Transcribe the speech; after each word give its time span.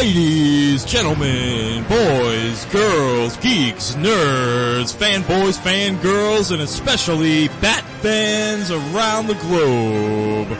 Ladies, 0.00 0.86
gentlemen, 0.86 1.84
boys, 1.84 2.64
girls, 2.72 3.36
geeks, 3.36 3.96
nerds, 3.96 4.94
fanboys, 4.94 5.58
fangirls, 5.58 6.50
and 6.50 6.62
especially 6.62 7.48
Bat 7.60 7.84
fans 8.00 8.70
around 8.70 9.26
the 9.26 9.34
globe. 9.34 10.58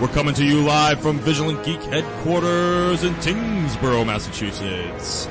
We're 0.00 0.06
coming 0.14 0.36
to 0.36 0.44
you 0.44 0.60
live 0.60 1.00
from 1.00 1.18
Vigilant 1.18 1.64
Geek 1.64 1.82
headquarters 1.82 3.02
in 3.02 3.14
Tyngsboro, 3.14 4.06
Massachusetts. 4.06 5.26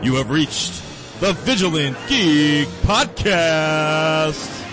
You 0.00 0.14
have 0.14 0.30
reached 0.30 0.80
the 1.18 1.32
Vigilant 1.32 1.96
Geek 2.06 2.68
Podcast. 2.84 4.63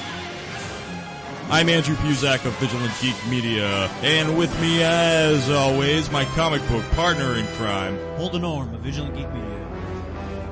I'm 1.52 1.68
Andrew 1.68 1.96
Puzak 1.96 2.46
of 2.46 2.54
Vigilant 2.60 2.94
Geek 3.02 3.28
Media, 3.30 3.90
and 4.04 4.38
with 4.38 4.58
me, 4.62 4.82
as 4.84 5.50
always, 5.50 6.10
my 6.10 6.24
comic 6.24 6.66
book 6.70 6.82
partner 6.92 7.36
in 7.36 7.46
crime. 7.58 8.00
Holden 8.16 8.46
Orme 8.46 8.74
of 8.74 8.80
Vigilant 8.80 9.14
Geek 9.18 9.30
Media. 9.34 9.68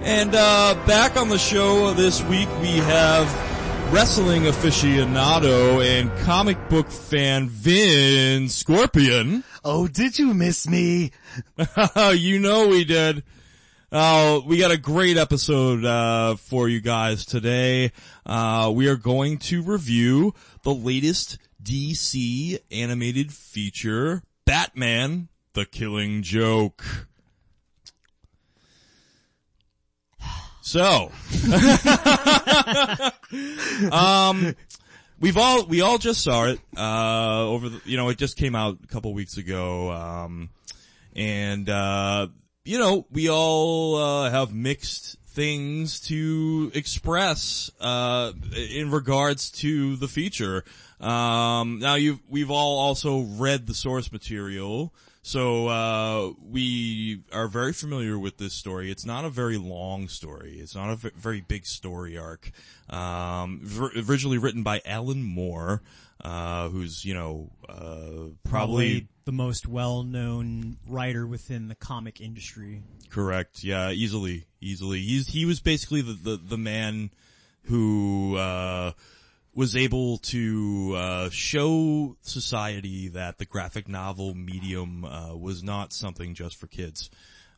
And 0.02 0.36
uh, 0.36 0.76
back 0.86 1.16
on 1.16 1.30
the 1.30 1.38
show 1.38 1.94
this 1.94 2.22
week, 2.24 2.50
we 2.60 2.80
have 2.80 3.94
wrestling 3.94 4.44
aficionado 4.44 5.82
and 5.82 6.12
comic 6.26 6.68
book 6.68 6.92
fan 6.92 7.48
Vin 7.48 8.50
Scorpion. 8.50 9.46
Oh, 9.64 9.88
did 9.88 10.20
you 10.20 10.34
miss 10.34 10.68
me? 10.68 11.12
you 12.14 12.40
know 12.40 12.68
we 12.68 12.84
did. 12.84 13.24
Uh, 13.92 14.40
we 14.46 14.60
got 14.60 14.70
a 14.70 14.78
great 14.78 15.18
episode 15.18 15.84
uh, 15.84 16.36
for 16.36 16.70
you 16.70 16.80
guys 16.80 17.26
today. 17.26 17.92
Uh, 18.24 18.72
we 18.74 18.88
are 18.88 18.96
going 18.96 19.40
to 19.40 19.64
review 19.64 20.32
the 20.62 20.72
latest 20.72 21.40
DC 21.64 22.60
animated 22.72 23.34
feature, 23.34 24.22
Batman: 24.46 25.28
The 25.54 25.66
Killing 25.66 26.22
Joke. 26.22 26.84
So, 30.62 31.12
um, 33.92 34.56
we've 35.20 35.38
all 35.38 35.66
we 35.66 35.82
all 35.82 35.98
just 35.98 36.24
saw 36.24 36.46
it 36.46 36.60
uh, 36.78 37.48
over 37.48 37.70
the 37.70 37.82
you 37.86 37.98
know 37.98 38.10
it 38.10 38.20
just 38.20 38.38
came 38.38 38.54
out 38.54 38.78
a 38.84 38.88
couple 38.88 39.12
weeks 39.16 39.38
ago, 39.38 39.92
um, 39.92 40.52
and 41.16 41.68
uh, 41.68 42.28
you 42.70 42.78
know 42.78 43.08
we 43.10 43.28
all 43.32 43.96
uh, 43.96 44.30
have 44.30 44.54
mixed 44.54 45.18
things 45.30 46.00
to 46.02 46.72
express 46.76 47.72
uh, 47.82 48.32
in 48.56 48.92
regards 48.92 49.50
to 49.50 49.96
the 49.96 50.08
feature. 50.08 50.64
Um, 51.00 51.80
now 51.80 51.96
you 51.96 52.20
we've 52.30 52.52
all 52.52 52.78
also 52.78 53.22
read 53.22 53.66
the 53.66 53.74
source 53.74 54.12
material. 54.12 54.94
So 55.24 55.68
uh, 55.68 56.32
we 56.48 57.24
are 57.34 57.48
very 57.48 57.74
familiar 57.74 58.18
with 58.18 58.38
this 58.38 58.54
story. 58.54 58.90
It's 58.92 59.06
not 59.06 59.26
a 59.26 59.30
very 59.30 59.58
long 59.58 60.08
story. 60.08 60.60
It's 60.60 60.76
not 60.76 60.92
a 60.92 60.96
very 60.96 61.42
big 61.42 61.66
story 61.66 62.18
arc. 62.18 62.52
Um, 62.90 63.62
originally 64.08 64.38
written 64.38 64.64
by 64.64 64.82
Alan 64.86 65.24
Moore, 65.24 65.82
uh, 66.24 66.70
who's 66.70 67.06
you 67.06 67.14
know 67.14 67.50
uh, 67.68 67.74
probably, 67.74 68.36
Probably 68.44 69.08
the 69.26 69.32
most 69.32 69.68
well-known 69.68 70.78
writer 70.88 71.26
within 71.28 71.68
the 71.68 71.76
comic 71.76 72.20
industry. 72.20 72.82
correct. 73.10 73.64
Yeah, 73.64 73.92
easily, 73.92 74.46
easily. 74.60 75.00
He's 75.02 75.28
he 75.28 75.46
was 75.46 75.60
basically 75.60 76.02
the 76.02 76.14
the, 76.14 76.38
the 76.38 76.58
man 76.58 77.12
who 77.64 78.36
uh, 78.38 78.94
was 79.54 79.76
able 79.76 80.18
to 80.18 80.94
uh, 80.96 81.30
show 81.30 82.16
society 82.22 83.10
that 83.10 83.38
the 83.38 83.46
graphic 83.46 83.88
novel 83.88 84.34
medium 84.34 85.06
uh, 85.06 85.36
was 85.36 85.62
not 85.64 85.94
something 85.94 86.34
just 86.34 86.56
for 86.56 86.68
kids. 86.68 87.10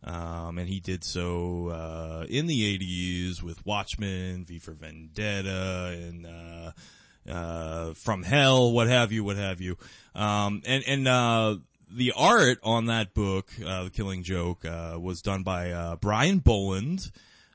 Um, 0.03 0.57
and 0.57 0.67
he 0.67 0.79
did 0.79 1.03
so 1.03 1.67
uh, 1.69 2.25
in 2.27 2.47
the 2.47 2.77
'80s 2.79 3.43
with 3.43 3.63
Watchmen, 3.65 4.45
V 4.45 4.57
for 4.57 4.71
Vendetta, 4.73 5.95
and 5.95 6.25
uh, 7.29 7.93
From 7.93 8.23
Hell, 8.23 8.71
what 8.71 8.87
have 8.87 9.11
you, 9.11 9.23
what 9.23 9.37
have 9.37 9.61
you. 9.61 9.77
Um, 10.15 10.61
and 10.65 10.83
and 10.87 11.07
uh, 11.07 11.57
the 11.89 12.13
art 12.15 12.59
on 12.63 12.85
that 12.87 13.13
book, 13.13 13.51
uh, 13.65 13.85
The 13.85 13.89
Killing 13.89 14.23
Joke, 14.23 14.65
uh, 14.65 14.97
was 14.99 15.21
done 15.21 15.43
by 15.43 15.71
uh, 15.71 15.95
Brian 15.97 16.39
Bolland 16.39 17.11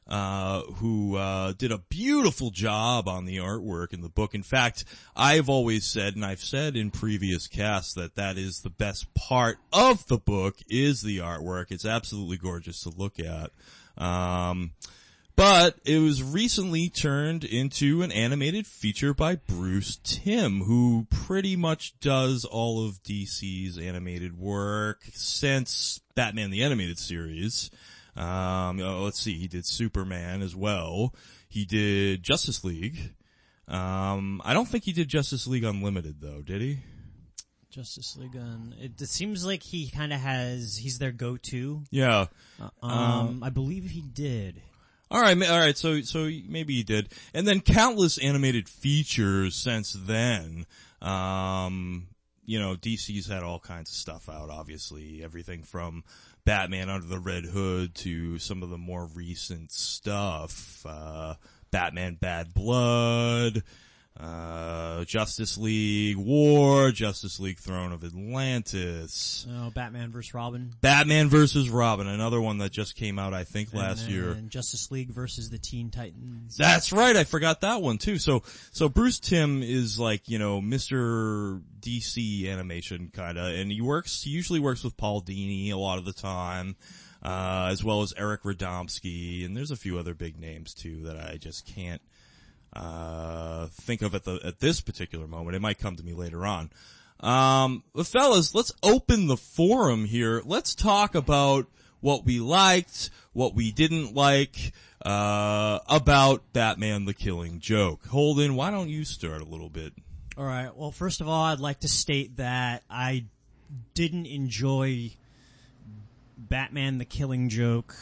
uh, 0.09 0.61
who 0.77 1.17
uh, 1.17 1.53
did 1.53 1.73
a 1.73 1.79
beautiful 1.79 2.51
job 2.51 3.09
on 3.09 3.25
the 3.25 3.39
artwork 3.39 3.93
in 3.93 4.03
the 4.03 4.09
book. 4.09 4.35
In 4.35 4.43
fact, 4.43 4.85
I've 5.17 5.49
always 5.49 5.85
said, 5.85 6.15
and 6.15 6.25
I've 6.25 6.43
said 6.43 6.77
in 6.77 6.91
previous 6.91 7.49
casts, 7.49 7.95
that 7.95 8.15
that 8.15 8.39
is 8.39 8.61
the 8.61 8.71
best 8.71 9.13
part 9.15 9.59
of 9.73 10.07
the 10.07 10.19
book 10.19 10.57
is 10.69 11.03
the 11.03 11.19
artwork. 11.19 11.67
It's 11.71 11.85
absolutely 11.85 12.37
gorgeous 12.37 12.83
to 12.83 12.91
look 12.91 13.19
at. 13.19 13.51
Um, 14.01 14.73
but 15.37 15.77
it 15.85 15.99
was 15.99 16.23
recently 16.23 16.89
turned 16.89 17.45
into 17.45 18.01
an 18.03 18.11
animated 18.11 18.67
feature 18.67 19.13
by 19.13 19.37
Bruce 19.37 19.99
Timm, 20.03 20.63
who 20.63 21.07
pretty 21.11 21.57
much 21.57 21.99
does 22.01 22.47
all 22.47 22.87
of 22.87 23.03
DC's 23.03 23.77
animated 23.77 24.39
work 24.39 25.03
since 25.13 26.01
Batman 26.15 26.51
the 26.51 26.63
Animated 26.63 26.99
Series. 26.99 27.71
Um, 28.17 28.81
oh, 28.81 29.03
let's 29.05 29.21
see, 29.21 29.35
he 29.35 29.47
did 29.47 29.67
Superman 29.67 30.41
as 30.41 30.57
well. 30.57 31.15
He 31.51 31.67
did 31.67 32.23
Justice 32.23 32.65
League. 32.65 33.15
Um, 33.69 34.41
I 34.45 34.55
don't 34.55 34.67
think 34.67 34.85
he 34.85 34.93
did 34.93 35.09
Justice 35.09 35.47
League 35.47 35.65
Unlimited 35.65 36.17
though, 36.21 36.41
did 36.41 36.63
he? 36.63 36.79
Justice 37.69 38.17
League. 38.17 38.37
Um, 38.37 38.73
it, 38.81 38.99
it 38.99 39.09
seems 39.09 39.45
like 39.45 39.63
he 39.63 39.91
kind 39.91 40.15
of 40.15 40.21
has. 40.21 40.79
He's 40.79 40.99
their 40.99 41.13
go-to. 41.13 41.83
Yeah. 41.91 42.27
Um, 42.81 43.43
I 43.45 43.51
believe 43.51 43.91
he 43.91 44.01
did. 44.01 44.63
All 45.11 45.21
right, 45.21 45.41
all 45.49 45.59
right. 45.59 45.77
So, 45.77 46.01
so 46.01 46.29
maybe 46.49 46.75
he 46.75 46.83
did, 46.83 47.13
and 47.33 47.47
then 47.47 47.61
countless 47.61 48.19
animated 48.19 48.69
features 48.69 49.55
since 49.55 49.93
then. 49.93 50.67
Um, 51.01 52.09
you 52.45 52.59
know, 52.59 52.75
DC's 52.75 53.27
had 53.27 53.43
all 53.43 53.61
kinds 53.61 53.91
of 53.91 53.97
stuff 53.97 54.29
out. 54.29 54.51
Obviously, 54.51 55.23
everything 55.23 55.63
from 55.63 56.03
Batman 56.45 56.89
Under 56.89 57.07
the 57.07 57.19
Red 57.19 57.45
Hood 57.45 57.95
to 57.97 58.39
some 58.39 58.63
of 58.63 58.71
the 58.71 58.79
more 58.79 59.07
recent 59.07 59.73
stuff. 59.73 60.85
Uh, 60.89 61.35
Batman 61.71 62.15
Bad 62.15 62.55
Blood, 62.55 63.63
uh, 64.19 65.05
Justice 65.05 65.59
League 65.59 66.17
War, 66.17 66.91
Justice 66.91 67.39
League 67.39 67.59
Throne 67.59 67.93
of 67.93 68.03
Atlantis, 68.03 69.47
Oh, 69.51 69.71
Batman 69.71 70.11
vs 70.11 70.33
Robin. 70.33 70.73
Batman 70.81 71.29
versus 71.29 71.69
Robin, 71.69 72.07
another 72.07 72.41
one 72.41 72.59
that 72.59 72.73
just 72.73 72.97
came 72.97 73.19
out, 73.19 73.35
I 73.35 73.45
think, 73.45 73.75
last 73.75 74.05
and, 74.05 74.13
year. 74.13 74.31
And 74.31 74.51
Justice 74.51 74.91
League 74.91 75.11
versus 75.11 75.51
the 75.51 75.59
Teen 75.59 75.91
Titans. 75.91 76.57
That's 76.57 76.93
right. 76.93 77.15
I 77.17 77.25
forgot 77.25 77.61
that 77.61 77.83
one 77.83 77.99
too. 77.99 78.19
So, 78.19 78.43
so 78.73 78.89
Bruce 78.89 79.21
Timm 79.21 79.63
is 79.63 79.99
like, 79.99 80.29
you 80.29 80.39
know, 80.39 80.61
Mr. 80.63 81.61
DC 81.81 82.49
animation 82.51 83.11
kinda, 83.15 83.45
and 83.45 83.71
he 83.71 83.81
works, 83.81 84.23
he 84.23 84.31
usually 84.31 84.61
works 84.61 84.83
with 84.83 84.97
Paul 84.97 85.21
Dini 85.23 85.71
a 85.73 85.77
lot 85.77 85.99
of 85.99 86.05
the 86.05 86.13
time, 86.13 86.77
uh, 87.23 87.69
as 87.71 87.85
well 87.85 88.03
as 88.03 88.15
Eric 88.17 88.43
Radomski, 88.45 89.45
and 89.45 89.57
there's 89.57 89.71
a 89.71 89.77
few 89.77 89.99
other 89.99 90.15
big 90.15 90.39
names 90.39 90.73
too 90.75 91.03
that 91.03 91.17
I 91.17 91.37
just 91.37 91.67
can't, 91.67 92.01
uh, 92.77 93.67
think 93.69 94.03
of 94.03 94.15
at 94.15 94.25
the, 94.25 94.39
at 94.45 94.61
this 94.61 94.81
particular 94.81 95.27
moment. 95.27 95.57
It 95.57 95.63
might 95.63 95.79
come 95.79 95.97
to 95.97 96.05
me 96.05 96.13
later 96.13 96.45
on. 96.45 96.71
Um, 97.21 97.83
but 97.95 98.07
fellas, 98.07 98.55
let's 98.55 98.73
open 98.83 99.27
the 99.27 99.37
forum 99.37 100.05
here. 100.05 100.43
Let's 100.45 100.75
talk 100.75 101.15
about 101.15 101.67
what 102.01 102.25
we 102.25 102.41
liked, 102.41 103.11
what 103.33 103.55
we 103.55 103.73
didn't 103.73 104.15
like, 104.15 104.73
uh, 105.05 105.79
about 105.89 106.53
Batman 106.53 107.07
the 107.07 107.15
Killing 107.15 107.61
Joke. 107.61 108.07
Holden, 108.07 108.55
why 108.55 108.71
don't 108.71 108.91
you 108.91 109.05
start 109.05 109.41
a 109.41 109.47
little 109.47 109.71
bit? 109.71 109.95
All 110.37 110.45
right. 110.45 110.75
Well, 110.77 110.91
first 110.91 111.23
of 111.23 111.29
all, 111.29 111.45
I'd 111.45 111.61
like 111.61 111.81
to 111.81 111.89
state 111.89 112.37
that 112.37 112.83
I 112.91 113.25
didn't 113.95 114.27
enjoy 114.27 115.13
Batman: 116.37 116.99
The 116.99 117.07
Killing 117.07 117.49
Joke 117.49 117.97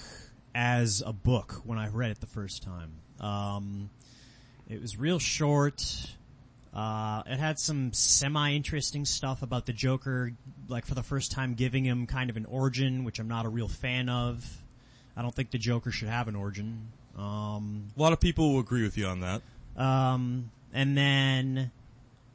as 0.52 1.02
a 1.06 1.12
book 1.12 1.62
when 1.64 1.78
I 1.78 1.88
read 1.88 2.10
it 2.10 2.20
the 2.20 2.26
first 2.26 2.64
time. 2.64 2.94
Um, 3.20 3.90
it 4.74 4.80
was 4.82 4.98
real 4.98 5.18
short. 5.18 5.84
Uh, 6.74 7.22
it 7.26 7.38
had 7.38 7.58
some 7.58 7.92
semi-interesting 7.92 9.04
stuff 9.04 9.42
about 9.42 9.64
the 9.66 9.72
Joker, 9.72 10.32
like 10.68 10.84
for 10.86 10.94
the 10.94 11.02
first 11.04 11.30
time 11.30 11.54
giving 11.54 11.84
him 11.84 12.06
kind 12.06 12.30
of 12.30 12.36
an 12.36 12.46
origin, 12.46 13.04
which 13.04 13.20
I'm 13.20 13.28
not 13.28 13.46
a 13.46 13.48
real 13.48 13.68
fan 13.68 14.08
of. 14.08 14.44
I 15.16 15.22
don't 15.22 15.32
think 15.34 15.52
the 15.52 15.58
Joker 15.58 15.92
should 15.92 16.08
have 16.08 16.26
an 16.26 16.34
origin. 16.34 16.88
Um, 17.16 17.84
A 17.96 18.02
lot 18.02 18.12
of 18.12 18.18
people 18.18 18.52
will 18.52 18.60
agree 18.60 18.82
with 18.82 18.98
you 18.98 19.06
on 19.06 19.20
that. 19.20 19.42
um, 19.76 20.50
and 20.72 20.98
then, 20.98 21.70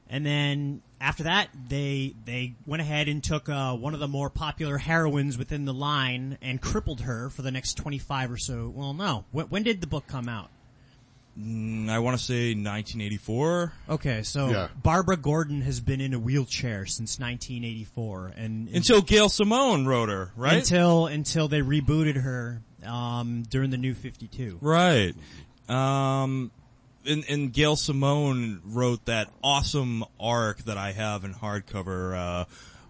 and 0.09 0.25
then 0.25 0.81
after 1.01 1.23
that, 1.23 1.49
they 1.67 2.15
they 2.23 2.53
went 2.65 2.81
ahead 2.81 3.09
and 3.09 3.21
took 3.21 3.49
uh, 3.49 3.75
one 3.75 3.93
of 3.93 3.99
the 3.99 4.07
more 4.07 4.29
popular 4.29 4.77
heroines 4.77 5.37
within 5.37 5.65
the 5.65 5.73
line 5.73 6.37
and 6.41 6.61
crippled 6.61 7.01
her 7.01 7.29
for 7.29 7.41
the 7.41 7.51
next 7.51 7.73
twenty 7.73 7.97
five 7.97 8.31
or 8.31 8.37
so. 8.37 8.71
Well, 8.73 8.93
no. 8.93 9.25
When, 9.31 9.47
when 9.47 9.63
did 9.63 9.81
the 9.81 9.87
book 9.87 10.07
come 10.07 10.29
out? 10.29 10.49
Mm, 11.37 11.89
I 11.89 11.99
want 11.99 12.17
to 12.17 12.23
say 12.23 12.49
1984. 12.53 13.73
Okay, 13.89 14.23
so 14.23 14.49
Yeah. 14.49 14.67
Barbara 14.81 15.17
Gordon 15.17 15.61
has 15.61 15.79
been 15.81 16.01
in 16.01 16.13
a 16.13 16.19
wheelchair 16.19 16.85
since 16.85 17.19
1984, 17.19 18.33
and 18.37 18.69
Until 18.69 19.01
Gail 19.01 19.29
Simone 19.29 19.85
wrote 19.85 20.09
her, 20.09 20.31
right? 20.35 20.57
until 20.57 21.07
until 21.07 21.47
they 21.47 21.61
rebooted 21.61 22.15
her 22.21 22.61
um, 22.85 23.43
during 23.49 23.69
the 23.69 23.77
New 23.77 23.93
52. 23.93 24.57
Right. 24.61 25.13
Um, 25.67 26.51
and, 27.05 27.23
and 27.29 27.53
Gail 27.53 27.75
Simone 27.75 28.61
wrote 28.65 29.05
that 29.05 29.29
awesome 29.43 30.03
arc 30.19 30.59
that 30.65 30.77
I 30.77 30.91
have 30.93 31.23
in 31.25 31.33
hardcover, 31.33 32.15
uh, 32.17 32.45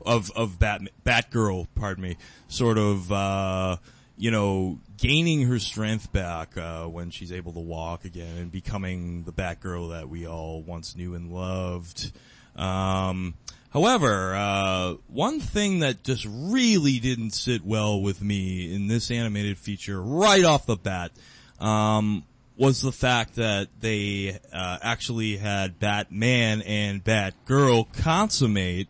of, 0.06 0.32
of 0.32 0.58
Bat, 0.60 0.82
Batgirl, 1.06 1.68
pardon 1.76 2.04
me, 2.04 2.18
sort 2.48 2.78
of, 2.78 3.12
uh, 3.12 3.78
you 4.20 4.32
know, 4.32 4.78
gaining 4.98 5.44
her 5.44 5.60
strength 5.60 6.12
back, 6.12 6.58
uh, 6.58 6.84
when 6.84 7.10
she's 7.10 7.32
able 7.32 7.54
to 7.54 7.60
walk 7.60 8.04
again 8.04 8.38
and 8.38 8.52
becoming 8.52 9.24
the 9.24 9.32
Batgirl 9.32 9.92
that 9.92 10.10
we 10.10 10.28
all 10.28 10.62
once 10.62 10.94
knew 10.94 11.16
and 11.16 11.32
loved. 11.32 12.12
Um, 12.58 13.36
however, 13.72 14.36
uh, 14.36 14.96
one 15.08 15.40
thing 15.40 15.80
that 15.80 16.04
just 16.04 16.28
really 16.30 17.00
didn't 17.00 17.32
sit 17.32 17.64
well 17.64 18.02
with 18.02 18.22
me 18.22 18.76
in 18.76 18.88
this 18.88 19.10
animated 19.10 19.58
feature 19.58 20.02
right 20.02 20.44
off 20.44 20.66
the 20.66 20.76
bat, 20.76 21.12
um, 21.62 22.26
was 22.58 22.82
the 22.82 22.92
fact 22.92 23.36
that 23.36 23.70
they 23.80 24.38
uh, 24.52 24.80
actually 24.82 25.38
had 25.38 25.80
Batman 25.80 26.62
and 26.64 27.02
Batgirl 27.02 27.88
consummate. 28.04 28.90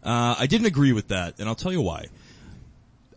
Uh, 0.00 0.36
I 0.38 0.46
didn't 0.46 0.68
agree 0.68 0.92
with 0.92 1.08
that, 1.08 1.40
and 1.40 1.48
I'll 1.48 1.56
tell 1.56 1.72
you 1.72 1.82
why. 1.82 2.06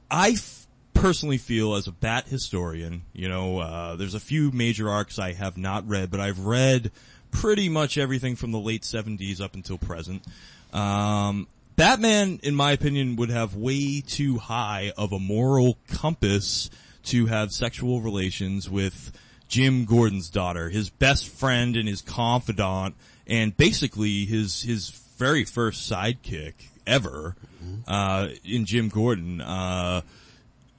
I 0.10 0.32
f- 0.32 0.63
personally 1.04 1.38
feel 1.38 1.76
as 1.76 1.86
a 1.86 1.92
Bat 1.92 2.30
historian, 2.30 3.02
you 3.12 3.28
know, 3.28 3.60
uh, 3.60 3.98
there's 3.98 4.14
a 4.14 4.22
few 4.22 4.52
major 4.52 4.90
arcs 4.90 5.20
I 5.20 5.34
have 5.34 5.58
not 5.58 5.86
read, 5.86 6.10
but 6.10 6.22
I've 6.22 6.40
read 6.40 6.92
pretty 7.30 7.68
much 7.68 7.98
everything 7.98 8.38
from 8.38 8.54
the 8.54 8.58
late 8.58 8.84
70s 8.84 9.42
up 9.42 9.54
until 9.54 9.78
present. 9.78 10.24
Um, 10.72 11.48
Batman, 11.76 12.40
in 12.42 12.56
my 12.56 12.72
opinion, 12.72 13.18
would 13.18 13.32
have 13.32 13.54
way 13.54 14.00
too 14.00 14.38
high 14.38 14.94
of 14.98 15.12
a 15.12 15.20
moral 15.20 15.78
compass 15.90 16.70
to 17.08 17.26
have 17.26 17.52
sexual 17.52 18.00
relations 18.00 18.70
with 18.70 19.12
Jim 19.50 19.84
Gordon's 19.84 20.30
daughter, 20.30 20.70
his 20.70 20.90
best 20.90 21.28
friend 21.28 21.76
and 21.76 21.86
his 21.86 22.02
confidant, 22.02 22.96
and 23.28 23.58
basically 23.58 24.24
his 24.24 24.62
his 24.62 24.92
very 25.18 25.44
first 25.44 25.92
sidekick 25.92 26.54
ever 26.88 27.36
uh, 27.90 28.30
in 28.46 28.64
Jim 28.64 28.88
Gordon. 28.88 29.42
Uh, 29.42 30.00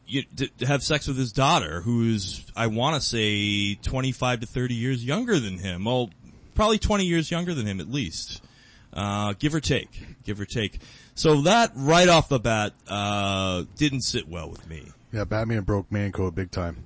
you, 0.07 0.23
to, 0.37 0.47
to 0.59 0.67
have 0.67 0.83
sex 0.83 1.07
with 1.09 1.17
his 1.17 1.33
daughter, 1.33 1.81
who's 1.81 2.45
I 2.57 2.67
want 2.69 2.95
to 2.97 3.01
say 3.01 3.75
twenty 3.77 4.13
five 4.13 4.41
to 4.41 4.47
thirty 4.47 4.75
years 4.75 5.05
younger 5.05 5.39
than 5.39 5.59
him. 5.59 5.85
Well, 5.85 6.11
probably 6.55 6.79
twenty 6.79 7.05
years 7.07 7.31
younger 7.31 7.55
than 7.55 7.67
him 7.67 7.81
at 7.81 7.89
least, 7.91 8.43
uh, 8.93 9.35
give 9.39 9.55
or 9.55 9.61
take, 9.61 9.91
give 10.25 10.41
or 10.41 10.45
take. 10.45 10.81
So 11.15 11.43
that 11.43 11.73
right 11.77 12.09
off 12.09 12.29
the 12.29 12.41
bat 12.41 12.73
uh, 12.89 13.65
didn't 13.77 14.03
sit 14.03 14.29
well 14.29 14.51
with 14.51 14.69
me. 14.69 14.89
Yeah, 15.13 15.25
Batman 15.25 15.63
broke 15.63 15.91
man 15.93 16.11
code 16.13 16.35
big 16.35 16.51
time. 16.51 16.85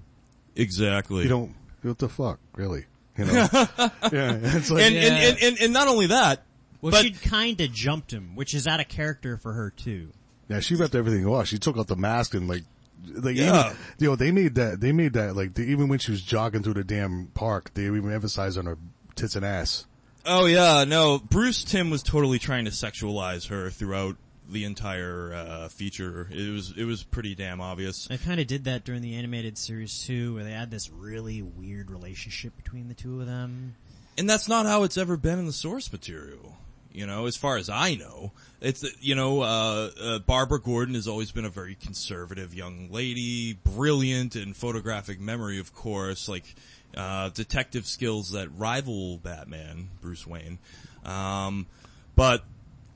Exactly. 0.55 1.23
You 1.23 1.29
don't, 1.29 1.55
what 1.83 1.99
the 1.99 2.09
fuck, 2.09 2.39
really? 2.57 2.85
You 3.17 3.25
know? 3.25 3.33
yeah, 3.53 4.39
it's 4.43 4.71
like, 4.71 4.83
and, 4.83 4.95
Yeah. 4.95 5.01
and, 5.03 5.15
and, 5.17 5.39
and, 5.43 5.61
and 5.61 5.73
not 5.73 5.89
only 5.89 6.09
that, 6.09 6.43
Well, 6.81 6.93
but 6.93 7.03
she 7.05 7.13
kind 7.13 7.61
of 7.61 7.73
jumped 7.73 8.13
him, 8.13 8.35
which 8.37 8.55
is 8.55 8.67
out 8.67 8.81
of 8.81 8.89
character 8.89 9.37
for 9.39 9.53
her 9.55 9.71
too. 9.71 10.09
yeah, 10.49 10.61
she 10.61 10.75
ripped 10.75 10.95
everything 10.95 11.25
off. 11.27 11.47
She 11.47 11.59
took 11.59 11.79
out 11.79 11.87
the 11.87 11.97
mask 11.97 12.35
and 12.35 12.49
like, 12.49 12.65
like 13.07 13.37
Yeah. 13.37 13.69
even, 13.71 13.77
you 13.99 14.07
know, 14.09 14.17
they 14.17 14.31
made 14.31 14.55
that, 14.57 14.81
they 14.81 14.93
made 14.93 15.13
that, 15.15 15.37
like, 15.37 15.55
they, 15.55 15.65
even 15.65 15.89
when 15.89 15.99
she 15.99 16.11
was 16.11 16.23
jogging 16.23 16.63
through 16.63 16.75
the 16.75 16.85
damn 16.85 17.27
park, 17.35 17.73
they 17.75 17.85
even 17.85 18.11
emphasized 18.13 18.59
on 18.59 18.67
her 18.67 18.79
tits 19.15 19.37
and 19.37 19.45
ass. 19.45 19.87
Oh 20.27 20.47
yeah, 20.47 20.85
no. 20.85 21.19
Bruce 21.19 21.65
Timm 21.65 21.89
was 21.91 22.03
totally 22.03 22.39
trying 22.39 22.67
to 22.67 22.71
sexualize 22.71 23.49
her 23.49 23.71
throughout 23.71 24.17
the 24.51 24.65
entire 24.65 25.33
uh, 25.33 25.69
feature. 25.69 26.29
It 26.31 26.51
was 26.53 26.75
it 26.77 26.85
was 26.85 27.03
pretty 27.03 27.35
damn 27.35 27.61
obvious. 27.61 28.07
They 28.09 28.19
kind 28.19 28.39
of 28.41 28.47
did 28.47 28.65
that 28.65 28.85
during 28.85 29.01
the 29.01 29.15
animated 29.17 29.57
series 29.57 30.05
too, 30.05 30.35
where 30.35 30.45
they 30.45 30.53
had 30.53 30.71
this 30.71 30.91
really 30.91 31.41
weird 31.43 31.91
relationship 31.91 32.57
between 32.57 32.89
the 32.89 32.95
two 32.95 33.21
of 33.21 33.27
them. 33.27 33.75
And 34.19 34.29
that's 34.29 34.49
not 34.49 34.67
how 34.67 34.83
it's 34.83 34.99
ever 34.99 35.17
been 35.17 35.39
in 35.39 35.47
the 35.47 35.53
source 35.53 35.91
material. 35.93 36.57
You 36.99 37.07
know, 37.07 37.27
as 37.27 37.37
far 37.37 37.59
as 37.59 37.71
I 37.71 37.95
know, 37.95 38.33
it's 38.61 38.85
you 39.01 39.15
know, 39.15 39.43
uh, 39.43 39.91
uh, 40.03 40.19
Barbara 40.19 40.61
Gordon 40.61 40.97
has 40.97 41.07
always 41.07 41.31
been 41.31 41.45
a 41.45 41.49
very 41.49 41.77
conservative 41.77 42.53
young 42.53 42.89
lady, 42.91 43.53
brilliant 43.53 44.35
in 44.35 44.53
photographic 44.53 45.21
memory, 45.21 45.61
of 45.61 45.73
course, 45.73 46.29
like 46.29 46.57
uh, 46.97 47.29
detective 47.29 47.87
skills 47.87 48.33
that 48.33 48.49
rival 48.49 49.19
Batman, 49.19 49.91
Bruce 50.01 50.27
Wayne. 50.27 50.59
Um, 51.05 51.69
but 52.17 52.43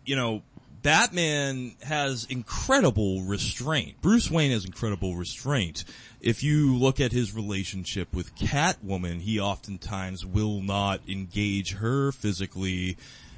you 0.04 0.16
know, 0.16 0.42
Batman 0.82 1.76
has 1.84 2.24
incredible 2.24 3.22
restraint. 3.22 4.02
Bruce 4.02 4.28
Wayne 4.28 4.50
has 4.50 4.64
incredible 4.64 5.14
restraint. 5.14 5.84
If 6.20 6.42
you 6.42 6.76
look 6.76 6.98
at 6.98 7.12
his 7.12 7.36
relationship 7.36 8.12
with 8.12 8.34
Catwoman, 8.34 9.20
he 9.20 9.38
oftentimes 9.38 10.26
will 10.26 10.60
not 10.60 11.08
engage 11.08 11.74
her 11.74 12.10
physically 12.10 12.96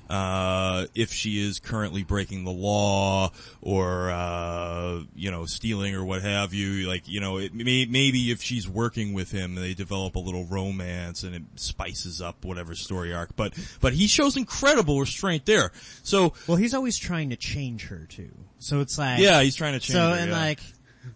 uh, 0.09 0.87
if 0.95 1.13
she 1.13 1.47
is 1.47 1.59
currently 1.59 2.03
breaking 2.03 2.45
the 2.45 2.53
law 2.53 3.31
or 3.63 4.11
uh, 4.11 5.01
you 5.15 5.31
know 5.31 5.47
stealing 5.47 5.95
or 5.95 6.05
what 6.05 6.23
have 6.23 6.53
you. 6.53 6.87
Like 6.87 7.09
you 7.09 7.21
know, 7.21 7.39
it 7.39 7.55
may, 7.55 7.87
maybe 7.87 8.31
if 8.31 8.43
she's 8.43 8.69
working 8.69 9.13
with 9.15 9.31
him, 9.31 9.55
they 9.55 9.75
develop 9.75 10.17
a 10.17 10.21
little 10.21 10.45
romance 10.45 11.23
and 11.23 11.35
it 11.35 11.43
spices 11.57 12.21
up 12.21 12.45
whatever 12.45 12.75
story 12.75 13.15
arc. 13.15 13.35
But 13.37 13.55
but 13.81 13.93
he 13.93 14.07
shows 14.07 14.37
incredible 14.37 15.01
restraint 15.01 15.47
there. 15.47 15.73
So 16.03 16.35
Well, 16.47 16.57
he's 16.57 16.75
always 16.75 16.99
trying 16.99 17.31
to 17.31 17.37
change 17.37 17.87
her 17.89 18.07
too. 18.09 18.31
So 18.59 18.81
it's 18.81 18.99
like 18.99 19.21
yeah, 19.21 19.43
he's 19.43 19.57
trying 19.57 19.75
to 19.75 19.81
change. 19.81 19.95
So 19.95 20.11
her, 20.11 20.17
and 20.17 20.31
yeah. 20.31 20.39
like, 20.39 20.61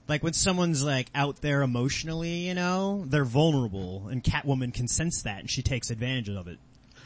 like 0.07 0.23
when 0.23 0.33
someone's 0.33 0.83
like 0.83 1.11
out 1.15 1.41
there 1.41 1.63
emotionally, 1.63 2.47
you 2.47 2.55
know, 2.55 3.05
they're 3.07 3.25
vulnerable, 3.25 4.09
and 4.09 4.23
Catwoman 4.23 4.73
can 4.73 4.89
sense 4.89 5.23
that, 5.23 5.41
and 5.41 5.51
she 5.51 5.63
takes 5.63 5.91
advantage 5.91 6.29
of 6.29 6.49
it. 6.49 6.59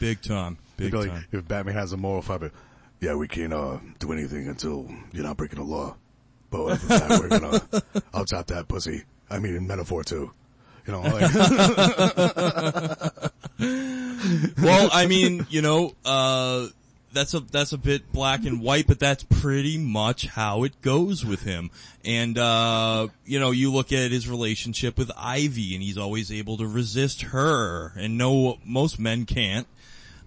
Big 0.03 0.21
time, 0.21 0.57
big 0.75 0.91
time. 0.91 1.07
like, 1.07 1.23
if 1.31 1.47
Batman 1.47 1.75
has 1.75 1.93
a 1.93 1.97
moral 1.97 2.21
fiber, 2.21 2.51
yeah, 2.99 3.15
we 3.15 3.27
can't, 3.27 3.53
uh, 3.53 3.77
do 3.99 4.11
anything 4.11 4.47
until 4.47 4.89
you're 5.11 5.23
not 5.23 5.37
breaking 5.37 5.59
the 5.59 5.65
law. 5.65 5.95
But 6.49 6.63
other 6.63 6.75
than 6.75 6.87
that, 6.87 7.19
we're 7.19 7.39
gonna, 7.39 7.61
I'll 8.13 8.25
tap 8.25 8.47
that 8.47 8.67
pussy. 8.67 9.03
I 9.29 9.39
mean, 9.39 9.55
in 9.55 9.65
metaphor 9.65 10.03
too. 10.03 10.31
You 10.85 10.91
know, 10.91 10.99
like, 10.99 11.21
well, 14.61 14.89
I 14.91 15.05
mean, 15.07 15.47
you 15.49 15.61
know, 15.61 15.95
uh, 16.03 16.67
that's 17.13 17.33
a 17.33 17.39
that's 17.39 17.71
a 17.71 17.77
bit 17.77 18.11
black 18.11 18.45
and 18.45 18.61
white, 18.61 18.87
but 18.87 18.99
that's 18.99 19.23
pretty 19.23 19.77
much 19.77 20.27
how 20.27 20.63
it 20.63 20.81
goes 20.81 21.23
with 21.23 21.43
him. 21.43 21.71
And 22.03 22.37
uh, 22.37 23.07
you 23.25 23.39
know, 23.39 23.51
you 23.51 23.71
look 23.71 23.93
at 23.93 24.11
his 24.11 24.27
relationship 24.27 24.97
with 24.97 25.11
Ivy, 25.17 25.73
and 25.73 25.81
he's 25.81 25.97
always 25.97 26.31
able 26.31 26.57
to 26.57 26.67
resist 26.67 27.21
her, 27.21 27.93
and 27.97 28.17
no, 28.17 28.57
most 28.65 28.99
men 28.99 29.25
can't. 29.25 29.67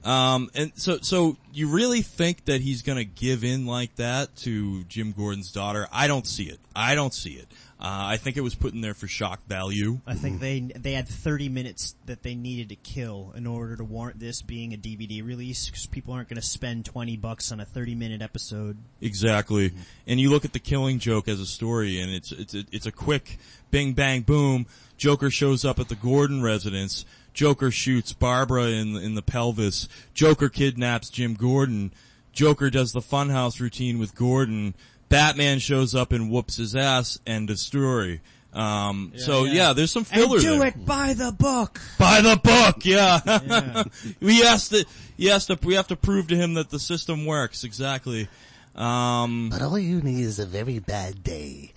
Um, 0.06 0.50
and 0.54 0.72
so, 0.76 0.98
so 1.02 1.36
you 1.52 1.68
really 1.68 2.00
think 2.00 2.44
that 2.44 2.60
he's 2.60 2.82
gonna 2.82 3.04
give 3.04 3.42
in 3.42 3.66
like 3.66 3.96
that 3.96 4.36
to 4.36 4.84
Jim 4.84 5.12
Gordon's 5.12 5.50
daughter? 5.50 5.88
I 5.92 6.06
don't 6.06 6.26
see 6.26 6.44
it. 6.44 6.60
I 6.76 6.94
don't 6.94 7.12
see 7.12 7.32
it. 7.32 7.48
Uh, 7.78 8.08
I 8.08 8.16
think 8.16 8.38
it 8.38 8.40
was 8.40 8.54
put 8.54 8.72
in 8.72 8.80
there 8.80 8.94
for 8.94 9.06
shock 9.06 9.44
value. 9.46 10.00
I 10.06 10.14
think 10.14 10.40
they 10.40 10.60
they 10.60 10.92
had 10.92 11.06
30 11.06 11.50
minutes 11.50 11.94
that 12.06 12.22
they 12.22 12.34
needed 12.34 12.70
to 12.70 12.76
kill 12.76 13.34
in 13.36 13.46
order 13.46 13.76
to 13.76 13.84
warrant 13.84 14.18
this 14.18 14.40
being 14.40 14.72
a 14.72 14.78
DVD 14.78 15.22
release 15.22 15.66
because 15.66 15.84
people 15.84 16.14
aren't 16.14 16.30
going 16.30 16.40
to 16.40 16.46
spend 16.46 16.86
20 16.86 17.18
bucks 17.18 17.52
on 17.52 17.60
a 17.60 17.66
30 17.66 17.94
minute 17.94 18.22
episode. 18.22 18.78
Exactly. 19.02 19.72
And 20.06 20.18
you 20.18 20.30
look 20.30 20.46
at 20.46 20.54
the 20.54 20.58
Killing 20.58 21.00
Joke 21.00 21.28
as 21.28 21.38
a 21.38 21.46
story, 21.46 22.00
and 22.00 22.10
it's 22.10 22.32
it's 22.32 22.54
a, 22.54 22.64
it's 22.72 22.86
a 22.86 22.92
quick 22.92 23.38
bing 23.70 23.92
bang 23.92 24.22
boom. 24.22 24.66
Joker 24.96 25.30
shows 25.30 25.66
up 25.66 25.78
at 25.78 25.88
the 25.88 25.96
Gordon 25.96 26.42
residence. 26.42 27.04
Joker 27.36 27.70
shoots 27.70 28.14
Barbara 28.14 28.64
in 28.68 28.96
in 28.96 29.14
the 29.14 29.22
pelvis. 29.22 29.88
Joker 30.14 30.48
kidnaps 30.48 31.10
Jim 31.10 31.34
Gordon. 31.34 31.92
Joker 32.32 32.70
does 32.70 32.92
the 32.92 33.00
funhouse 33.00 33.60
routine 33.60 33.98
with 33.98 34.14
Gordon. 34.14 34.74
Batman 35.10 35.58
shows 35.58 35.94
up 35.94 36.12
and 36.12 36.30
whoops 36.30 36.56
his 36.56 36.74
ass. 36.74 37.18
End 37.26 37.50
of 37.50 37.58
story. 37.58 38.22
Um, 38.54 39.12
so 39.16 39.44
yeah. 39.44 39.52
yeah, 39.52 39.72
there's 39.74 39.92
some 39.92 40.04
filler 40.04 40.36
and 40.36 40.44
do 40.44 40.58
there. 40.58 40.68
it 40.68 40.86
by 40.86 41.12
the 41.12 41.30
book. 41.30 41.78
By 41.98 42.22
the 42.22 42.40
book, 42.42 42.86
yeah. 42.86 43.20
Yeah. 43.26 43.84
we 44.20 44.42
asked 44.42 44.70
to, 44.70 44.86
he 45.18 45.26
has 45.26 45.44
to, 45.46 45.58
we 45.62 45.74
have 45.74 45.88
to 45.88 45.96
prove 45.96 46.28
to 46.28 46.36
him 46.36 46.54
that 46.54 46.70
the 46.70 46.78
system 46.78 47.26
works, 47.26 47.64
exactly. 47.64 48.28
Um, 48.74 49.50
But 49.50 49.60
all 49.60 49.78
you 49.78 50.00
need 50.00 50.24
is 50.24 50.38
a 50.38 50.46
very 50.46 50.78
bad 50.78 51.22
day. 51.22 51.74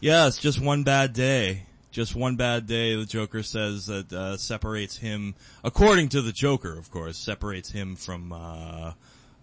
yeah, 0.00 0.26
it's 0.26 0.36
just 0.36 0.60
one 0.60 0.82
bad 0.82 1.14
day. 1.14 1.62
Just 1.92 2.16
one 2.16 2.36
bad 2.36 2.66
day, 2.66 2.96
the 2.96 3.04
Joker 3.04 3.42
says 3.42 3.84
that, 3.84 4.10
uh, 4.10 4.38
separates 4.38 4.96
him, 4.96 5.34
according 5.62 6.08
to 6.08 6.22
the 6.22 6.32
Joker, 6.32 6.78
of 6.78 6.90
course, 6.90 7.18
separates 7.18 7.70
him 7.70 7.96
from, 7.96 8.32
uh, 8.32 8.92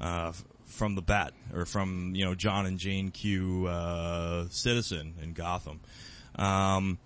uh, 0.01 0.33
from 0.65 0.95
the 0.95 1.03
Bat, 1.03 1.33
or 1.53 1.67
from, 1.67 2.15
you 2.15 2.25
know, 2.25 2.33
John 2.33 2.65
and 2.65 2.79
Jane 2.79 3.11
Q, 3.11 3.67
uh, 3.67 4.47
Citizen 4.49 5.13
in 5.21 5.33
Gotham. 5.33 5.79
Um, 6.35 6.97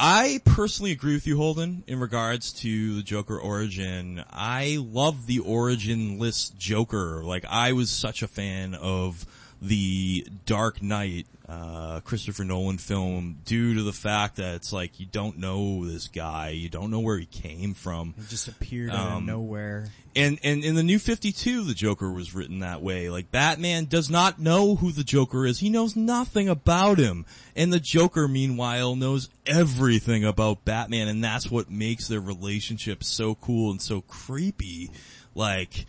I 0.00 0.40
personally 0.46 0.92
agree 0.92 1.14
with 1.14 1.26
you, 1.26 1.36
Holden, 1.36 1.84
in 1.86 2.00
regards 2.00 2.50
to 2.54 2.96
the 2.96 3.02
Joker 3.02 3.38
origin. 3.38 4.24
I 4.30 4.78
love 4.80 5.26
the 5.26 5.40
origin-less 5.40 6.48
Joker. 6.56 7.22
Like, 7.22 7.44
I 7.44 7.72
was 7.72 7.90
such 7.90 8.22
a 8.22 8.28
fan 8.28 8.74
of 8.74 9.26
the 9.60 10.26
Dark 10.46 10.82
Knight, 10.82 11.26
uh, 11.46 12.00
Christopher 12.00 12.44
Nolan 12.44 12.78
film 12.78 13.38
due 13.44 13.74
to 13.74 13.82
the 13.82 13.92
fact 13.92 14.36
that 14.36 14.54
it's 14.54 14.72
like, 14.72 14.98
you 14.98 15.04
don't 15.04 15.38
know 15.38 15.86
this 15.86 16.08
guy, 16.08 16.50
you 16.50 16.70
don't 16.70 16.90
know 16.90 17.00
where 17.00 17.18
he 17.18 17.26
came 17.26 17.74
from. 17.74 18.14
It 18.16 18.28
just 18.28 18.48
appeared 18.48 18.90
out 18.90 19.06
of 19.08 19.12
Um, 19.18 19.26
nowhere. 19.26 19.88
And, 20.16 20.38
and 20.42 20.64
in 20.64 20.74
the 20.74 20.82
new 20.82 20.98
52, 20.98 21.64
the 21.64 21.74
Joker 21.74 22.10
was 22.10 22.34
written 22.34 22.60
that 22.60 22.80
way. 22.82 23.10
Like, 23.10 23.30
Batman 23.30 23.84
does 23.86 24.08
not 24.08 24.38
know 24.38 24.76
who 24.76 24.90
the 24.92 25.04
Joker 25.04 25.44
is. 25.44 25.58
He 25.58 25.68
knows 25.68 25.96
nothing 25.96 26.48
about 26.48 26.98
him. 26.98 27.26
And 27.54 27.72
the 27.72 27.80
Joker, 27.80 28.26
meanwhile, 28.26 28.96
knows 28.96 29.28
everything 29.44 30.24
about 30.24 30.64
Batman, 30.64 31.08
and 31.08 31.22
that's 31.22 31.50
what 31.50 31.70
makes 31.70 32.08
their 32.08 32.20
relationship 32.20 33.04
so 33.04 33.34
cool 33.34 33.70
and 33.70 33.82
so 33.82 34.00
creepy. 34.02 34.90
Like, 35.34 35.84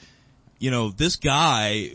you 0.59 0.71
know, 0.71 0.89
this 0.89 1.15
guy 1.17 1.91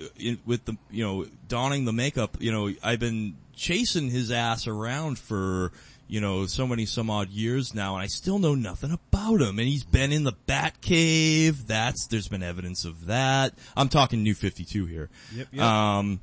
with 0.47 0.65
the, 0.65 0.77
you 0.91 1.05
know, 1.05 1.27
donning 1.49 1.85
the 1.85 1.93
makeup, 1.93 2.37
you 2.41 2.53
know, 2.53 2.73
I've 2.83 3.01
been 3.01 3.37
chasing 3.61 4.09
his 4.09 4.31
ass 4.31 4.67
around 4.67 5.19
for, 5.19 5.71
you 6.09 6.21
know, 6.21 6.47
so 6.47 6.67
many 6.67 6.87
some 6.87 7.11
odd 7.11 7.29
years 7.29 7.75
now 7.75 7.95
and 7.95 8.03
I 8.03 8.07
still 8.07 8.39
know 8.39 8.55
nothing 8.55 8.91
about 8.91 9.43
him. 9.43 9.59
And 9.59 9.69
he's 9.69 9.85
been 9.85 10.13
in 10.13 10.25
the 10.25 10.33
Bat 10.47 10.81
Cave. 10.81 11.67
That's, 11.67 12.07
there's 12.07 12.27
been 12.27 12.43
evidence 12.43 12.87
of 12.87 13.07
that. 13.07 13.53
I'm 13.77 13.91
talking 13.91 14.23
New 14.23 14.35
52 14.35 14.87
here. 14.87 15.11
Yep, 15.35 15.49
yep. 15.53 15.63
Um, 15.63 16.21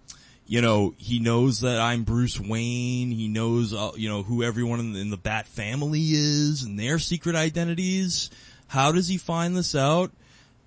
you 0.48 0.62
know, 0.62 0.96
he 0.98 1.20
knows 1.20 1.62
that 1.62 1.79
I'm 1.79 2.03
Bruce 2.03 2.39
Wayne. 2.39 3.12
He 3.12 3.27
knows, 3.27 3.74
uh, 3.74 3.91
you 3.96 4.10
know, 4.10 4.24
who 4.24 4.44
everyone 4.44 4.79
in 4.79 4.94
the, 4.94 5.00
in 5.00 5.10
the 5.12 5.17
Bat 5.17 5.46
family 5.46 6.01
is 6.01 6.63
and 6.63 6.79
their 6.79 6.98
secret 6.98 7.36
identities. 7.36 8.32
How 8.67 8.91
does 8.91 9.08
he 9.08 9.17
find 9.17 9.56
this 9.56 9.75
out? 9.75 10.12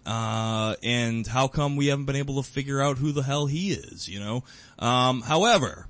Uh, 0.06 0.76
and 0.82 1.26
how 1.26 1.48
come 1.48 1.76
we 1.76 1.88
haven't 1.88 2.04
been 2.06 2.16
able 2.16 2.42
to 2.42 2.48
figure 2.48 2.80
out 2.80 2.96
who 2.98 3.12
the 3.12 3.22
hell 3.22 3.46
he 3.46 3.72
is, 3.72 4.08
you 4.08 4.20
know? 4.20 4.44
Um, 4.78 5.20
however, 5.20 5.86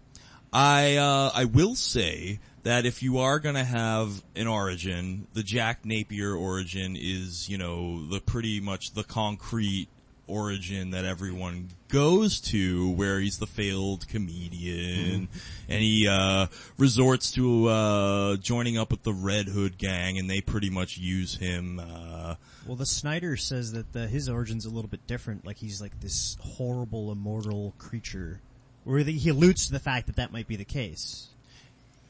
I, 0.53 0.97
uh, 0.97 1.31
I 1.35 1.45
will 1.45 1.75
say 1.75 2.41
that 2.63 2.85
if 2.85 3.03
you 3.03 3.19
are 3.19 3.39
gonna 3.39 3.65
have 3.65 4.23
an 4.37 4.47
origin, 4.47 5.27
the 5.33 5.43
Jack 5.43 5.85
Napier 5.85 6.35
origin 6.35 6.97
is, 6.99 7.49
you 7.49 7.57
know, 7.59 8.07
the 8.07 8.21
pretty 8.21 8.61
much 8.61 8.93
the 8.93 9.05
concrete 9.05 9.89
origin 10.27 10.93
that 10.93 11.05
everyone 11.05 11.69
goes 11.89 12.41
to 12.41 12.91
where 12.93 13.19
he's 13.19 13.39
the 13.39 13.47
failed 13.49 14.07
comedian 14.07 15.29
and 15.69 15.83
he 15.83 16.07
uh 16.07 16.47
resorts 16.79 17.33
to 17.33 17.67
uh 17.67 18.37
joining 18.37 18.79
up 18.79 18.93
with 18.93 19.03
the 19.03 19.13
Red 19.13 19.49
Hood 19.49 19.77
gang 19.77 20.19
and 20.19 20.31
they 20.31 20.41
pretty 20.41 20.71
much 20.71 20.99
use 20.99 21.35
him 21.37 21.81
uh 21.81 22.37
Well, 22.65 22.77
the 22.77 22.87
Snyder 22.87 23.37
says 23.37 23.73
that 23.73 23.93
the, 23.93 24.07
his 24.07 24.29
origin's 24.29 24.67
a 24.67 24.71
little 24.71 24.89
bit 24.89 25.05
different. 25.09 25.45
Like 25.45 25.57
he's 25.57 25.81
like 25.83 25.99
this 25.99 26.37
horrible, 26.41 27.11
immortal 27.11 27.75
creature. 27.79 28.41
Where 28.85 29.01
he 29.01 29.29
alludes 29.29 29.67
to 29.67 29.73
the 29.73 29.79
fact 29.79 30.07
that 30.07 30.17
that 30.17 30.33
might 30.33 30.49
be 30.49 30.57
the 30.57 30.65
case. 30.65 31.29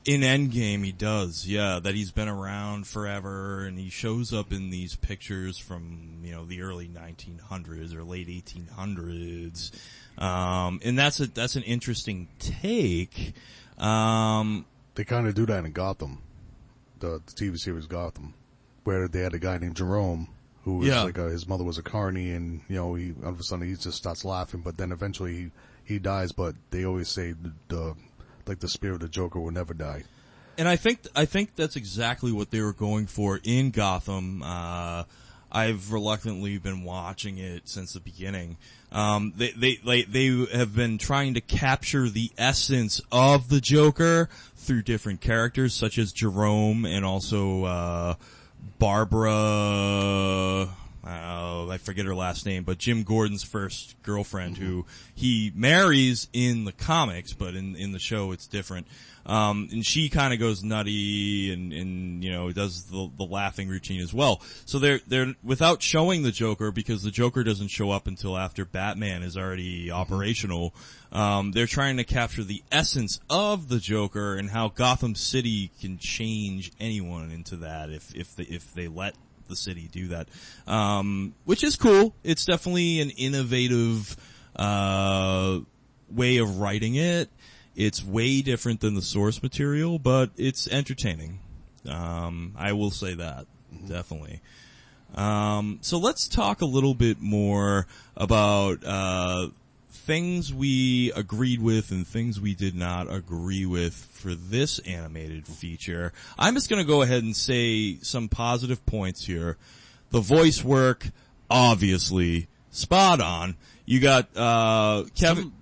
In 0.07 0.23
Endgame, 0.23 0.83
he 0.83 0.93
does, 0.93 1.47
yeah, 1.47 1.79
that 1.79 1.95
he's 1.95 2.11
been 2.11 2.29
around 2.29 2.87
forever, 2.87 3.67
and 3.67 3.79
he 3.79 3.91
shows 3.91 4.33
up 4.33 4.51
in 4.51 4.71
these 4.71 4.97
pictures 4.97 5.59
from, 5.59 6.21
you 6.25 6.33
know, 6.33 6.47
the 6.47 6.63
early 6.63 6.89
1900s 6.89 7.95
or 7.95 8.03
late 8.03 8.29
1800s. 8.29 9.73
Um, 10.17 10.81
and 10.83 10.99
that's 10.99 11.21
a, 11.21 11.27
that's 11.27 11.57
an 11.57 11.65
interesting 11.65 12.29
take. 12.39 13.35
Um, 13.77 14.65
They 14.95 15.05
kind 15.05 15.27
of 15.27 15.35
do 15.35 15.45
that 15.47 15.67
in 15.67 15.73
Gotham, 15.73 16.23
the, 16.99 17.21
the 17.27 17.33
TV 17.33 17.59
series 17.59 17.87
Gotham, 17.87 18.33
where 18.85 19.07
they 19.07 19.21
had 19.21 19.35
a 19.35 19.39
guy 19.39 19.59
named 19.59 19.77
Jerome 19.77 20.29
who 20.65 20.79
was 20.79 20.89
Yeah. 20.89 21.03
like 21.03 21.19
a, 21.19 21.31
his 21.31 21.47
mother 21.49 21.65
was 21.65 21.79
a 21.79 21.83
carney, 21.83 22.31
and 22.33 22.61
you 22.69 22.77
know 22.77 22.95
he 22.95 23.15
all 23.23 23.31
of 23.31 23.41
a 23.41 23.43
sudden 23.43 23.67
he 23.69 23.75
just 23.75 23.97
starts 23.99 24.25
laughing, 24.25 24.61
but 24.61 24.77
then 24.77 24.93
eventually 24.93 25.35
he 25.37 25.51
he 25.95 25.99
dies. 25.99 26.33
But 26.33 26.55
they 26.71 26.85
always 26.85 27.09
say 27.09 27.33
the, 27.33 27.53
the 27.69 27.95
like 28.47 28.61
the 28.61 28.69
spirit 28.69 28.95
of 28.97 29.01
the 29.01 29.09
Joker 29.09 29.41
will 29.41 29.51
never 29.53 29.75
die. 29.75 30.05
and 30.59 30.69
I 30.69 30.77
think 30.77 31.01
I 31.17 31.25
think 31.25 31.57
that's 31.57 31.77
exactly 31.77 32.33
what 32.33 32.51
they 32.51 32.61
were 32.61 32.73
going 32.73 33.07
for 33.07 33.41
in 33.45 33.71
Gotham. 33.71 34.43
Uh, 34.43 35.05
I've 35.53 35.93
reluctantly 35.93 36.59
been 36.59 36.85
watching 36.85 37.39
it 37.39 37.69
since 37.69 37.93
the 37.95 38.01
beginning. 38.01 38.57
Um, 38.93 39.33
they 39.37 39.51
they 39.51 39.79
like 39.85 40.07
they 40.13 40.27
have 40.53 40.75
been 40.77 40.97
trying 40.99 41.35
to 41.35 41.41
capture 41.41 42.09
the 42.09 42.31
essence 42.39 43.01
of 43.11 43.49
the 43.49 43.61
Joker 43.61 44.29
through 44.57 44.83
different 44.83 45.21
characters, 45.21 45.75
such 45.75 45.99
as 45.99 46.13
Jerome 46.13 46.85
and 46.85 47.05
also 47.05 47.65
uh, 47.65 48.15
Barbara. 48.79 49.31
Uh, 51.05 51.67
I 51.69 51.79
forget 51.79 52.05
her 52.05 52.15
last 52.15 52.45
name, 52.45 52.65
but 52.65 52.77
Jim 52.77 53.05
Gordon's 53.05 53.43
first 53.43 53.97
girlfriend, 54.03 54.59
who 54.59 54.85
he 55.15 55.51
marries 55.55 56.29
in 56.33 56.65
the 56.65 56.73
comics, 56.73 57.33
but 57.33 57.55
in 57.55 57.75
in 57.77 57.93
the 57.93 57.99
show 57.99 58.33
it's 58.33 58.47
different. 58.47 58.87
Um, 59.27 59.69
and 59.71 59.85
she 59.85 60.09
kind 60.09 60.33
of 60.33 60.41
goes 60.41 60.65
nutty 60.65 61.53
and, 61.53 61.73
and, 61.73 62.25
you 62.25 62.33
know, 62.33 62.51
does 62.53 62.85
the, 62.85 63.11
the 63.17 63.25
laughing 63.25 63.69
routine 63.69 64.01
as 64.01 64.15
well. 64.15 64.43
So 64.65 64.79
they're, 64.79 65.01
they're, 65.07 65.35
without 65.43 65.83
showing 65.83 66.23
the 66.23 66.33
Joker, 66.33 66.73
because 66.73 67.03
the 67.03 67.11
Joker 67.11 67.45
doesn't 67.45 67.69
show 67.69 67.91
up 67.91 68.07
until 68.07 68.37
after 68.37 68.65
Batman 68.65 69.23
is 69.23 69.37
already 69.37 69.91
operational, 69.91 70.75
um, 71.13 71.53
they're 71.53 71.67
trying 71.67 71.99
to 71.99 72.05
capture 72.05 72.43
the 72.43 72.63
essence 72.73 73.21
of 73.29 73.69
the 73.69 73.79
Joker 73.79 74.37
and 74.37 74.51
how 74.51 74.69
Gotham 74.69 75.15
City 75.15 75.71
can 75.81 75.99
change 75.99 76.73
anyone 76.81 77.31
into 77.31 77.57
that 77.57 77.91
if, 77.91 78.15
if 78.15 78.35
they, 78.37 78.45
if 78.45 78.73
they 78.73 78.89
let 78.89 79.15
the 79.51 79.57
city 79.57 79.89
do 79.93 80.09
that. 80.09 80.29
Um, 80.67 81.35
which 81.45 81.63
is 81.63 81.77
cool. 81.77 82.15
It's 82.25 82.45
definitely 82.45 83.01
an 83.01 83.11
innovative, 83.11 84.17
uh, 84.57 85.61
way 86.11 86.39
of 86.39 86.59
writing 86.59 86.95
it. 86.95 87.29
It's 87.77 88.05
way 88.05 88.43
different 88.43 88.81
than 88.81 88.95
the 88.95 89.03
source 89.03 89.43
material, 89.43 89.99
but 89.99 90.31
it's 90.37 90.67
entertaining. 90.69 91.41
Um, 91.89 92.55
I 92.57 92.73
will 92.73 92.91
say 92.91 93.15
that 93.15 93.47
definitely. 93.87 94.41
Um, 95.15 95.79
so 95.81 95.99
let's 95.99 96.29
talk 96.29 96.61
a 96.61 96.67
little 96.67 96.95
bit 96.95 97.21
more 97.21 97.87
about 98.17 98.85
uh, 98.85 99.49
things 100.11 100.53
we 100.53 101.13
agreed 101.13 101.63
with 101.63 101.93
and 101.93 102.05
things 102.05 102.41
we 102.41 102.53
did 102.53 102.75
not 102.75 103.09
agree 103.09 103.65
with 103.65 103.95
for 103.95 104.35
this 104.35 104.81
animated 104.81 105.47
feature. 105.47 106.13
I'm 106.37 106.55
just 106.55 106.69
going 106.69 106.83
to 106.83 106.87
go 106.87 107.03
ahead 107.03 107.23
and 107.23 107.37
say 107.37 107.97
some 108.03 108.29
positive 108.29 108.85
points 108.87 109.25
here. 109.25 109.57
The 110.11 110.19
voice 110.19 110.65
work, 110.65 111.07
obviously, 111.49 112.49
spot 112.73 113.21
on. 113.21 113.55
You 113.87 114.01
got 114.01 114.37
uh, 114.37 115.05
Kevin. 115.15 115.53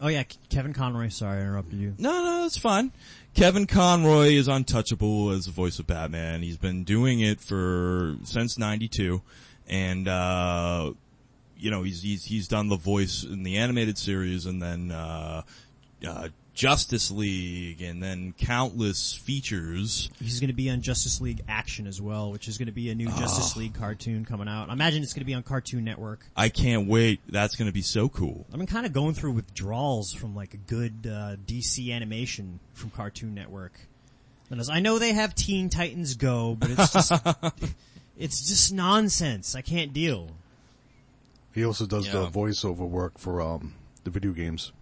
Oh 0.00 0.08
yeah, 0.08 0.22
Kevin 0.48 0.72
Conroy. 0.72 1.10
Sorry, 1.10 1.40
I 1.40 1.42
interrupted 1.42 1.78
you. 1.78 1.94
No, 1.98 2.24
no, 2.24 2.42
that's 2.44 2.56
fine. 2.56 2.92
Kevin 3.34 3.66
Conroy 3.66 4.28
is 4.28 4.48
untouchable 4.48 5.32
as 5.32 5.44
the 5.44 5.52
voice 5.52 5.78
of 5.78 5.86
Batman. 5.86 6.40
He's 6.40 6.56
been 6.56 6.84
doing 6.84 7.20
it 7.20 7.42
for 7.42 8.16
since 8.24 8.56
'92, 8.56 9.20
and 9.66 10.08
uh, 10.08 10.92
you 11.58 11.70
know 11.70 11.82
he's 11.82 12.02
he's 12.02 12.24
he's 12.24 12.48
done 12.48 12.68
the 12.68 12.76
voice 12.76 13.24
in 13.24 13.42
the 13.42 13.56
animated 13.56 13.98
series, 13.98 14.46
and 14.46 14.62
then 14.62 14.90
uh, 14.90 15.42
uh, 16.06 16.28
Justice 16.54 17.10
League, 17.12 17.82
and 17.82 18.02
then 18.02 18.34
countless 18.36 19.14
features. 19.14 20.10
He's 20.20 20.40
going 20.40 20.48
to 20.48 20.54
be 20.54 20.70
on 20.70 20.80
Justice 20.82 21.20
League 21.20 21.42
Action 21.48 21.86
as 21.86 22.02
well, 22.02 22.32
which 22.32 22.48
is 22.48 22.58
going 22.58 22.66
to 22.66 22.72
be 22.72 22.90
a 22.90 22.94
new 22.96 23.06
Justice 23.06 23.56
League 23.56 23.74
cartoon 23.74 24.24
coming 24.24 24.48
out. 24.48 24.68
I 24.68 24.72
imagine 24.72 25.04
it's 25.04 25.12
going 25.12 25.20
to 25.20 25.26
be 25.26 25.34
on 25.34 25.44
Cartoon 25.44 25.84
Network. 25.84 26.26
I 26.36 26.48
can't 26.48 26.88
wait. 26.88 27.20
That's 27.28 27.54
going 27.54 27.68
to 27.68 27.72
be 27.72 27.82
so 27.82 28.08
cool. 28.08 28.44
I've 28.52 28.58
been 28.58 28.66
kind 28.66 28.86
of 28.86 28.92
going 28.92 29.14
through 29.14 29.32
withdrawals 29.32 30.12
from 30.12 30.34
like 30.34 30.52
a 30.54 30.56
good 30.56 31.06
uh, 31.06 31.36
DC 31.46 31.92
animation 31.94 32.58
from 32.74 32.90
Cartoon 32.90 33.34
Network. 33.34 33.78
And 34.50 34.60
I 34.70 34.80
know 34.80 34.98
they 34.98 35.12
have 35.12 35.34
Teen 35.34 35.68
Titans 35.68 36.14
Go, 36.14 36.56
but 36.58 36.70
it's 36.70 36.92
just 36.92 37.12
it's 38.18 38.48
just 38.48 38.72
nonsense. 38.72 39.54
I 39.54 39.60
can't 39.60 39.92
deal. 39.92 40.30
He 41.58 41.64
also 41.64 41.86
does 41.86 42.08
the 42.08 42.28
voiceover 42.28 42.88
work 42.88 43.18
for 43.18 43.42
um 43.42 43.74
the 44.04 44.10
video 44.10 44.30
games. 44.30 44.72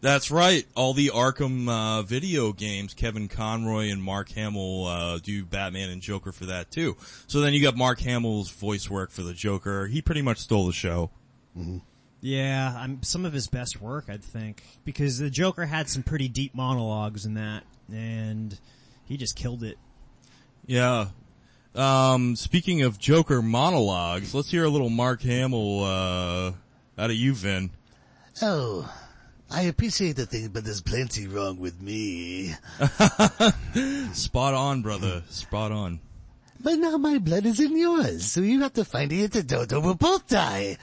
That's 0.00 0.30
right. 0.30 0.66
All 0.74 0.94
the 0.94 1.10
Arkham 1.14 1.68
uh, 1.68 2.02
video 2.02 2.52
games, 2.52 2.94
Kevin 2.94 3.28
Conroy 3.28 3.90
and 3.90 4.02
Mark 4.02 4.30
Hamill 4.30 4.86
uh, 4.86 5.18
do 5.18 5.44
Batman 5.44 5.90
and 5.90 6.00
Joker 6.00 6.32
for 6.32 6.46
that 6.46 6.70
too. 6.70 6.96
So 7.26 7.40
then 7.40 7.52
you 7.52 7.62
got 7.62 7.76
Mark 7.76 8.00
Hamill's 8.00 8.50
voice 8.50 8.88
work 8.88 9.10
for 9.10 9.22
the 9.22 9.34
Joker. 9.34 9.86
He 9.86 10.00
pretty 10.00 10.22
much 10.22 10.38
stole 10.38 10.66
the 10.66 10.72
show. 10.72 11.10
Yeah, 12.20 12.74
I'm, 12.74 13.02
some 13.02 13.26
of 13.26 13.34
his 13.34 13.46
best 13.46 13.82
work, 13.82 14.06
I'd 14.08 14.24
think, 14.24 14.62
because 14.84 15.18
the 15.18 15.28
Joker 15.28 15.66
had 15.66 15.90
some 15.90 16.02
pretty 16.02 16.28
deep 16.28 16.54
monologues 16.54 17.26
in 17.26 17.34
that, 17.34 17.64
and 17.92 18.58
he 19.04 19.18
just 19.18 19.36
killed 19.36 19.62
it. 19.62 19.76
Yeah. 20.66 21.08
Um, 21.74 22.36
speaking 22.36 22.82
of 22.82 22.98
Joker 22.98 23.42
monologues, 23.42 24.34
let's 24.34 24.50
hear 24.50 24.64
a 24.64 24.68
little 24.68 24.90
Mark 24.90 25.22
Hamill 25.22 25.84
uh, 25.84 26.52
out 26.98 27.10
of 27.10 27.16
you, 27.16 27.34
Vin. 27.34 27.70
Oh, 28.40 28.88
I 29.50 29.62
appreciate 29.62 30.16
the 30.16 30.26
thing, 30.26 30.48
but 30.48 30.64
there's 30.64 30.80
plenty 30.80 31.26
wrong 31.26 31.58
with 31.58 31.80
me. 31.80 32.54
Spot 34.12 34.54
on, 34.54 34.82
brother. 34.82 35.22
Spot 35.28 35.72
on. 35.72 36.00
But 36.60 36.78
now 36.78 36.96
my 36.96 37.18
blood 37.18 37.44
is 37.44 37.60
in 37.60 37.76
yours, 37.76 38.24
so 38.24 38.40
you 38.40 38.62
have 38.62 38.72
to 38.74 38.84
find 38.84 39.10
the 39.10 39.24
antidote 39.24 39.72
or 39.72 39.80
we'll 39.80 39.94
both 39.94 40.26
die. 40.28 40.78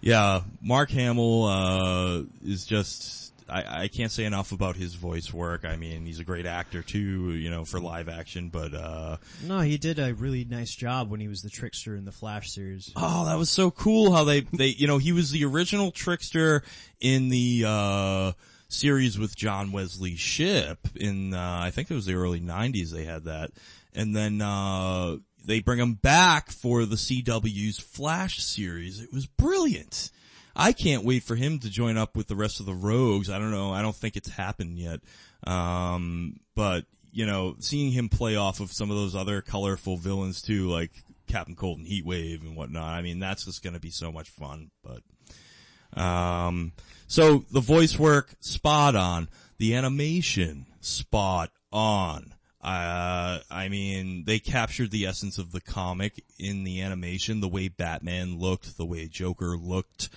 Yeah, 0.00 0.42
Mark 0.62 0.90
Hamill, 0.90 1.44
uh, 1.44 2.22
is 2.44 2.64
just, 2.64 3.27
I, 3.48 3.82
I 3.82 3.88
can't 3.88 4.12
say 4.12 4.24
enough 4.24 4.52
about 4.52 4.76
his 4.76 4.94
voice 4.94 5.32
work. 5.32 5.64
I 5.64 5.76
mean, 5.76 6.04
he's 6.06 6.20
a 6.20 6.24
great 6.24 6.46
actor 6.46 6.82
too, 6.82 7.32
you 7.32 7.50
know, 7.50 7.64
for 7.64 7.80
live 7.80 8.08
action, 8.08 8.48
but, 8.48 8.74
uh, 8.74 9.16
No, 9.44 9.60
he 9.60 9.78
did 9.78 9.98
a 9.98 10.14
really 10.14 10.44
nice 10.44 10.74
job 10.74 11.10
when 11.10 11.20
he 11.20 11.28
was 11.28 11.42
the 11.42 11.50
trickster 11.50 11.96
in 11.96 12.04
the 12.04 12.12
Flash 12.12 12.50
series. 12.50 12.92
Oh, 12.96 13.24
that 13.26 13.38
was 13.38 13.50
so 13.50 13.70
cool 13.70 14.12
how 14.12 14.24
they, 14.24 14.40
they, 14.40 14.68
you 14.68 14.86
know, 14.86 14.98
he 14.98 15.12
was 15.12 15.30
the 15.30 15.44
original 15.44 15.90
trickster 15.90 16.62
in 17.00 17.28
the, 17.28 17.64
uh, 17.66 18.32
series 18.68 19.18
with 19.18 19.34
John 19.34 19.72
Wesley 19.72 20.16
Shipp 20.16 20.88
in, 20.94 21.32
uh, 21.32 21.60
I 21.62 21.70
think 21.70 21.90
it 21.90 21.94
was 21.94 22.06
the 22.06 22.14
early 22.14 22.40
nineties 22.40 22.90
they 22.90 23.04
had 23.04 23.24
that. 23.24 23.50
And 23.94 24.14
then, 24.14 24.42
uh, 24.42 25.16
they 25.44 25.60
bring 25.60 25.78
him 25.78 25.94
back 25.94 26.50
for 26.50 26.84
the 26.84 26.96
CW's 26.96 27.78
Flash 27.78 28.42
series. 28.42 29.00
It 29.00 29.10
was 29.12 29.24
brilliant. 29.24 30.10
I 30.58 30.72
can't 30.72 31.04
wait 31.04 31.22
for 31.22 31.36
him 31.36 31.60
to 31.60 31.70
join 31.70 31.96
up 31.96 32.16
with 32.16 32.26
the 32.26 32.34
rest 32.34 32.58
of 32.58 32.66
the 32.66 32.74
Rogues. 32.74 33.30
I 33.30 33.38
don't 33.38 33.52
know. 33.52 33.72
I 33.72 33.80
don't 33.80 33.94
think 33.94 34.16
it's 34.16 34.28
happened 34.28 34.76
yet. 34.76 35.00
Um, 35.46 36.40
but 36.56 36.84
you 37.12 37.24
know, 37.26 37.54
seeing 37.60 37.92
him 37.92 38.08
play 38.08 38.36
off 38.36 38.60
of 38.60 38.72
some 38.72 38.90
of 38.90 38.96
those 38.96 39.14
other 39.14 39.40
colorful 39.40 39.96
villains 39.96 40.42
too, 40.42 40.68
like 40.68 40.90
Captain 41.28 41.54
Cold 41.54 41.78
and 41.78 41.86
Heatwave 41.86 42.42
and 42.42 42.56
whatnot. 42.56 42.92
I 42.92 43.02
mean, 43.02 43.20
that's 43.20 43.44
just 43.44 43.62
going 43.62 43.74
to 43.74 43.80
be 43.80 43.90
so 43.90 44.10
much 44.10 44.28
fun. 44.28 44.70
But 44.82 46.00
um, 46.00 46.72
so 47.06 47.44
the 47.52 47.60
voice 47.60 47.98
work 47.98 48.34
spot 48.40 48.96
on, 48.96 49.28
the 49.58 49.76
animation 49.76 50.66
spot 50.80 51.50
on. 51.72 52.34
Uh, 52.60 53.38
I 53.50 53.68
mean, 53.68 54.24
they 54.24 54.40
captured 54.40 54.90
the 54.90 55.06
essence 55.06 55.38
of 55.38 55.52
the 55.52 55.60
comic 55.60 56.24
in 56.38 56.64
the 56.64 56.82
animation, 56.82 57.40
the 57.40 57.48
way 57.48 57.68
Batman 57.68 58.38
looked, 58.38 58.76
the 58.76 58.84
way 58.84 59.06
Joker 59.06 59.56
looked, 59.56 60.08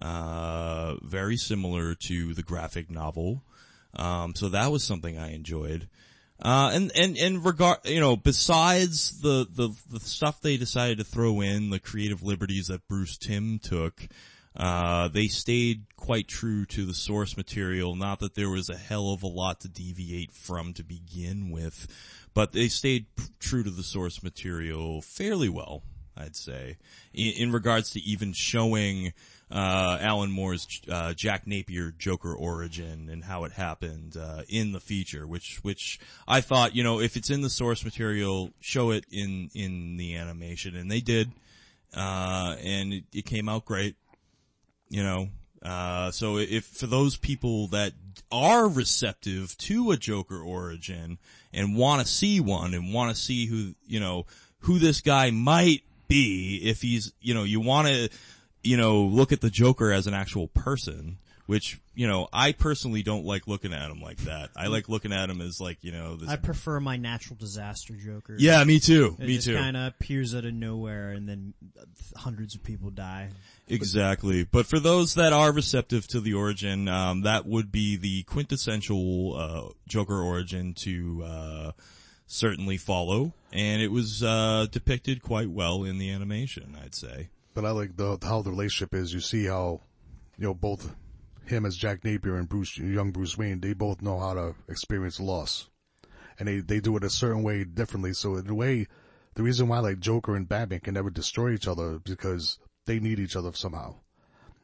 uh, 0.00 0.96
very 1.02 1.36
similar 1.36 1.94
to 1.94 2.34
the 2.34 2.42
graphic 2.42 2.90
novel. 2.90 3.42
Um, 3.94 4.34
so 4.34 4.48
that 4.48 4.70
was 4.70 4.84
something 4.84 5.18
I 5.18 5.32
enjoyed. 5.32 5.88
Uh, 6.42 6.70
and, 6.72 6.92
and, 6.96 7.18
and 7.18 7.44
regard, 7.44 7.78
you 7.84 8.00
know, 8.00 8.16
besides 8.16 9.20
the, 9.20 9.46
the, 9.50 9.70
the 9.90 10.00
stuff 10.00 10.40
they 10.40 10.56
decided 10.56 10.98
to 10.98 11.04
throw 11.04 11.42
in, 11.42 11.70
the 11.70 11.78
creative 11.78 12.22
liberties 12.22 12.68
that 12.68 12.88
Bruce 12.88 13.18
Timm 13.18 13.58
took, 13.58 14.08
uh, 14.56 15.08
they 15.08 15.26
stayed 15.26 15.84
quite 15.96 16.28
true 16.28 16.64
to 16.66 16.86
the 16.86 16.94
source 16.94 17.36
material. 17.36 17.94
Not 17.94 18.20
that 18.20 18.34
there 18.34 18.48
was 18.48 18.70
a 18.70 18.76
hell 18.76 19.12
of 19.12 19.22
a 19.22 19.26
lot 19.28 19.60
to 19.60 19.68
deviate 19.68 20.32
from 20.32 20.72
to 20.74 20.82
begin 20.82 21.50
with, 21.50 21.86
but 22.32 22.52
they 22.52 22.68
stayed 22.68 23.14
p- 23.16 23.24
true 23.38 23.62
to 23.62 23.70
the 23.70 23.82
source 23.82 24.22
material 24.22 25.02
fairly 25.02 25.48
well, 25.50 25.82
I'd 26.16 26.36
say, 26.36 26.78
in, 27.12 27.34
in 27.34 27.52
regards 27.52 27.90
to 27.90 28.00
even 28.00 28.32
showing, 28.32 29.12
uh, 29.50 29.98
Alan 30.00 30.30
Moore's, 30.30 30.80
uh, 30.90 31.14
Jack 31.14 31.46
Napier 31.46 31.92
Joker 31.98 32.34
origin 32.34 33.08
and 33.10 33.24
how 33.24 33.44
it 33.44 33.52
happened, 33.52 34.16
uh, 34.16 34.42
in 34.48 34.72
the 34.72 34.80
feature, 34.80 35.26
which, 35.26 35.58
which 35.62 35.98
I 36.28 36.40
thought, 36.40 36.76
you 36.76 36.84
know, 36.84 37.00
if 37.00 37.16
it's 37.16 37.30
in 37.30 37.40
the 37.42 37.50
source 37.50 37.84
material, 37.84 38.50
show 38.60 38.90
it 38.90 39.04
in, 39.10 39.50
in 39.54 39.96
the 39.96 40.16
animation, 40.16 40.76
and 40.76 40.90
they 40.90 41.00
did, 41.00 41.30
uh, 41.94 42.56
and 42.62 42.92
it, 42.92 43.04
it 43.12 43.24
came 43.24 43.48
out 43.48 43.64
great 43.64 43.96
you 44.90 45.02
know. 45.02 45.28
Uh, 45.62 46.10
so 46.10 46.38
if 46.38 46.64
for 46.64 46.86
those 46.86 47.16
people 47.16 47.68
that 47.68 47.92
are 48.32 48.66
receptive 48.66 49.56
to 49.58 49.90
a 49.90 49.96
joker 49.96 50.40
origin 50.40 51.18
and 51.52 51.76
want 51.76 52.00
to 52.00 52.10
see 52.10 52.40
one 52.40 52.72
and 52.72 52.94
want 52.94 53.14
to 53.14 53.20
see 53.20 53.44
who 53.44 53.74
you 53.86 54.00
know 54.00 54.24
who 54.60 54.78
this 54.78 55.02
guy 55.02 55.30
might 55.30 55.82
be 56.08 56.62
if 56.64 56.80
he's 56.80 57.12
you 57.20 57.34
know 57.34 57.44
you 57.44 57.60
want 57.60 57.88
to 57.88 58.08
you 58.62 58.76
know 58.76 59.02
look 59.02 59.32
at 59.32 59.40
the 59.40 59.50
joker 59.50 59.92
as 59.92 60.06
an 60.06 60.14
actual 60.14 60.48
person 60.48 61.18
which 61.46 61.80
you 61.94 62.06
know 62.06 62.28
i 62.32 62.52
personally 62.52 63.02
don't 63.02 63.24
like 63.24 63.46
looking 63.48 63.72
at 63.72 63.90
him 63.90 64.00
like 64.00 64.18
that 64.18 64.50
i 64.56 64.66
like 64.68 64.88
looking 64.88 65.12
at 65.12 65.28
him 65.28 65.40
as 65.40 65.60
like 65.60 65.82
you 65.82 65.90
know 65.92 66.16
this 66.16 66.28
I 66.28 66.36
prefer 66.36 66.78
my 66.78 66.96
natural 66.96 67.36
disaster 67.36 67.94
Joker. 67.94 68.36
yeah 68.38 68.62
me 68.64 68.78
too 68.78 69.16
It 69.18 69.26
me 69.26 69.38
too 69.38 69.56
kind 69.56 69.76
of 69.76 69.88
appears 69.88 70.34
out 70.34 70.44
of 70.44 70.54
nowhere 70.54 71.10
and 71.10 71.28
then 71.28 71.54
hundreds 72.16 72.54
of 72.54 72.62
people 72.62 72.90
die. 72.90 73.30
Exactly. 73.68 74.44
But 74.44 74.66
for 74.66 74.78
those 74.80 75.14
that 75.14 75.32
are 75.32 75.52
receptive 75.52 76.06
to 76.08 76.20
the 76.20 76.34
origin, 76.34 76.88
um, 76.88 77.22
that 77.22 77.46
would 77.46 77.70
be 77.70 77.96
the 77.96 78.24
quintessential, 78.24 79.36
uh, 79.36 79.72
Joker 79.88 80.20
origin 80.20 80.74
to, 80.74 81.22
uh, 81.24 81.72
certainly 82.26 82.76
follow. 82.76 83.32
And 83.52 83.80
it 83.80 83.92
was, 83.92 84.22
uh, 84.24 84.66
depicted 84.70 85.22
quite 85.22 85.50
well 85.50 85.84
in 85.84 85.98
the 85.98 86.10
animation, 86.10 86.76
I'd 86.82 86.94
say. 86.94 87.28
But 87.54 87.64
I 87.64 87.70
like 87.70 87.96
the 87.96 88.18
how 88.22 88.42
the 88.42 88.50
relationship 88.50 88.94
is. 88.94 89.12
You 89.12 89.20
see 89.20 89.46
how, 89.46 89.80
you 90.38 90.44
know, 90.44 90.54
both 90.54 90.94
him 91.46 91.66
as 91.66 91.76
Jack 91.76 92.04
Napier 92.04 92.36
and 92.36 92.48
Bruce, 92.48 92.78
young 92.78 93.10
Bruce 93.10 93.36
Wayne, 93.36 93.60
they 93.60 93.72
both 93.72 94.02
know 94.02 94.18
how 94.18 94.34
to 94.34 94.54
experience 94.68 95.18
loss, 95.18 95.68
and 96.38 96.46
they 96.48 96.60
they 96.60 96.80
do 96.80 96.96
it 96.96 97.04
a 97.04 97.10
certain 97.10 97.42
way 97.42 97.64
differently. 97.64 98.12
So 98.12 98.36
in 98.36 98.48
a 98.48 98.54
way, 98.54 98.86
the 99.34 99.42
reason 99.42 99.68
why 99.68 99.80
like 99.80 99.98
Joker 100.00 100.36
and 100.36 100.48
Batman 100.48 100.80
can 100.80 100.94
never 100.94 101.10
destroy 101.10 101.52
each 101.52 101.66
other 101.66 101.94
is 101.94 102.00
because 102.16 102.58
they 102.86 103.00
need 103.00 103.18
each 103.18 103.36
other 103.36 103.52
somehow. 103.52 103.96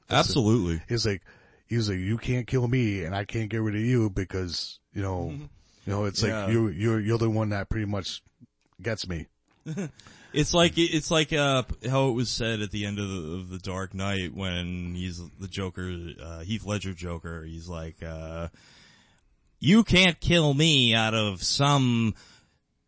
Absolutely. 0.08 0.82
It's 0.88 1.06
like 1.06 1.22
he's 1.66 1.88
like 1.88 1.98
you 1.98 2.18
can't 2.18 2.46
kill 2.46 2.68
me 2.68 3.02
and 3.04 3.14
I 3.14 3.24
can't 3.24 3.50
get 3.50 3.62
rid 3.62 3.74
of 3.74 3.80
you 3.80 4.10
because 4.10 4.78
you 4.92 5.02
know, 5.02 5.30
mm-hmm. 5.32 5.42
you 5.42 5.92
know 5.92 6.04
it's 6.04 6.22
Yeah. 6.22 6.44
like 6.44 6.52
you 6.52 6.68
you're 6.68 7.00
you're 7.00 7.18
the 7.18 7.30
one 7.30 7.48
that 7.50 7.68
pretty 7.68 7.86
much 7.86 8.22
gets 8.80 9.08
me. 9.08 9.26
It's 10.36 10.52
like 10.52 10.74
it's 10.76 11.10
like 11.10 11.32
uh, 11.32 11.62
how 11.88 12.08
it 12.08 12.12
was 12.12 12.28
said 12.28 12.60
at 12.60 12.70
the 12.70 12.84
end 12.84 12.98
of 12.98 13.08
the, 13.08 13.34
of 13.36 13.48
the 13.48 13.58
Dark 13.58 13.94
Knight 13.94 14.34
when 14.34 14.94
he's 14.94 15.18
the 15.38 15.48
Joker, 15.48 15.90
uh, 16.22 16.40
Heath 16.40 16.66
Ledger 16.66 16.92
Joker. 16.92 17.42
He's 17.42 17.68
like, 17.68 18.02
uh, 18.02 18.48
"You 19.58 19.82
can't 19.82 20.20
kill 20.20 20.52
me 20.52 20.94
out 20.94 21.14
of 21.14 21.42
some 21.42 22.14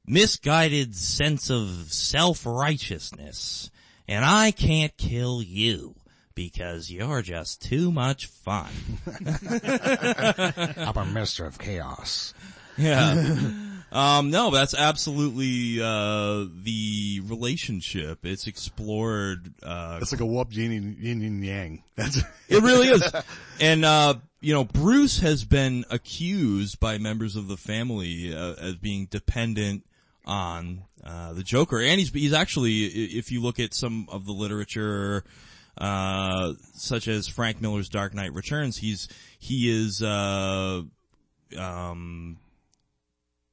misguided 0.07 0.95
sense 0.95 1.51
of 1.51 1.91
self 1.91 2.45
righteousness, 2.45 3.71
and 4.07 4.25
I 4.25 4.51
can't 4.51 4.97
kill 4.97 5.43
you." 5.43 5.95
Because 6.35 6.89
you're 6.89 7.23
just 7.23 7.63
too 7.63 7.91
much 7.91 8.27
fun. 8.27 8.71
I'm 9.27 10.97
a 10.97 11.05
master 11.13 11.47
of 11.47 11.59
chaos. 11.59 12.33
Yeah. 12.77 13.37
um, 13.93 14.31
no, 14.31 14.51
that's 14.51 14.75
absolutely, 14.75 15.81
uh, 15.83 16.47
the 16.63 17.23
relationship. 17.25 18.25
It's 18.25 18.47
explored, 18.47 19.53
uh, 19.63 19.99
It's 20.03 20.13
like 20.13 20.21
a 20.21 20.27
warp 20.27 20.55
yin 20.55 20.73
and, 20.73 20.99
yin 20.99 21.23
and 21.23 21.45
yang. 21.45 21.83
That's 21.97 22.19
It 22.49 22.63
really 22.63 22.89
is. 22.89 23.03
And, 23.61 23.85
uh, 23.85 24.15
you 24.41 24.55
know, 24.55 24.65
Bruce 24.65 25.21
has 25.21 25.45
been 25.45 25.85
accused 25.91 26.79
by 26.79 26.99
members 26.99 27.35
of 27.35 27.49
the 27.49 27.57
family, 27.57 28.35
uh, 28.35 28.55
as 28.55 28.77
being 28.77 29.07
dependent 29.07 29.85
on, 30.27 30.85
uh, 31.03 31.33
the 31.33 31.43
Joker. 31.43 31.81
And 31.81 31.99
he's, 31.99 32.13
he's 32.13 32.33
actually, 32.33 32.85
if 32.85 33.33
you 33.33 33.43
look 33.43 33.59
at 33.59 33.75
some 33.75 34.07
of 34.11 34.27
the 34.27 34.33
literature, 34.33 35.25
uh, 35.79 36.53
such 36.75 37.09
as 37.09 37.27
Frank 37.27 37.61
Miller's 37.61 37.89
Dark 37.89 38.15
Knight 38.15 38.33
Returns, 38.35 38.77
he's, 38.77 39.09
he 39.39 39.71
is, 39.71 40.03
uh, 40.03 40.83
um, 41.57 42.37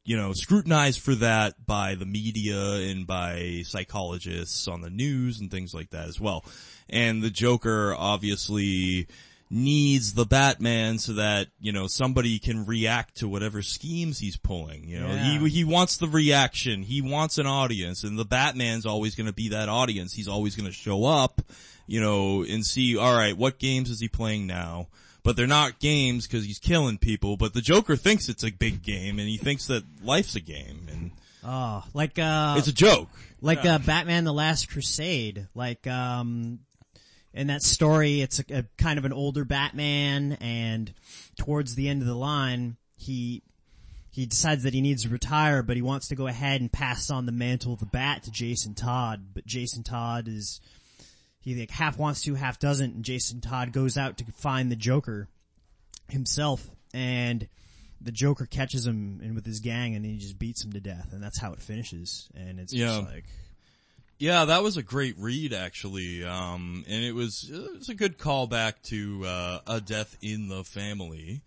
you 0.06 0.15
know, 0.15 0.34
scrutinized 0.34 1.02
for 1.02 1.15
that 1.15 1.65
by 1.65 1.96
the 1.96 2.06
media 2.06 2.74
and 2.89 3.08
by 3.08 3.63
psychologists 3.65 4.68
on 4.68 4.82
the 4.82 4.89
news 4.89 5.39
and 5.39 5.50
things 5.52 5.74
like 5.74 5.89
that 5.89 6.08
as 6.08 6.20
well. 6.20 6.46
And 6.89 7.22
the 7.24 7.32
Joker 7.32 7.96
obviously 7.98 9.08
needs 9.50 10.13
the 10.13 10.26
Batman 10.26 10.98
so 10.98 11.13
that, 11.13 11.48
you 11.60 11.72
know, 11.72 11.88
somebody 11.88 12.39
can 12.39 12.65
react 12.65 13.18
to 13.18 13.28
whatever 13.28 13.62
schemes 13.62 14.20
he's 14.20 14.38
pulling. 14.38 14.88
You 14.88 15.00
know, 15.00 15.08
Yeah. 15.08 15.39
he, 15.39 15.50
he 15.50 15.63
wants 15.63 15.98
the 15.98 16.08
reaction. 16.08 16.84
He 16.84 17.02
wants 17.02 17.38
an 17.38 17.46
audience 17.48 18.04
and 18.04 18.18
the 18.18 18.26
Batman's 18.26 18.86
always 18.86 19.15
going 19.15 19.28
to 19.28 19.34
be 19.34 19.50
that 19.50 19.70
audience. 19.70 20.13
He's 20.13 20.28
always 20.28 20.56
going 20.56 20.68
to 20.68 20.74
show 20.74 21.06
up, 21.06 21.41
you 21.88 22.02
know, 22.02 22.44
and 22.44 22.65
see, 22.65 22.98
all 22.98 23.13
right, 23.15 23.38
what 23.38 23.60
games 23.60 23.89
is 23.89 24.00
he 24.00 24.08
playing 24.08 24.48
now? 24.48 24.88
But 25.26 25.36
they're 25.36 25.48
not 25.48 25.80
games 25.80 26.26
because 26.28 26.46
he's 26.46 26.60
killing 26.60 26.98
people. 27.00 27.36
But 27.36 27.54
the 27.54 27.60
Joker 27.62 27.98
thinks 27.98 28.30
it's 28.30 28.44
a 28.44 28.52
big 28.52 28.82
game, 28.84 29.20
and 29.20 29.28
he 29.28 29.36
thinks 29.38 29.66
that 29.68 29.84
life's 30.02 30.36
a 30.36 30.40
game, 30.40 30.88
and 30.90 31.12
Oh, 31.44 31.84
like, 31.94 32.18
uh, 32.18 32.56
it's 32.58 32.68
a 32.68 32.74
joke. 32.74 33.10
like, 33.42 33.66
uh, 33.66 33.78
Batman 33.80 34.24
the 34.24 34.32
Last 34.34 34.70
Crusade. 34.70 35.48
Like, 35.54 35.86
um, 35.88 36.60
in 37.34 37.48
that 37.48 37.62
story, 37.64 38.22
it's 38.22 38.40
a, 38.40 38.60
a 38.60 38.64
kind 38.78 38.98
of 38.98 39.06
an 39.06 39.14
older 39.14 39.46
Batman 39.46 40.34
and 40.42 40.94
towards 41.38 41.76
the 41.76 41.90
end 41.90 42.02
of 42.02 42.08
the 42.08 42.16
line, 42.16 42.78
he, 42.96 43.44
he 44.12 44.26
decides 44.26 44.64
that 44.64 44.74
he 44.74 44.82
needs 44.82 45.04
to 45.04 45.10
retire, 45.10 45.62
but 45.62 45.76
he 45.76 45.82
wants 45.84 46.08
to 46.08 46.16
go 46.16 46.26
ahead 46.28 46.62
and 46.62 46.72
pass 46.72 47.10
on 47.12 47.26
the 47.26 47.32
mantle 47.32 47.74
of 47.74 47.80
the 47.80 47.86
bat 47.86 48.24
to 48.24 48.32
Jason 48.32 48.74
Todd. 48.74 49.26
But 49.34 49.46
Jason 49.46 49.84
Todd 49.84 50.28
is, 50.28 50.62
he 51.45 51.55
like 51.55 51.69
half 51.71 51.97
wants 51.97 52.23
to, 52.23 52.34
half 52.36 52.60
doesn't, 52.60 52.95
and 52.95 53.05
Jason 53.05 53.39
Todd 53.39 53.71
goes 53.71 53.95
out 53.97 54.17
to 54.17 54.25
find 54.34 54.69
the 54.69 54.75
Joker 54.75 55.29
himself, 56.10 56.67
and 56.93 57.47
the 58.01 58.12
Joker 58.12 58.45
catches 58.45 58.86
him 58.86 59.21
and 59.23 59.36
with 59.36 59.45
his 59.45 59.60
gang, 59.62 59.95
and 59.95 60.05
he 60.05 60.17
just 60.17 60.38
beats 60.38 60.63
him 60.65 60.73
to 60.73 60.79
death, 60.81 61.13
and 61.13 61.23
that's 61.23 61.39
how 61.39 61.53
it 61.53 61.62
finishes. 61.62 62.27
And 62.36 62.60
it's 62.60 62.73
Yeah. 62.73 62.88
just 62.99 63.12
like, 63.13 63.25
Yeah, 64.17 64.45
that 64.45 64.63
was 64.63 64.77
a 64.77 64.84
great 64.84 65.17
read 65.17 65.53
actually, 65.53 66.23
um, 66.23 66.84
and 66.88 67.03
it 67.03 67.13
was 67.13 67.49
it 67.51 67.77
was 67.79 67.89
a 67.89 67.93
good 67.93 68.17
callback 68.17 68.81
to 68.89 69.25
uh, 69.25 69.60
a 69.67 69.81
death 69.81 70.17
in 70.21 70.47
the 70.47 70.63
family, 70.63 71.41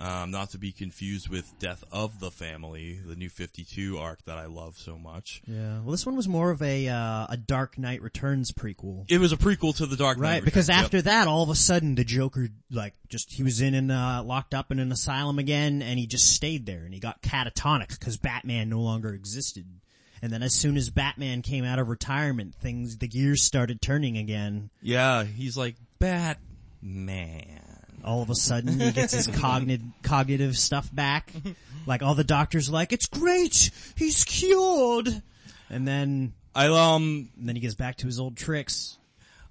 um, 0.00 0.30
not 0.30 0.50
to 0.50 0.58
be 0.58 0.72
confused 0.72 1.28
with 1.28 1.52
Death 1.58 1.84
of 1.92 2.18
the 2.20 2.30
Family, 2.30 2.98
the 3.06 3.14
New 3.14 3.28
Fifty 3.28 3.64
Two 3.64 3.98
arc 3.98 4.24
that 4.24 4.38
I 4.38 4.46
love 4.46 4.76
so 4.78 4.96
much. 4.98 5.42
yeah. 5.46 5.80
Well, 5.80 5.90
this 5.92 6.06
one 6.06 6.16
was 6.16 6.26
more 6.26 6.50
of 6.50 6.62
a 6.62 6.88
uh, 6.88 7.26
a 7.28 7.36
Dark 7.36 7.78
Knight 7.78 8.00
Returns 8.02 8.50
prequel. 8.50 9.04
It 9.08 9.18
was 9.18 9.32
a 9.32 9.36
prequel 9.36 9.76
to 9.76 9.86
the 9.86 9.96
Dark 9.96 10.16
Knight, 10.18 10.22
Right, 10.28 10.44
because 10.44 10.68
Returns. 10.68 10.78
Yep. 10.78 10.84
after 10.86 11.02
that, 11.02 11.28
all 11.28 11.42
of 11.42 11.50
a 11.50 11.54
sudden, 11.54 11.94
the 11.96 12.04
Joker, 12.04 12.48
like, 12.70 12.94
just, 13.08 13.30
he 13.32 13.42
was 13.42 13.60
in 13.60 13.74
and, 13.74 13.92
uh, 13.92 14.22
locked 14.24 14.54
up 14.54 14.70
in 14.72 14.78
an 14.78 14.90
asylum 14.90 15.38
again, 15.38 15.82
and 15.82 15.98
he 15.98 16.06
just 16.06 16.32
stayed 16.34 16.64
there, 16.66 16.84
and 16.84 16.94
he 16.94 16.98
got 17.00 17.20
catatonic, 17.22 17.90
because 17.98 18.16
Batman 18.16 18.68
no 18.70 18.80
longer 18.80 19.12
existed. 19.12 19.66
And 20.22 20.32
then 20.32 20.42
as 20.42 20.54
soon 20.54 20.76
as 20.76 20.90
Batman 20.90 21.40
came 21.42 21.64
out 21.64 21.78
of 21.78 21.88
retirement, 21.88 22.54
things, 22.54 22.98
the 22.98 23.08
gears 23.08 23.42
started 23.42 23.80
turning 23.80 24.16
again. 24.18 24.70
yeah, 24.82 25.24
he's 25.24 25.56
like 25.56 25.76
Batman. 25.98 27.59
All 28.04 28.22
of 28.22 28.30
a 28.30 28.34
sudden, 28.34 28.80
he 28.80 28.92
gets 28.92 29.12
his 29.12 29.26
cognitive, 29.40 29.86
cognitive 30.02 30.56
stuff 30.56 30.94
back. 30.94 31.32
Like, 31.86 32.02
all 32.02 32.14
the 32.14 32.24
doctors 32.24 32.68
are 32.68 32.72
like, 32.72 32.92
it's 32.92 33.06
great! 33.06 33.70
He's 33.96 34.24
cured! 34.24 35.22
And 35.68 35.86
then, 35.86 36.34
I 36.54 36.66
um 36.66 37.30
and 37.38 37.48
then 37.48 37.56
he 37.56 37.60
gets 37.62 37.74
back 37.74 37.96
to 37.98 38.06
his 38.06 38.18
old 38.18 38.36
tricks. 38.36 38.98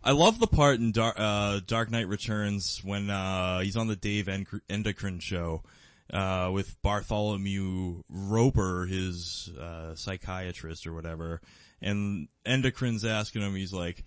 I 0.04 0.12
love 0.12 0.40
the 0.40 0.48
part 0.48 0.80
in 0.80 0.92
Dark, 0.92 1.16
uh, 1.18 1.60
Dark 1.66 1.92
Knight 1.92 2.08
Returns 2.08 2.82
when 2.84 3.10
uh, 3.10 3.60
he's 3.60 3.76
on 3.76 3.88
the 3.88 3.98
Dave 3.98 4.30
En- 4.30 4.48
Endochrine 4.70 5.22
show 5.22 5.62
uh, 6.14 6.50
with 6.54 6.82
Bartholomew 6.82 8.04
Roper, 8.10 8.86
his 8.86 9.52
uh, 9.60 9.96
psychiatrist 9.96 10.88
or 10.88 10.94
whatever, 10.94 11.42
and 11.82 12.30
Endochrine's 12.46 13.04
asking 13.04 13.42
him. 13.42 13.56
He's 13.56 13.74
like, 13.74 14.06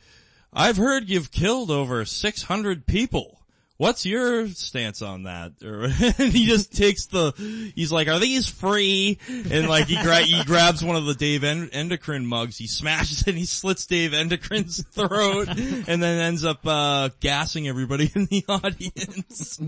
"I've 0.53 0.79
heard 0.79 1.11
you've 1.11 1.31
killed 1.31 1.71
over 1.71 2.05
six 2.05 2.43
hundred 2.43 2.87
people." 2.87 3.42
What's 3.83 4.07
your 4.07 4.47
stance 4.47 5.03
on 5.03 5.25
that? 5.25 5.55
And 5.61 6.33
he 6.33 6.47
just 6.47 6.73
takes 6.73 7.07
the, 7.07 7.33
he's 7.75 7.91
like, 7.91 8.07
are 8.07 8.21
these 8.21 8.47
free? 8.47 9.19
And 9.29 9.69
like 9.69 9.87
he, 9.87 10.01
gra- 10.01 10.23
he 10.23 10.45
grabs 10.45 10.85
one 10.85 10.95
of 10.95 11.05
the 11.05 11.15
Dave 11.15 11.43
en- 11.43 11.67
Endochrine 11.71 12.25
mugs, 12.25 12.57
he 12.57 12.69
smashes 12.69 13.23
it 13.23 13.27
and 13.27 13.37
he 13.39 13.45
slits 13.45 13.87
Dave 13.87 14.13
Endochrine's 14.13 14.85
throat 14.93 15.49
and 15.49 16.01
then 16.01 16.21
ends 16.21 16.45
up, 16.45 16.65
uh, 16.65 17.09
gassing 17.19 17.67
everybody 17.67 18.09
in 18.15 18.27
the 18.27 18.45
audience. 18.49 19.61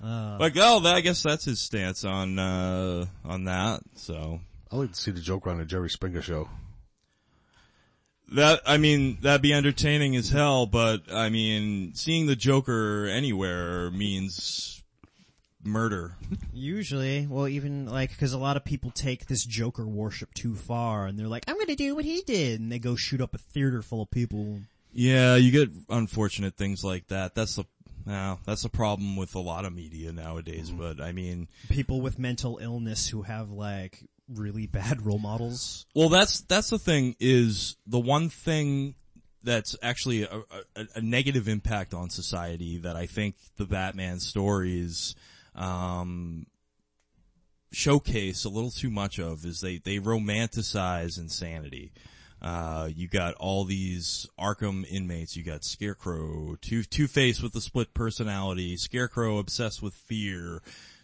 like, 0.00 0.52
oh, 0.56 0.80
that, 0.80 0.94
I 0.94 1.00
guess 1.00 1.20
that's 1.24 1.46
his 1.46 1.58
stance 1.58 2.04
on, 2.04 2.38
uh, 2.38 3.06
on 3.24 3.44
that. 3.46 3.80
So 3.96 4.38
I 4.70 4.76
like 4.76 4.92
to 4.92 5.00
see 5.00 5.10
the 5.10 5.20
Joker 5.20 5.50
on 5.50 5.58
the 5.58 5.64
Jerry 5.64 5.90
Springer 5.90 6.22
show. 6.22 6.48
That, 8.32 8.60
I 8.66 8.78
mean, 8.78 9.18
that'd 9.22 9.42
be 9.42 9.52
entertaining 9.52 10.16
as 10.16 10.30
hell, 10.30 10.66
but 10.66 11.02
I 11.12 11.28
mean, 11.28 11.94
seeing 11.94 12.26
the 12.26 12.36
Joker 12.36 13.06
anywhere 13.06 13.90
means 13.90 14.82
murder. 15.66 16.16
Usually, 16.52 17.26
well, 17.26 17.48
even 17.48 17.86
like 17.86 18.10
because 18.10 18.32
a 18.32 18.38
lot 18.38 18.56
of 18.56 18.64
people 18.64 18.90
take 18.90 19.26
this 19.26 19.44
Joker 19.44 19.86
worship 19.86 20.32
too 20.34 20.54
far, 20.54 21.06
and 21.06 21.18
they're 21.18 21.28
like, 21.28 21.44
"I'm 21.48 21.56
going 21.56 21.66
to 21.66 21.74
do 21.74 21.94
what 21.94 22.04
he 22.04 22.22
did," 22.22 22.60
and 22.60 22.70
they 22.70 22.78
go 22.78 22.96
shoot 22.96 23.20
up 23.20 23.34
a 23.34 23.38
theater 23.38 23.82
full 23.82 24.02
of 24.02 24.10
people. 24.10 24.60
Yeah, 24.92 25.36
you 25.36 25.50
get 25.50 25.70
unfortunate 25.90 26.56
things 26.56 26.82
like 26.82 27.08
that. 27.08 27.34
That's 27.34 27.56
the 27.56 27.64
no, 28.06 28.38
that's 28.46 28.62
the 28.62 28.68
problem 28.68 29.16
with 29.16 29.34
a 29.34 29.40
lot 29.40 29.64
of 29.64 29.74
media 29.74 30.12
nowadays. 30.12 30.70
Mm-hmm. 30.70 30.78
But 30.78 31.00
I 31.00 31.12
mean, 31.12 31.48
People 31.68 32.00
with 32.00 32.18
mental 32.18 32.58
illness 32.58 33.08
who 33.08 33.22
have 33.22 33.50
like 33.50 34.04
really 34.28 34.66
bad 34.66 35.04
role 35.04 35.18
models. 35.18 35.86
well, 35.94 36.08
that's 36.08 36.40
that's 36.42 36.70
the 36.70 36.78
thing 36.78 37.16
is 37.20 37.76
the 37.86 38.00
one 38.00 38.28
thing 38.28 38.94
that's 39.42 39.76
actually 39.80 40.24
a, 40.24 40.42
a, 40.74 40.86
a 40.96 41.00
negative 41.00 41.48
impact 41.48 41.94
on 41.94 42.10
society 42.10 42.78
that 42.78 42.96
I 42.96 43.06
think 43.06 43.36
the 43.56 43.64
Batman 43.64 44.18
stories 44.18 45.14
um, 45.54 46.46
showcase 47.72 48.44
a 48.44 48.48
little 48.48 48.70
too 48.72 48.90
much 48.90 49.18
of 49.18 49.44
is 49.44 49.60
they 49.60 49.78
they 49.78 49.98
romanticize 49.98 51.18
insanity. 51.18 51.92
Uh, 52.42 52.88
you 52.94 53.08
got 53.08 53.34
all 53.34 53.64
these 53.64 54.28
Arkham 54.38 54.84
inmates. 54.90 55.36
You 55.36 55.42
got 55.42 55.64
Scarecrow, 55.64 56.56
Two 56.60 56.82
Two 56.82 57.06
Face 57.06 57.40
with 57.40 57.52
the 57.52 57.60
split 57.60 57.94
personality, 57.94 58.76
Scarecrow 58.76 59.38
obsessed 59.38 59.82
with 59.82 59.94
fear, 59.94 60.60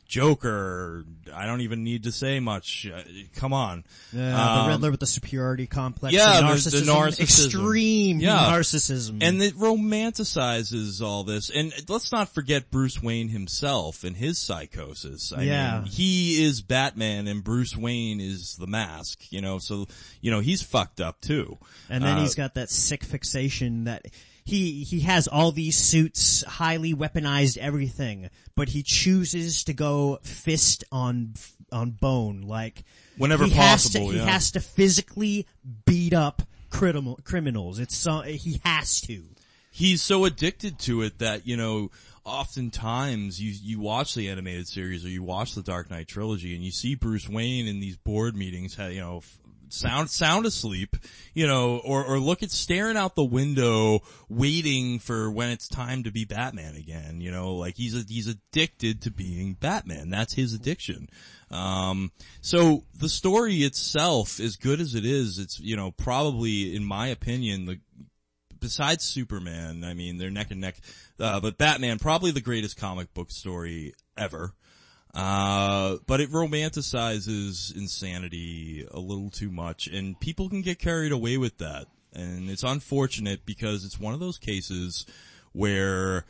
Joker. 0.07 1.05
I 1.35 1.47
don't 1.47 1.63
even 1.63 1.85
need 1.85 2.03
to 2.05 2.13
say 2.13 2.39
much. 2.41 2.87
Uh, 2.87 3.03
come 3.37 3.53
on. 3.53 3.85
Yeah, 4.13 4.39
Um, 4.61 4.65
the 4.67 4.73
Riddler 4.75 4.91
with 4.91 5.01
the 5.01 5.07
superiority 5.07 5.67
complex. 5.67 6.15
yeah, 6.15 6.41
the 6.41 6.55
the- 6.55 6.71
the 6.71 6.81
narcissism, 6.83 6.87
narcissism. 6.87 7.21
extreme 7.21 8.21
Yeah. 8.21 8.39
narcissism, 8.51 9.23
And 9.23 9.43
it 9.43 9.55
romanticizes 9.57 11.01
all 11.01 11.25
this. 11.25 11.51
And 11.51 11.73
let's 11.89 12.13
not 12.13 12.33
forget 12.35 12.71
Bruce 12.71 13.03
Wayne 13.03 13.29
himself 13.29 14.05
and 14.05 14.17
his 14.17 14.39
psychosis. 14.39 15.33
I 15.33 15.43
Yeah. 15.43 15.81
mean, 15.81 15.91
he 15.91 16.43
is 16.45 16.61
Batman 16.63 17.27
and 17.29 17.43
Bruce 17.43 17.77
Wayne 17.77 18.21
is 18.21 18.57
the 18.57 18.67
mask, 18.67 19.21
you 19.31 19.41
know, 19.41 19.59
so, 19.59 19.87
you 20.21 20.31
know, 20.31 20.41
he's 20.41 20.63
fucked 20.63 21.01
up 21.01 21.21
too. 21.21 21.59
And 21.89 22.05
then 22.05 22.19
Uh, 22.19 22.23
he's 22.23 22.35
got 22.35 22.55
that 22.55 22.71
sick 22.71 23.05
fixation 23.05 23.85
that 23.85 24.07
he 24.45 24.85
he 24.85 25.01
has 25.01 25.29
all 25.29 25.53
these 25.53 25.77
suits, 25.77 26.43
highly 26.45 26.95
weaponized 26.95 27.59
everything, 27.59 28.31
but 28.57 28.71
he 28.71 28.83
chooses 28.83 29.65
to 29.65 29.73
go 29.73 30.19
fist 30.23 30.85
on 30.91 31.35
on 31.71 31.91
bone, 31.91 32.43
like 32.43 32.85
Whenever 33.17 33.45
he 33.45 33.51
has 33.51 33.85
possible, 33.85 34.11
to, 34.11 34.17
yeah. 34.17 34.25
He 34.25 34.29
has 34.29 34.51
to 34.53 34.61
physically 34.61 35.47
beat 35.85 36.13
up 36.13 36.43
criminal 36.71 37.19
criminals. 37.25 37.79
It's 37.79 37.97
so 37.97 38.21
he 38.23 38.61
has 38.65 39.01
to. 39.03 39.23
he's 39.71 40.03
so 40.03 40.25
addicted 40.25 40.79
to 40.81 41.03
it 41.03 41.19
that 41.19 41.47
you 41.47 41.57
know 41.57 41.91
oftentimes 42.25 43.41
you 43.41 43.53
you 43.63 43.81
watch 43.81 44.15
the 44.15 44.29
animated 44.29 44.69
series 44.69 45.05
or 45.05 45.09
you 45.09 45.23
watch 45.23 45.55
the 45.55 45.63
Dark 45.63 45.91
Knight 45.91 46.09
trilogy 46.09 46.55
and 46.55 46.65
you 46.65 46.71
see 46.71 46.95
Bruce 46.95 47.29
Wayne 47.29 47.67
in 47.67 47.81
these 47.81 47.97
board 47.97 48.37
meetings 48.37 48.79
you 48.79 49.01
know 49.01 49.23
sound 49.73 50.11
sound 50.11 50.47
asleep 50.47 50.97
you 51.35 51.47
know 51.47 51.81
or 51.85 52.05
or 52.05 52.19
look 52.19 52.43
at 52.43 52.51
staring 52.51 52.97
out 52.97 53.15
the 53.15 53.25
window 53.25 54.01
waiting 54.29 54.99
for 54.99 55.31
when 55.31 55.51
it's 55.51 55.69
time 55.69 56.03
to 56.03 56.11
be 56.11 56.25
Batman 56.25 56.77
again 56.77 57.21
you 57.21 57.31
know 57.31 57.55
like 57.55 57.77
he's 57.77 57.95
a, 57.95 58.05
he's 58.07 58.27
addicted 58.27 59.01
to 59.03 59.11
being 59.11 59.55
Batman 59.55 60.11
that's 60.11 60.35
his 60.35 60.53
addiction 60.53 61.09
um 61.51 62.13
so 62.41 62.85
the 62.95 63.09
story 63.09 63.57
itself 63.57 64.41
as 64.41 64.57
good 64.57 64.81
as 64.81 64.95
it 64.95 65.05
is 65.05 65.39
it's 65.39 65.59
you 65.59 65.77
know 65.77 65.91
probably 65.91 66.77
in 66.77 66.85
my 66.85 67.09
opinion 67.09 67.67
the 67.67 67.79
besides 68.63 69.05
Superman, 69.05 69.85
I 69.85 69.93
mean, 69.93 70.17
they're 70.17 70.31
neck 70.31 70.51
and 70.51 70.61
neck. 70.63 70.77
Uh, 71.21 71.41
but 71.41 71.59
Batman, 71.59 71.99
probably 71.99 72.31
the 72.31 72.41
greatest 72.41 72.79
comic 72.79 73.13
book 73.13 73.31
story 73.31 73.93
ever. 74.17 74.55
Uh, 75.15 75.97
but 76.07 76.21
it 76.21 76.31
romanticizes 76.31 77.75
insanity 77.77 78.87
a 78.91 78.99
little 78.99 79.29
too 79.29 79.51
much 79.51 79.87
and 79.87 80.19
people 80.21 80.49
can 80.49 80.63
get 80.63 80.79
carried 80.79 81.13
away 81.13 81.37
with 81.37 81.59
that. 81.59 81.87
And 82.15 82.51
it's 82.51 82.63
unfortunate 82.63 83.45
because 83.45 83.85
it's 83.85 83.99
one 84.01 84.15
of 84.15 84.21
those 84.21 84.39
cases 84.39 85.07
where 85.53 86.25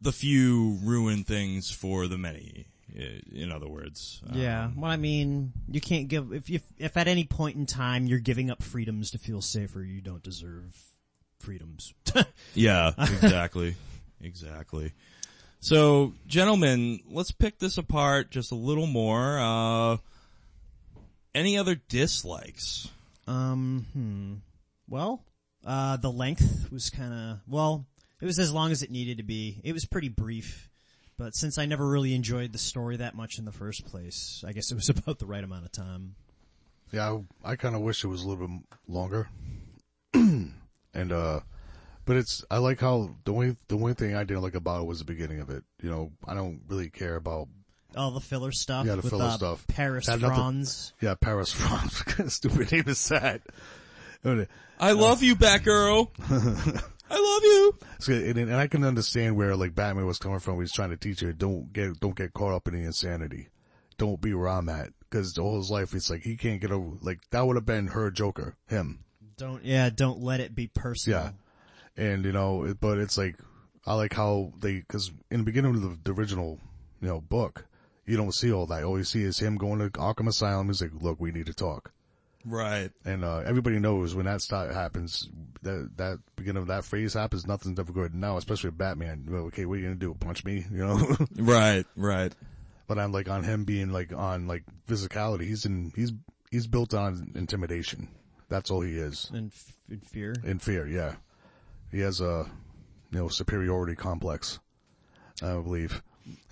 the 0.00 0.12
few 0.12 0.78
ruin 0.82 1.24
things 1.24 1.70
for 1.70 2.06
the 2.06 2.18
many. 2.18 2.66
In 2.94 3.52
other 3.52 3.68
words. 3.68 4.22
Um, 4.28 4.38
Yeah. 4.38 4.70
Well, 4.76 4.90
I 4.90 4.96
mean, 4.96 5.52
you 5.68 5.80
can't 5.80 6.08
give 6.08 6.32
if 6.32 6.48
if 6.48 6.62
if 6.78 6.96
at 6.96 7.08
any 7.08 7.24
point 7.24 7.56
in 7.56 7.66
time 7.66 8.06
you're 8.06 8.18
giving 8.20 8.50
up 8.50 8.62
freedoms 8.62 9.10
to 9.10 9.18
feel 9.18 9.42
safer, 9.42 9.82
you 9.82 10.00
don't 10.00 10.22
deserve 10.22 10.76
freedoms. 11.38 11.92
Yeah, 12.54 12.92
exactly. 12.98 13.74
exactly. 14.20 14.92
So, 15.60 16.14
gentlemen, 16.26 17.00
let's 17.10 17.32
pick 17.32 17.58
this 17.58 17.78
apart 17.78 18.30
just 18.30 18.52
a 18.52 18.56
little 18.56 18.86
more. 18.86 19.38
Uh, 19.38 19.96
any 21.34 21.58
other 21.58 21.74
dislikes? 21.74 22.88
Um, 23.26 23.86
hmm. 23.92 24.34
Well, 24.88 25.24
uh, 25.64 25.96
the 25.96 26.10
length 26.10 26.68
was 26.70 26.90
kind 26.90 27.12
of, 27.12 27.40
well, 27.48 27.86
it 28.20 28.24
was 28.24 28.38
as 28.38 28.52
long 28.52 28.70
as 28.70 28.82
it 28.82 28.90
needed 28.90 29.18
to 29.18 29.24
be. 29.24 29.60
It 29.64 29.72
was 29.72 29.84
pretty 29.84 30.08
brief, 30.08 30.70
but 31.18 31.34
since 31.34 31.58
I 31.58 31.66
never 31.66 31.86
really 31.86 32.14
enjoyed 32.14 32.52
the 32.52 32.58
story 32.58 32.96
that 32.98 33.14
much 33.14 33.38
in 33.38 33.44
the 33.44 33.52
first 33.52 33.84
place, 33.86 34.44
I 34.46 34.52
guess 34.52 34.70
it 34.70 34.76
was 34.76 34.88
about 34.90 35.18
the 35.18 35.26
right 35.26 35.42
amount 35.42 35.64
of 35.64 35.72
time. 35.72 36.14
Yeah, 36.92 37.18
I, 37.44 37.52
I 37.52 37.56
kind 37.56 37.74
of 37.74 37.82
wish 37.82 38.04
it 38.04 38.08
was 38.08 38.22
a 38.22 38.28
little 38.28 38.46
bit 38.46 38.60
longer. 38.86 39.28
and 40.14 40.52
uh, 40.94 41.40
but 42.06 42.16
it's 42.16 42.42
I 42.50 42.58
like 42.58 42.80
how 42.80 43.10
the 43.24 43.32
only 43.34 43.56
the 43.68 43.76
only 43.76 43.92
thing 43.94 44.14
I 44.16 44.24
didn't 44.24 44.42
like 44.42 44.54
about 44.54 44.80
it 44.80 44.86
was 44.86 45.00
the 45.00 45.04
beginning 45.04 45.40
of 45.40 45.50
it. 45.50 45.62
You 45.82 45.90
know, 45.90 46.12
I 46.26 46.32
don't 46.34 46.62
really 46.68 46.88
care 46.88 47.16
about 47.16 47.48
All 47.94 48.10
the 48.12 48.20
filler 48.20 48.52
stuff 48.52 48.86
Yeah, 48.86 48.92
the 48.96 49.02
with 49.02 49.10
filler 49.10 49.24
uh, 49.26 49.30
stuff. 49.36 49.66
Paris 49.66 50.06
Had 50.06 50.22
nothing- 50.22 50.36
Franz. 50.36 50.94
yeah 51.02 51.14
Paris 51.14 51.52
France. 51.52 52.02
Stupid 52.32 52.72
name 52.72 52.84
is 52.86 53.06
that. 53.10 53.42
I 54.80 54.92
love 54.92 55.22
you, 55.22 55.36
Batgirl. 55.36 56.08
I 57.08 57.18
love 57.20 57.42
you. 57.44 57.74
So, 58.00 58.12
and, 58.12 58.36
and 58.36 58.54
I 58.56 58.66
can 58.66 58.82
understand 58.82 59.36
where 59.36 59.54
like 59.54 59.74
Batman 59.74 60.06
was 60.06 60.18
coming 60.18 60.40
from. 60.40 60.58
He's 60.60 60.72
trying 60.72 60.90
to 60.90 60.96
teach 60.96 61.20
her 61.20 61.32
don't 61.32 61.72
get 61.72 62.00
don't 62.00 62.16
get 62.16 62.32
caught 62.34 62.52
up 62.52 62.66
in 62.68 62.74
the 62.74 62.84
insanity. 62.84 63.48
Don't 63.98 64.20
be 64.20 64.34
where 64.34 64.48
I'm 64.48 64.68
at 64.68 64.90
because 65.00 65.38
all 65.38 65.56
his 65.58 65.70
life 65.70 65.94
it's 65.94 66.10
like 66.10 66.22
he 66.22 66.36
can't 66.36 66.60
get 66.60 66.72
over. 66.72 66.96
Like 67.02 67.20
that 67.30 67.46
would 67.46 67.56
have 67.56 67.64
been 67.66 67.86
her 67.88 68.10
Joker, 68.10 68.56
him. 68.68 69.04
Don't 69.36 69.64
yeah, 69.64 69.90
don't 69.90 70.20
let 70.20 70.40
it 70.40 70.54
be 70.54 70.66
personal. 70.66 71.20
Yeah. 71.20 71.30
And 71.96 72.24
you 72.24 72.32
know, 72.32 72.64
it- 72.64 72.80
but 72.80 72.98
it's 72.98 73.16
like 73.18 73.36
I 73.86 73.94
like 73.94 74.12
how 74.14 74.52
they 74.60 74.74
because 74.80 75.12
in 75.30 75.38
the 75.38 75.44
beginning 75.44 75.74
of 75.76 75.82
the, 75.82 75.98
the 76.04 76.18
original 76.18 76.58
you 77.00 77.08
know 77.08 77.20
book, 77.20 77.66
you 78.06 78.16
don't 78.16 78.34
see 78.34 78.52
all 78.52 78.66
that. 78.66 78.84
All 78.84 78.98
you 78.98 79.04
see 79.04 79.22
is 79.22 79.38
him 79.38 79.56
going 79.56 79.78
to 79.78 79.90
Arkham 79.98 80.28
Asylum. 80.28 80.66
He's 80.68 80.80
like, 80.82 80.92
look, 81.00 81.20
we 81.20 81.32
need 81.32 81.46
to 81.46 81.54
talk. 81.54 81.92
Right. 82.44 82.90
And 83.04 83.24
uh, 83.24 83.38
everybody 83.38 83.80
knows 83.80 84.14
when 84.14 84.26
that 84.26 84.40
start 84.40 84.72
happens, 84.72 85.28
that 85.62 85.90
that 85.96 86.18
beginning 86.36 86.62
of 86.62 86.68
that 86.68 86.84
phrase 86.84 87.14
happens, 87.14 87.44
nothing's 87.46 87.80
ever 87.80 87.92
good. 87.92 88.14
Now, 88.14 88.36
especially 88.36 88.68
with 88.70 88.78
Batman, 88.78 89.26
well, 89.28 89.42
okay, 89.46 89.64
what 89.66 89.74
are 89.74 89.76
you 89.78 89.84
gonna 89.86 89.96
do? 89.96 90.14
Punch 90.14 90.44
me? 90.44 90.64
You 90.70 90.86
know? 90.86 91.16
Right. 91.36 91.84
Right. 91.96 92.32
but 92.86 92.98
I'm 93.00 93.10
like 93.10 93.28
on 93.28 93.42
him 93.42 93.64
being 93.64 93.90
like 93.90 94.12
on 94.12 94.46
like 94.46 94.62
physicality. 94.88 95.42
He's 95.42 95.64
in 95.66 95.92
he's 95.96 96.12
he's 96.52 96.66
built 96.68 96.94
on 96.94 97.32
intimidation. 97.34 98.08
That's 98.48 98.70
all 98.70 98.80
he 98.82 98.96
is. 98.96 99.28
And, 99.34 99.50
f- 99.50 99.72
and 99.90 100.06
fear. 100.06 100.32
In 100.44 100.60
fear, 100.60 100.86
yeah. 100.86 101.16
He 101.90 102.00
has 102.00 102.20
a 102.20 102.46
you 103.10 103.18
know 103.18 103.28
superiority 103.28 103.94
complex. 103.94 104.58
I 105.42 105.52
believe. 105.54 106.02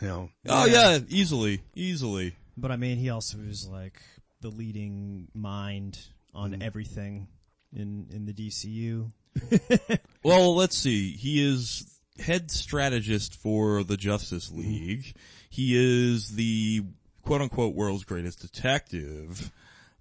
You 0.01 0.07
know. 0.09 0.29
Oh 0.49 0.67
yeah, 0.67 0.99
easily, 1.09 1.63
easily. 1.75 2.37
But 2.57 2.71
I 2.71 2.77
mean, 2.77 2.99
he 2.99 3.11
also 3.11 3.39
is 3.39 3.67
like 3.69 4.01
the 4.41 4.49
leading 4.51 5.29
mind 5.35 5.99
on 6.35 6.53
Mm-hmm. 6.53 6.63
everything 6.63 7.29
in 7.75 8.07
in 8.13 8.27
the 8.27 8.33
DCU. 8.33 9.11
Well, 10.23 10.55
let's 10.57 10.77
see. 10.79 11.13
He 11.13 11.45
is 11.47 12.01
head 12.19 12.51
strategist 12.51 13.35
for 13.35 13.85
the 13.85 13.97
Justice 13.99 14.51
League. 14.51 15.15
He 15.51 15.75
is 15.77 16.31
the 16.31 16.83
quote 17.23 17.43
unquote 17.43 17.75
world's 17.75 18.05
greatest 18.05 18.41
detective. 18.41 19.51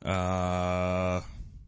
Uh, 0.04 1.22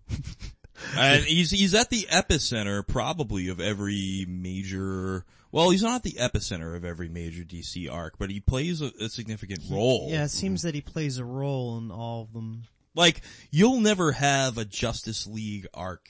and 0.98 1.24
he's, 1.24 1.52
he's 1.52 1.74
at 1.74 1.90
the 1.90 2.08
epicenter 2.12 2.86
probably 2.86 3.48
of 3.48 3.60
every 3.60 4.26
major, 4.28 5.26
well, 5.52 5.70
he's 5.70 5.84
not 5.84 5.96
at 5.96 6.04
the 6.04 6.18
epicenter 6.20 6.76
of 6.76 6.84
every 6.86 7.10
major 7.10 7.44
DC 7.44 7.92
arc, 7.92 8.18
but 8.18 8.30
he 8.30 8.40
plays 8.40 8.82
a, 8.82 8.92
a 9.00 9.10
significant 9.10 9.60
role. 9.70 10.08
Yeah, 10.12 10.26
it 10.26 10.30
seems 10.30 10.62
that 10.64 10.76
he 10.76 10.82
plays 10.82 11.18
a 11.18 11.26
role 11.26 11.78
in 11.78 11.92
all 11.92 12.24
of 12.24 12.34
them. 12.34 12.64
Like, 12.94 13.22
you'll 13.52 13.80
never 13.82 14.14
have 14.14 14.58
a 14.58 14.66
Justice 14.66 15.28
League 15.28 15.68
arc 15.74 16.08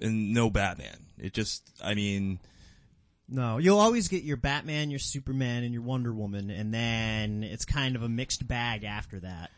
and 0.00 0.32
no 0.34 0.50
Batman. 0.50 1.06
It 1.18 1.32
just, 1.32 1.70
I 1.82 1.94
mean, 1.94 2.40
No, 3.28 3.58
you'll 3.58 3.78
always 3.78 4.08
get 4.08 4.22
your 4.24 4.36
Batman, 4.36 4.90
your 4.90 4.98
Superman, 4.98 5.62
and 5.62 5.72
your 5.72 5.82
Wonder 5.82 6.12
Woman, 6.12 6.50
and 6.50 6.74
then 6.74 7.42
it's 7.42 7.64
kind 7.64 7.96
of 7.96 8.02
a 8.02 8.08
mixed 8.08 8.46
bag 8.48 8.84
after 8.84 9.20
that. 9.20 9.50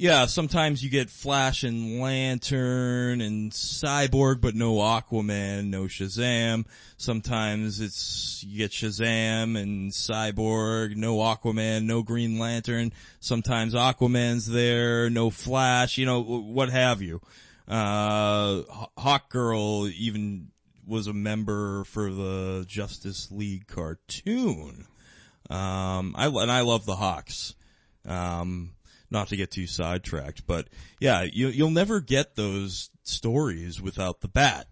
Yeah, 0.00 0.24
sometimes 0.24 0.82
you 0.82 0.88
get 0.88 1.10
Flash 1.10 1.62
and 1.62 2.00
Lantern 2.00 3.20
and 3.20 3.52
Cyborg, 3.52 4.40
but 4.40 4.54
no 4.54 4.76
Aquaman, 4.76 5.66
no 5.66 5.82
Shazam. 5.82 6.64
Sometimes 6.96 7.80
it's, 7.80 8.42
you 8.42 8.56
get 8.56 8.70
Shazam 8.70 9.60
and 9.60 9.92
Cyborg, 9.92 10.96
no 10.96 11.16
Aquaman, 11.16 11.84
no 11.84 12.02
Green 12.02 12.38
Lantern. 12.38 12.94
Sometimes 13.20 13.74
Aquaman's 13.74 14.46
there, 14.46 15.10
no 15.10 15.28
Flash, 15.28 15.98
you 15.98 16.06
know, 16.06 16.22
what 16.22 16.70
have 16.70 17.02
you. 17.02 17.20
Uh, 17.68 18.62
Hawk 18.96 19.28
Girl 19.28 19.86
even 19.86 20.48
was 20.86 21.08
a 21.08 21.12
member 21.12 21.84
for 21.84 22.10
the 22.10 22.64
Justice 22.66 23.30
League 23.30 23.66
cartoon. 23.66 24.86
Um, 25.50 26.14
I, 26.16 26.28
and 26.28 26.50
I 26.50 26.62
love 26.62 26.86
the 26.86 26.96
Hawks. 26.96 27.54
Um, 28.06 28.70
not 29.10 29.28
to 29.28 29.36
get 29.36 29.50
too 29.50 29.66
sidetracked, 29.66 30.46
but 30.46 30.68
yeah, 31.00 31.22
you, 31.22 31.48
you'll 31.48 31.70
never 31.70 32.00
get 32.00 32.36
those 32.36 32.90
stories 33.02 33.80
without 33.80 34.20
the 34.20 34.28
bat. 34.28 34.66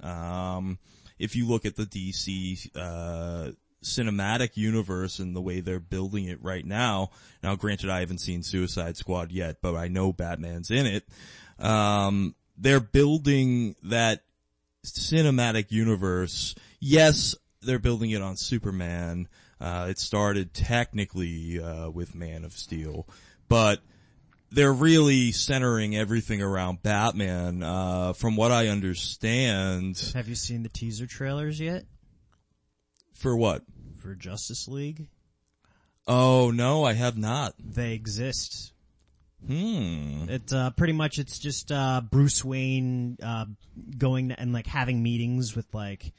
Um, 0.00 0.78
if 1.18 1.36
you 1.36 1.46
look 1.46 1.64
at 1.64 1.76
the 1.76 1.84
DC, 1.84 2.70
uh, 2.74 3.52
cinematic 3.82 4.56
universe 4.56 5.18
and 5.18 5.34
the 5.36 5.40
way 5.40 5.60
they're 5.60 5.80
building 5.80 6.26
it 6.26 6.42
right 6.42 6.64
now. 6.64 7.10
Now, 7.42 7.56
granted, 7.56 7.90
I 7.90 8.00
haven't 8.00 8.18
seen 8.18 8.42
Suicide 8.42 8.96
Squad 8.96 9.32
yet, 9.32 9.58
but 9.60 9.74
I 9.74 9.88
know 9.88 10.12
Batman's 10.12 10.70
in 10.70 10.86
it. 10.86 11.04
Um, 11.58 12.34
they're 12.56 12.80
building 12.80 13.76
that 13.84 14.22
cinematic 14.84 15.70
universe. 15.70 16.54
Yes, 16.80 17.34
they're 17.60 17.78
building 17.78 18.10
it 18.10 18.22
on 18.22 18.36
Superman. 18.36 19.28
Uh, 19.60 19.86
it 19.90 19.98
started 19.98 20.54
technically, 20.54 21.60
uh, 21.62 21.88
with 21.90 22.14
Man 22.14 22.44
of 22.44 22.52
Steel, 22.52 23.06
but 23.52 23.80
they're 24.50 24.72
really 24.72 25.30
centering 25.30 25.94
everything 25.94 26.40
around 26.40 26.82
Batman. 26.82 27.62
Uh, 27.62 28.14
from 28.14 28.34
what 28.34 28.50
I 28.50 28.68
understand, 28.68 30.12
Have 30.14 30.26
you 30.28 30.34
seen 30.34 30.62
the 30.62 30.70
teaser 30.70 31.06
trailers 31.06 31.60
yet 31.60 31.84
for 33.14 33.36
what? 33.36 33.62
for 34.00 34.14
Justice 34.14 34.66
League? 34.68 35.06
Oh 36.08 36.50
no, 36.50 36.82
I 36.84 36.94
have 36.94 37.16
not. 37.16 37.54
They 37.62 37.92
exist. 37.92 38.72
Hmm. 39.46 40.28
It 40.28 40.52
uh, 40.52 40.70
pretty 40.70 40.94
much 40.94 41.18
it's 41.18 41.38
just 41.38 41.70
uh, 41.70 42.00
Bruce 42.00 42.44
Wayne 42.44 43.18
uh, 43.22 43.44
going 43.98 44.32
and 44.32 44.52
like 44.52 44.66
having 44.66 45.02
meetings 45.02 45.54
with 45.54 45.66
like 45.74 46.12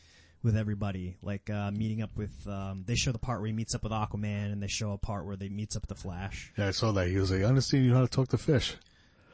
with 0.44 0.58
everybody, 0.58 1.16
like 1.22 1.50
uh, 1.50 1.72
meeting 1.72 2.02
up 2.02 2.12
with. 2.16 2.48
Um, 2.48 2.84
they 2.86 2.96
show 2.96 3.12
the 3.12 3.20
part 3.20 3.40
where 3.40 3.48
he 3.48 3.54
meets 3.54 3.74
up 3.74 3.84
with 3.84 3.92
Aquaman, 3.92 4.52
and 4.52 4.62
they 4.62 4.68
show 4.68 4.92
a 4.92 4.98
part 4.98 5.26
where 5.26 5.36
they 5.36 5.50
meets 5.50 5.76
up 5.76 5.84
with 5.84 5.90
the 5.90 6.02
Flash. 6.02 6.52
Yeah, 6.58 6.68
I 6.68 6.72
saw 6.72 6.92
that. 6.92 7.08
He 7.08 7.18
was 7.18 7.32
like, 7.32 7.42
I 7.42 7.46
understand 7.46 7.86
you 7.86 7.92
know 7.92 7.98
how 7.98 8.06
to 8.06 8.10
talk 8.10 8.30
to 8.30 8.38
fish. 8.38 8.76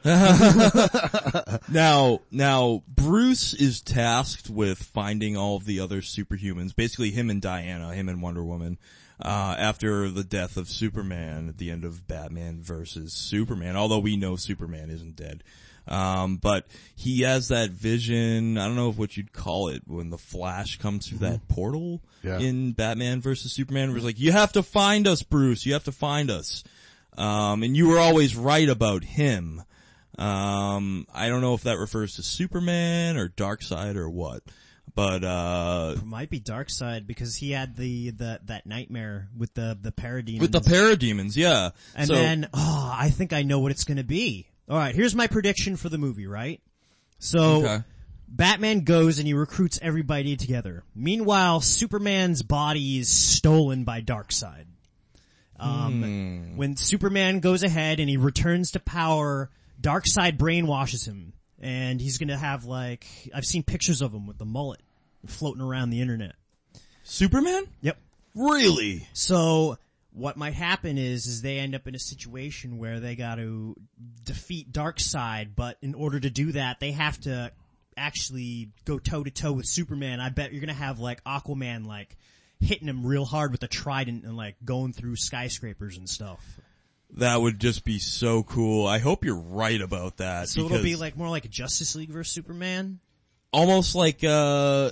Now, 1.70 2.20
now, 2.32 2.82
Bruce 2.88 3.54
is 3.54 3.80
tasked 3.80 4.50
with 4.50 4.82
finding 4.82 5.36
all 5.36 5.56
of 5.56 5.66
the 5.66 5.78
other 5.78 6.00
superhumans, 6.00 6.74
basically 6.74 7.10
him 7.10 7.30
and 7.30 7.40
Diana, 7.40 7.94
him 7.94 8.08
and 8.08 8.20
Wonder 8.20 8.42
Woman, 8.42 8.78
uh, 9.22 9.54
after 9.58 10.08
the 10.10 10.24
death 10.24 10.56
of 10.56 10.68
Superman 10.68 11.48
at 11.48 11.58
the 11.58 11.70
end 11.70 11.84
of 11.84 12.08
Batman 12.08 12.60
versus 12.60 13.12
Superman, 13.12 13.76
although 13.76 13.98
we 13.98 14.16
know 14.16 14.34
Superman 14.36 14.90
isn't 14.90 15.14
dead. 15.14 15.44
Um, 15.90 16.36
but 16.36 16.66
he 16.94 17.22
has 17.22 17.48
that 17.48 17.70
vision, 17.70 18.56
I 18.56 18.66
don't 18.66 18.76
know 18.76 18.90
if 18.90 18.96
what 18.96 19.16
you'd 19.16 19.32
call 19.32 19.68
it, 19.68 19.82
when 19.86 20.10
the 20.10 20.18
Flash 20.18 20.78
comes 20.78 21.08
through 21.08 21.18
that 21.18 21.48
portal 21.48 22.00
Yeah. 22.22 22.38
in 22.38 22.72
Batman 22.72 23.20
versus 23.20 23.52
Superman, 23.52 23.88
where 23.88 23.96
it's 23.96 24.06
like, 24.06 24.20
you 24.20 24.30
have 24.30 24.52
to 24.52 24.62
find 24.62 25.08
us, 25.08 25.22
Bruce, 25.24 25.66
you 25.66 25.72
have 25.72 25.84
to 25.84 25.92
find 25.92 26.30
us. 26.30 26.62
Um, 27.18 27.64
and 27.64 27.76
you 27.76 27.88
were 27.88 27.98
always 27.98 28.36
right 28.36 28.68
about 28.68 29.02
him. 29.02 29.62
Um, 30.16 31.06
I 31.12 31.28
don't 31.28 31.40
know 31.40 31.54
if 31.54 31.62
that 31.64 31.78
refers 31.78 32.16
to 32.16 32.22
Superman 32.22 33.16
or 33.16 33.28
Darkseid 33.28 33.96
or 33.96 34.08
what, 34.08 34.42
but 34.94 35.24
uh, 35.24 35.94
It 35.96 36.04
might 36.04 36.30
be 36.30 36.40
Darkseid 36.40 37.06
because 37.06 37.36
he 37.36 37.50
had 37.52 37.76
the, 37.76 38.10
the 38.10 38.40
that 38.44 38.66
nightmare 38.66 39.28
with 39.36 39.54
the 39.54 39.76
the 39.80 39.92
parademons. 39.92 40.40
with 40.40 40.52
the 40.52 40.60
parademons, 40.60 41.36
yeah. 41.36 41.70
And 41.96 42.06
so, 42.06 42.14
then, 42.14 42.48
oh, 42.52 42.94
I 42.96 43.10
think 43.10 43.32
I 43.32 43.42
know 43.42 43.60
what 43.60 43.70
it's 43.72 43.84
gonna 43.84 44.04
be. 44.04 44.46
Alright, 44.70 44.94
here's 44.94 45.14
my 45.16 45.26
prediction 45.26 45.76
for 45.76 45.88
the 45.88 45.98
movie, 45.98 46.26
right? 46.26 46.60
So, 47.18 47.64
Okay. 47.64 47.84
Batman 48.28 48.80
goes 48.84 49.18
and 49.18 49.26
he 49.26 49.34
recruits 49.34 49.80
everybody 49.82 50.36
together. 50.36 50.84
Meanwhile, 50.94 51.62
Superman's 51.62 52.42
body 52.44 52.98
is 52.98 53.08
stolen 53.08 53.82
by 53.82 54.00
Darkseid. 54.02 54.66
Um, 55.58 56.02
Hmm. 56.02 56.56
when 56.56 56.76
Superman 56.76 57.40
goes 57.40 57.62
ahead 57.64 57.98
and 58.00 58.08
he 58.08 58.16
returns 58.16 58.70
to 58.70 58.80
power, 58.80 59.50
Darkseid 59.82 60.38
brainwashes 60.38 61.04
him. 61.06 61.32
And 61.58 62.00
he's 62.00 62.16
gonna 62.18 62.38
have 62.38 62.64
like, 62.64 63.04
I've 63.34 63.44
seen 63.44 63.64
pictures 63.64 64.00
of 64.00 64.14
him 64.14 64.26
with 64.26 64.38
the 64.38 64.46
mullet 64.46 64.80
floating 65.26 65.60
around 65.60 65.90
the 65.90 66.00
internet. 66.00 66.36
Superman? 67.02 67.64
Yep. 67.82 67.98
Really? 68.36 69.08
So 69.12 69.76
what 70.12 70.36
might 70.36 70.54
happen 70.54 70.98
is 70.98 71.26
is 71.26 71.42
they 71.42 71.58
end 71.58 71.74
up 71.74 71.86
in 71.86 71.94
a 71.94 71.98
situation 71.98 72.78
where 72.78 73.00
they 73.00 73.14
got 73.16 73.36
to 73.36 73.76
defeat 74.24 74.72
Darkseid, 74.72 75.50
but 75.54 75.76
in 75.82 75.94
order 75.94 76.18
to 76.18 76.30
do 76.30 76.52
that, 76.52 76.80
they 76.80 76.92
have 76.92 77.20
to 77.20 77.52
actually 77.96 78.70
go 78.84 78.98
toe 78.98 79.22
to 79.22 79.30
toe 79.30 79.52
with 79.52 79.66
Superman. 79.66 80.20
I 80.20 80.30
bet 80.30 80.52
you're 80.52 80.60
gonna 80.60 80.72
have 80.74 80.98
like 80.98 81.22
Aquaman 81.24 81.86
like 81.86 82.16
hitting 82.58 82.88
him 82.88 83.06
real 83.06 83.24
hard 83.24 83.52
with 83.52 83.62
a 83.62 83.68
trident 83.68 84.24
and 84.24 84.36
like 84.36 84.56
going 84.64 84.92
through 84.92 85.16
skyscrapers 85.16 85.96
and 85.96 86.08
stuff. 86.08 86.44
That 87.14 87.40
would 87.40 87.58
just 87.58 87.84
be 87.84 87.98
so 87.98 88.42
cool. 88.42 88.86
I 88.86 88.98
hope 88.98 89.24
you're 89.24 89.34
right 89.36 89.80
about 89.80 90.18
that. 90.18 90.48
So 90.48 90.66
it'll 90.66 90.82
be 90.82 90.96
like 90.96 91.16
more 91.16 91.28
like 91.28 91.48
Justice 91.50 91.96
League 91.96 92.10
versus 92.10 92.32
Superman. 92.32 93.00
almost 93.52 93.94
like 93.94 94.22
uh 94.24 94.90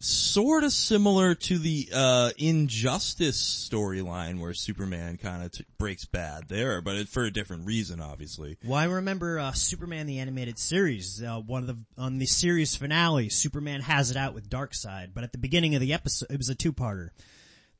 sort 0.00 0.62
of 0.62 0.72
similar 0.72 1.34
to 1.34 1.58
the 1.58 1.88
uh, 1.92 2.30
Injustice 2.38 3.68
storyline 3.68 4.38
where 4.38 4.54
Superman 4.54 5.16
kind 5.16 5.44
of 5.44 5.52
t- 5.52 5.64
breaks 5.76 6.04
bad 6.04 6.48
there, 6.48 6.80
but 6.80 6.96
it, 6.96 7.08
for 7.08 7.24
a 7.24 7.32
different 7.32 7.66
reason, 7.66 8.00
obviously. 8.00 8.58
Well, 8.64 8.78
I 8.78 8.84
remember 8.84 9.38
uh, 9.38 9.52
Superman 9.52 10.06
the 10.06 10.20
animated 10.20 10.58
series. 10.58 11.22
Uh, 11.22 11.40
one 11.40 11.62
of 11.62 11.66
the 11.66 11.78
on 11.96 12.18
the 12.18 12.26
series 12.26 12.76
finale, 12.76 13.28
Superman 13.28 13.80
has 13.80 14.10
it 14.10 14.16
out 14.16 14.34
with 14.34 14.48
Darkseid. 14.48 15.14
But 15.14 15.24
at 15.24 15.32
the 15.32 15.38
beginning 15.38 15.74
of 15.74 15.80
the 15.80 15.92
episode, 15.92 16.30
it 16.30 16.38
was 16.38 16.48
a 16.48 16.54
two-parter. 16.54 17.10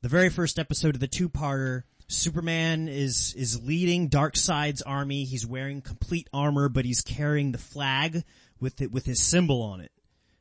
The 0.01 0.09
very 0.09 0.29
first 0.29 0.59
episode 0.59 0.95
of 0.95 1.01
the 1.01 1.07
two-parter, 1.07 1.83
Superman 2.07 2.87
is 2.89 3.33
is 3.35 3.63
leading 3.63 4.09
Darkseid's 4.09 4.81
army. 4.81 5.23
He's 5.23 5.45
wearing 5.45 5.81
complete 5.81 6.27
armor, 6.33 6.67
but 6.67 6.83
he's 6.83 7.01
carrying 7.01 7.51
the 7.51 7.57
flag 7.57 8.23
with 8.59 8.81
it 8.81 8.91
with 8.91 9.05
his 9.05 9.21
symbol 9.21 9.61
on 9.61 9.79
it. 9.79 9.91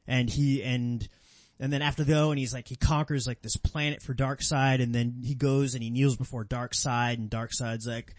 And 0.07 0.31
he 0.31 0.62
and 0.62 1.07
and 1.61 1.73
then 1.73 1.83
after 1.83 2.05
though, 2.05 2.31
and 2.31 2.38
he's 2.38 2.55
like, 2.55 2.68
he 2.68 2.77
conquers 2.77 3.27
like 3.27 3.42
this 3.42 3.57
planet 3.57 4.03
for 4.03 4.14
Darkseid, 4.14 4.83
and 4.83 4.94
then 4.94 5.23
he 5.25 5.35
goes 5.35 5.75
and 5.75 5.83
he 5.83 5.90
kneels 5.90 6.16
before 6.16 6.44
Darkseid, 6.44 7.14
and 7.14 7.31
Darkseid's 7.31 7.87
like, 7.87 8.14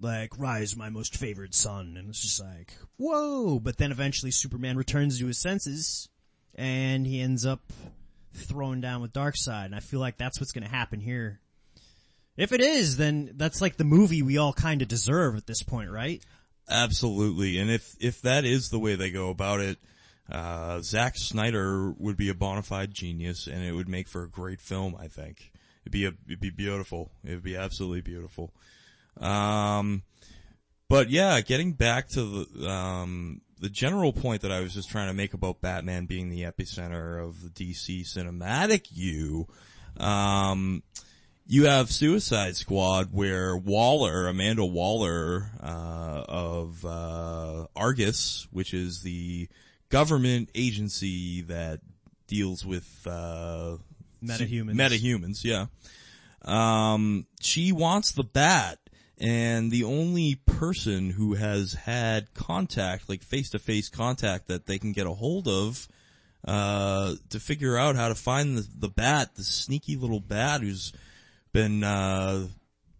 like, 0.00 0.38
rise 0.38 0.76
my 0.76 0.90
most 0.90 1.16
favored 1.16 1.54
son, 1.54 1.96
and 1.96 2.10
it's 2.10 2.20
just 2.20 2.40
like, 2.40 2.74
whoa! 2.96 3.58
But 3.58 3.78
then 3.78 3.90
eventually 3.90 4.30
Superman 4.30 4.76
returns 4.76 5.18
to 5.18 5.26
his 5.26 5.40
senses, 5.40 6.08
and 6.54 7.06
he 7.06 7.20
ends 7.20 7.46
up 7.46 7.60
thrown 8.34 8.80
down 8.80 9.00
with 9.00 9.12
Darkseid, 9.12 9.66
and 9.66 9.74
I 9.74 9.80
feel 9.80 10.00
like 10.00 10.18
that's 10.18 10.40
what's 10.40 10.52
gonna 10.52 10.68
happen 10.68 11.00
here. 11.00 11.40
If 12.36 12.52
it 12.52 12.60
is, 12.60 12.96
then 12.96 13.30
that's 13.36 13.60
like 13.60 13.76
the 13.76 13.84
movie 13.84 14.22
we 14.22 14.38
all 14.38 14.52
kind 14.52 14.82
of 14.82 14.88
deserve 14.88 15.36
at 15.36 15.46
this 15.46 15.62
point, 15.62 15.90
right? 15.90 16.22
Absolutely, 16.68 17.58
and 17.58 17.70
if 17.70 17.94
if 18.00 18.20
that 18.22 18.44
is 18.44 18.68
the 18.68 18.78
way 18.78 18.94
they 18.94 19.10
go 19.10 19.30
about 19.30 19.60
it, 19.60 19.78
uh, 20.30 20.80
Zack 20.80 21.16
Snyder 21.16 21.92
would 21.92 22.16
be 22.16 22.28
a 22.28 22.34
bona 22.34 22.62
fide 22.62 22.92
genius, 22.92 23.46
and 23.46 23.62
it 23.62 23.72
would 23.72 23.88
make 23.88 24.08
for 24.08 24.22
a 24.22 24.28
great 24.28 24.60
film. 24.60 24.96
I 24.98 25.08
think 25.08 25.52
it'd 25.82 25.92
be 25.92 26.06
a, 26.06 26.12
it'd 26.26 26.40
be 26.40 26.50
beautiful. 26.50 27.10
It'd 27.24 27.42
be 27.42 27.56
absolutely 27.56 28.00
beautiful. 28.00 28.52
Um, 29.20 30.02
but 30.88 31.10
yeah, 31.10 31.40
getting 31.40 31.72
back 31.72 32.08
to 32.10 32.44
the 32.44 32.68
um 32.68 33.42
the 33.60 33.68
general 33.68 34.12
point 34.12 34.42
that 34.42 34.52
I 34.52 34.60
was 34.60 34.74
just 34.74 34.90
trying 34.90 35.08
to 35.08 35.14
make 35.14 35.34
about 35.34 35.60
Batman 35.60 36.06
being 36.06 36.28
the 36.28 36.42
epicenter 36.42 37.22
of 37.22 37.42
the 37.42 37.48
DC 37.48 38.02
cinematic 38.02 38.88
U. 38.92 39.46
Um, 39.96 40.82
you 41.46 41.66
have 41.66 41.90
Suicide 41.90 42.56
Squad 42.56 43.08
where 43.12 43.56
Waller, 43.56 44.26
Amanda 44.28 44.64
Waller, 44.64 45.50
uh, 45.62 46.24
of, 46.28 46.84
uh, 46.84 47.66
Argus, 47.76 48.48
which 48.50 48.74
is 48.74 49.02
the 49.02 49.48
government 49.94 50.50
agency 50.56 51.42
that 51.42 51.78
deals 52.26 52.66
with, 52.66 53.06
uh, 53.06 53.76
Metahumans. 54.20 54.74
Metahumans, 54.74 55.44
yeah. 55.44 55.66
Um, 56.42 57.26
she 57.40 57.70
wants 57.70 58.10
the 58.10 58.24
bat 58.24 58.80
and 59.18 59.70
the 59.70 59.84
only 59.84 60.34
person 60.34 61.10
who 61.10 61.34
has 61.34 61.74
had 61.74 62.34
contact, 62.34 63.08
like 63.08 63.22
face 63.22 63.50
to 63.50 63.60
face 63.60 63.88
contact 63.88 64.48
that 64.48 64.66
they 64.66 64.78
can 64.78 64.90
get 64.90 65.06
a 65.06 65.12
hold 65.12 65.46
of, 65.46 65.86
uh, 66.44 67.14
to 67.30 67.38
figure 67.38 67.76
out 67.78 67.94
how 67.94 68.08
to 68.08 68.16
find 68.16 68.58
the, 68.58 68.66
the 68.76 68.88
bat, 68.88 69.36
the 69.36 69.44
sneaky 69.44 69.94
little 69.94 70.18
bat 70.18 70.60
who's 70.60 70.92
been, 71.52 71.84
uh, 71.84 72.48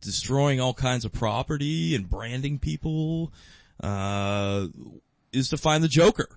destroying 0.00 0.60
all 0.60 0.74
kinds 0.74 1.04
of 1.04 1.12
property 1.12 1.96
and 1.96 2.08
branding 2.08 2.60
people, 2.60 3.32
uh, 3.82 4.68
is 5.32 5.48
to 5.48 5.56
find 5.56 5.82
the 5.82 5.88
Joker. 5.88 6.28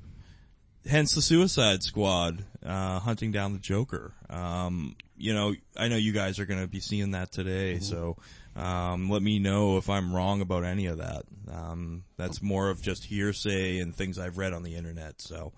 Hence 0.88 1.13
the 1.13 1.21
Suicide 1.21 1.84
Squad, 1.84 2.45
uh, 2.65 3.00
hunting 3.00 3.32
down 3.32 3.52
the 3.52 3.60
Joker. 3.60 4.13
Um, 4.30 4.95
you 5.17 5.34
know, 5.34 5.54
I 5.76 5.89
know 5.89 5.97
you 5.97 6.13
guys 6.13 6.39
are 6.39 6.45
gonna 6.45 6.67
be 6.67 6.80
seeing 6.80 7.12
that 7.12 7.32
today, 7.32 7.80
so, 7.80 8.15
um, 8.56 9.10
let 9.10 9.21
me 9.21 9.39
know 9.39 9.78
if 9.78 9.89
I'm 9.89 10.15
wrong 10.15 10.39
about 10.39 10.63
any 10.63 10.86
of 10.86 11.00
that. 11.00 11.23
Um, 11.52 12.04
that's 12.15 12.41
more 12.41 12.69
of 12.69 12.82
just 12.82 13.04
hearsay 13.04 13.80
and 13.80 13.93
things 13.93 14.17
I've 14.17 14.38
read 14.38 14.54
on 14.54 14.63
the 14.63 14.76
internet, 14.76 15.21
so. 15.21 15.52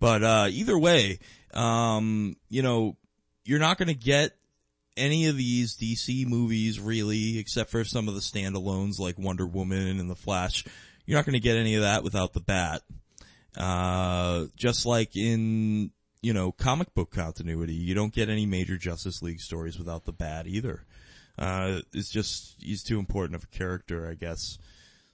But, 0.00 0.24
uh, 0.24 0.48
either 0.50 0.76
way, 0.76 1.20
um, 1.52 2.36
you 2.48 2.62
know, 2.62 2.96
you're 3.44 3.60
not 3.60 3.78
gonna 3.78 3.94
get 3.94 4.32
any 4.96 5.26
of 5.26 5.36
these 5.36 5.76
DC 5.76 6.24
movies 6.26 6.80
really, 6.80 7.38
except 7.38 7.70
for 7.70 7.84
some 7.84 8.08
of 8.08 8.14
the 8.14 8.20
standalones 8.20 8.98
like 8.98 9.18
Wonder 9.18 9.46
Woman 9.46 10.00
and 10.00 10.10
The 10.10 10.16
Flash. 10.16 10.64
You're 11.06 11.18
not 11.18 11.26
gonna 11.26 11.38
get 11.38 11.56
any 11.56 11.76
of 11.76 11.82
that 11.82 12.02
without 12.02 12.32
the 12.32 12.40
bat. 12.40 12.82
Uh, 13.56 14.46
just 14.56 14.84
like 14.84 15.16
in, 15.16 15.90
you 16.22 16.32
know, 16.32 16.52
comic 16.52 16.92
book 16.94 17.10
continuity, 17.10 17.74
you 17.74 17.94
don't 17.94 18.12
get 18.12 18.28
any 18.28 18.46
major 18.46 18.76
Justice 18.76 19.22
League 19.22 19.40
stories 19.40 19.78
without 19.78 20.04
the 20.04 20.12
bat 20.12 20.46
either. 20.46 20.84
Uh, 21.38 21.80
it's 21.92 22.10
just, 22.10 22.56
he's 22.60 22.82
too 22.82 22.98
important 22.98 23.36
of 23.36 23.44
a 23.44 23.56
character, 23.56 24.08
I 24.08 24.14
guess. 24.14 24.58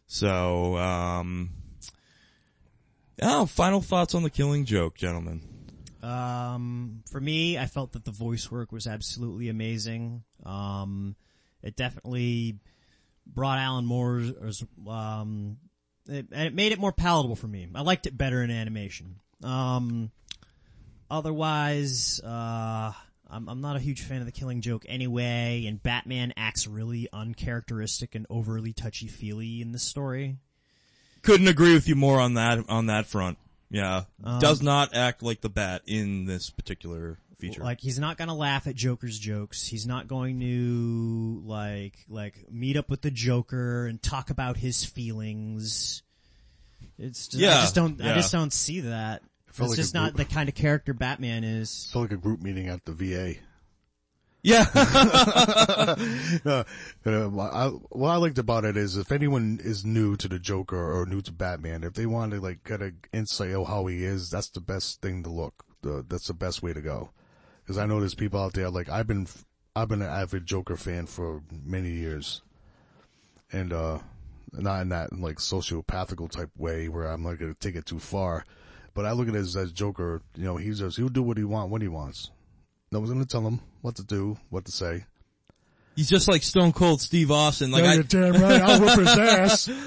So, 0.07 0.77
um, 0.77 1.51
oh, 3.23 3.47
final 3.47 3.81
thoughts 3.81 4.15
on 4.15 4.23
the 4.23 4.31
killing 4.31 4.65
joke, 4.65 4.97
gentlemen. 4.97 5.43
Um, 6.03 7.03
for 7.11 7.21
me, 7.21 7.59
I 7.59 7.67
felt 7.67 7.93
that 7.93 8.05
the 8.05 8.11
voice 8.11 8.51
work 8.51 8.73
was 8.73 8.87
absolutely 8.87 9.49
amazing. 9.49 10.25
Um, 10.45 11.15
it 11.63 11.77
definitely 11.77 12.57
brought 13.27 13.59
Alan 13.59 13.85
Moore's, 13.85 14.65
um, 14.89 15.59
it, 16.11 16.27
and 16.33 16.47
it 16.47 16.55
made 16.55 16.73
it 16.73 16.79
more 16.79 16.93
palatable 16.93 17.37
for 17.37 17.47
me. 17.47 17.69
I 17.75 17.83
liked 17.83 18.07
it 18.07 18.17
better 18.17 18.43
in 18.43 18.51
animation. 18.51 19.17
Um, 19.43 20.11
otherwise, 21.11 22.21
uh, 22.25 22.93
I'm, 23.31 23.49
I'm 23.49 23.61
not 23.61 23.77
a 23.77 23.81
huge 23.81 24.03
fan 24.03 24.21
of 24.21 24.27
the 24.27 24.33
Killing 24.33 24.61
Joke 24.61 24.85
anyway, 24.89 25.65
and 25.67 25.83
Batman 25.83 26.33
acts 26.37 26.67
really 26.67 27.09
uncharacteristic 27.13 28.15
and 28.15 28.27
overly 28.29 28.73
touchy-feely 28.73 29.63
in 29.63 29.73
this 29.73 29.83
story. 29.83 30.37
Couldn't 31.23 31.49
agree 31.49 31.75
with 31.75 31.89
you 31.89 31.95
more 31.95 32.19
on 32.21 32.35
that, 32.35 32.65
on 32.69 32.87
that 32.87 33.07
front. 33.07 33.39
Yeah. 33.71 34.05
Does 34.41 34.63
not 34.63 34.95
act 34.95 35.23
like 35.23 35.43
the 35.43 35.49
bat 35.49 35.83
in 35.87 36.25
this 36.27 36.51
particular 36.51 37.19
feature. 37.41 37.63
Like 37.63 37.81
he's 37.81 37.99
not 37.99 38.17
gonna 38.17 38.35
laugh 38.35 38.67
at 38.67 38.75
Joker's 38.75 39.19
jokes. 39.19 39.67
He's 39.67 39.87
not 39.87 40.07
going 40.09 40.41
to 40.41 41.43
like 41.45 42.05
like 42.09 42.47
meet 42.51 42.77
up 42.77 42.91
with 42.91 43.03
the 43.03 43.11
Joker 43.11 43.87
and 43.87 44.03
talk 44.03 44.31
about 44.31 44.57
his 44.57 44.85
feelings. 44.85 46.03
It's 46.99 47.29
just, 47.29 47.43
I 47.43 47.61
just 47.63 47.75
don't 47.75 48.01
I 48.03 48.15
just 48.15 48.33
don't 48.33 48.53
see 48.53 48.81
that. 48.81 49.23
It's 49.49 49.59
like 49.59 49.77
just 49.77 49.95
not 49.95 50.17
the 50.17 50.25
kind 50.25 50.49
of 50.49 50.55
character 50.55 50.95
Batman 50.95 51.45
is. 51.45 51.91
Felt 51.93 52.05
like 52.05 52.13
a 52.13 52.17
group 52.17 52.41
meeting 52.41 52.69
at 52.69 52.85
the 52.85 52.93
VA. 52.93 53.35
yeah. 54.43 54.65
Uh, 56.45 56.65
uh, 57.05 57.29
I, 57.39 57.69
what 57.91 58.09
I 58.09 58.17
liked 58.17 58.39
about 58.39 58.65
it 58.65 58.77
is 58.77 58.97
if 58.97 59.13
anyone 59.13 59.61
is 59.63 59.85
new 59.85 60.17
to 60.17 60.29
the 60.29 60.39
Joker 60.39 60.79
or 60.79 61.05
new 61.05 61.21
to 61.23 61.33
Batman, 61.33 61.83
if 61.85 61.95
they 61.95 62.07
want 62.07 62.33
to 62.33 62.41
like 62.41 62.65
get 62.65 62.81
an 62.81 62.97
insight 63.13 63.53
of 63.53 63.67
how 63.67 63.87
he 63.87 64.05
is, 64.05 64.31
that's 64.31 64.49
the 64.51 64.61
best 64.61 65.03
thing 65.03 65.23
to 65.25 65.31
look. 65.31 65.65
The, 65.83 66.05
that's 66.09 66.29
the 66.29 66.35
best 66.35 66.63
way 66.63 66.73
to 66.73 66.81
go. 66.81 67.11
Cause 67.71 67.79
I 67.79 67.87
know 67.87 68.01
there's 68.01 68.17
people 68.17 68.41
out 68.41 68.53
there, 68.53 68.69
like 68.69 68.89
I've 68.89 69.07
been, 69.07 69.29
I've 69.77 69.87
been 69.87 70.03
an 70.03 70.09
avid 70.09 70.45
Joker 70.45 70.77
fan 70.77 71.07
for 71.07 71.41
many 71.65 71.91
years. 71.91 72.43
And, 73.53 73.73
uh, 73.73 74.01
not 74.51 74.81
in 74.81 74.89
that 74.89 75.13
like 75.13 75.37
sociopathical 75.37 76.33
type 76.33 76.51
way 76.57 76.89
where 76.89 77.07
I'm 77.07 77.23
not 77.23 77.39
gonna 77.39 77.55
take 77.55 77.77
it 77.77 77.87
too 77.87 78.01
far. 78.01 78.45
But 78.93 79.07
I 79.07 79.13
look 79.13 79.29
at 79.29 79.37
it 79.37 79.39
as, 79.39 79.57
as 79.57 79.71
Joker, 79.71 80.21
you 80.35 80.43
know, 80.43 80.57
he's 80.57 80.81
just, 80.81 80.97
he'll 80.97 81.11
do 81.11 81.23
what 81.23 81.37
he 81.37 81.45
want 81.45 81.71
when 81.71 81.81
he 81.81 81.87
wants. 81.87 82.33
No 82.91 82.99
one's 82.99 83.13
gonna 83.13 83.25
tell 83.25 83.47
him 83.47 83.61
what 83.83 83.95
to 83.95 84.03
do, 84.03 84.37
what 84.49 84.65
to 84.65 84.73
say. 84.73 85.05
He's 85.97 86.09
just 86.09 86.29
like 86.29 86.43
Stone 86.43 86.73
Cold 86.73 87.01
Steve 87.01 87.31
Austin. 87.31 87.71
Like 87.71 87.85
Yeah, 87.85 87.91
I, 87.91 87.95
you're 87.95 88.03
damn 88.05 88.33
right. 88.35 88.63
I'll 88.63 88.81
whip 88.81 88.99
his 88.99 89.09
ass. 89.09 89.71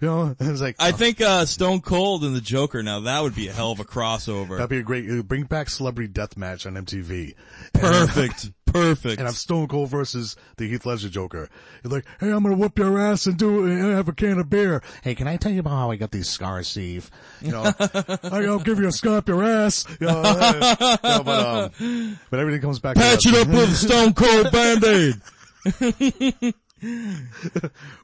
You 0.00 0.08
know, 0.08 0.34
and 0.40 0.50
it's 0.50 0.62
like 0.62 0.76
I 0.78 0.92
think, 0.92 1.20
uh, 1.20 1.44
Stone 1.44 1.82
Cold 1.82 2.24
and 2.24 2.34
the 2.34 2.40
Joker 2.40 2.82
now, 2.82 3.00
that 3.00 3.22
would 3.22 3.34
be 3.34 3.48
a 3.48 3.52
hell 3.52 3.70
of 3.70 3.80
a 3.80 3.84
crossover. 3.84 4.56
that'd 4.56 4.70
be 4.70 4.78
a 4.78 4.82
great. 4.82 5.10
uh, 5.10 5.22
Bring 5.22 5.42
back 5.42 5.68
Celebrity 5.68 6.08
death 6.10 6.38
match 6.38 6.64
on 6.64 6.72
MTV. 6.72 7.34
Perfect. 7.74 8.50
Perfect. 8.72 9.18
And 9.18 9.26
have 9.26 9.36
Stone 9.36 9.68
Cold 9.68 9.90
versus 9.90 10.36
the 10.56 10.66
Heath 10.66 10.86
Ledger 10.86 11.10
Joker. 11.10 11.50
You're 11.84 11.92
like, 11.92 12.06
hey, 12.18 12.30
I'm 12.30 12.42
gonna 12.42 12.56
whoop 12.56 12.78
your 12.78 12.98
ass 12.98 13.26
and 13.26 13.36
do 13.36 13.66
and 13.66 13.94
have 13.94 14.08
a 14.08 14.12
can 14.14 14.38
of 14.38 14.48
beer. 14.48 14.82
Hey, 15.02 15.14
can 15.14 15.28
I 15.28 15.36
tell 15.36 15.52
you 15.52 15.60
about 15.60 15.70
how 15.76 15.90
I 15.90 15.96
got 15.96 16.10
these 16.12 16.30
scars, 16.30 16.68
Steve? 16.68 17.10
You 17.42 17.50
know, 17.50 17.70
I'll 18.22 18.58
give 18.60 18.78
you 18.78 18.88
a 18.88 18.92
scar 18.92 19.18
up 19.18 19.28
your 19.28 19.44
ass. 19.44 19.84
You 20.00 20.06
know, 20.06 20.22
uh, 20.24 20.76
you 20.80 21.08
know, 21.10 21.22
but 21.24 21.74
um, 21.80 22.18
but 22.30 22.40
everything 22.40 22.62
comes 22.62 22.78
back. 22.78 22.96
Patch 22.96 23.26
it 23.26 23.34
up 23.34 23.48
with 23.48 23.76
Stone 23.76 24.14
Cold 24.14 24.50
Band-Aid. 24.50 25.14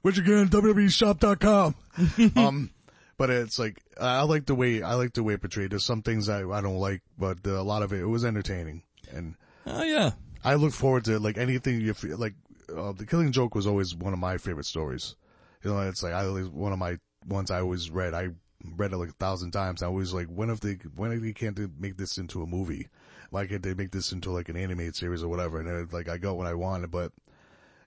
Which 0.02 0.18
again, 0.18 0.48
WWEshop.com. 0.48 1.74
um, 2.36 2.70
but 3.16 3.30
it's 3.30 3.58
like, 3.58 3.82
I 4.00 4.22
like 4.22 4.46
the 4.46 4.54
way, 4.54 4.82
I 4.82 4.94
like 4.94 5.14
the 5.14 5.22
way 5.22 5.34
it 5.34 5.40
portrayed. 5.40 5.70
There's 5.70 5.84
some 5.84 6.02
things 6.02 6.28
I, 6.28 6.46
I 6.48 6.60
don't 6.60 6.78
like, 6.78 7.02
but 7.18 7.38
uh, 7.46 7.52
a 7.52 7.62
lot 7.62 7.82
of 7.82 7.92
it, 7.92 8.00
it 8.00 8.06
was 8.06 8.24
entertaining. 8.24 8.82
And 9.10 9.36
Oh 9.66 9.82
yeah. 9.82 10.12
I 10.44 10.54
look 10.54 10.72
forward 10.72 11.04
to 11.06 11.18
like 11.18 11.38
anything 11.38 11.80
you 11.80 11.94
feel 11.94 12.18
like, 12.18 12.34
uh, 12.76 12.92
the 12.92 13.06
Killing 13.06 13.32
Joke 13.32 13.54
was 13.54 13.66
always 13.66 13.94
one 13.94 14.12
of 14.12 14.18
my 14.18 14.38
favorite 14.38 14.66
stories. 14.66 15.16
You 15.62 15.72
know, 15.72 15.80
it's 15.80 16.02
like, 16.02 16.12
I 16.12 16.26
always, 16.26 16.48
one 16.48 16.72
of 16.72 16.78
my 16.78 16.98
ones 17.26 17.50
I 17.50 17.60
always 17.60 17.90
read. 17.90 18.14
I, 18.14 18.30
read 18.74 18.92
it 18.92 18.96
like 18.96 19.10
a 19.10 19.12
thousand 19.12 19.52
times. 19.52 19.82
I 19.82 19.88
was 19.88 20.12
like, 20.12 20.26
when 20.26 20.50
if 20.50 20.60
they, 20.60 20.74
when 20.96 21.12
if 21.12 21.20
they 21.20 21.32
can't 21.32 21.58
make 21.78 21.96
this 21.96 22.18
into 22.18 22.42
a 22.42 22.46
movie? 22.46 22.88
Why 23.30 23.46
can't 23.46 23.62
they 23.62 23.74
make 23.74 23.90
this 23.90 24.12
into 24.12 24.30
like 24.30 24.48
an 24.48 24.56
animated 24.56 24.96
series 24.96 25.22
or 25.22 25.28
whatever? 25.28 25.60
And 25.60 25.92
like 25.92 26.08
I 26.08 26.18
got 26.18 26.36
what 26.36 26.46
I 26.46 26.54
wanted, 26.54 26.90
but 26.90 27.12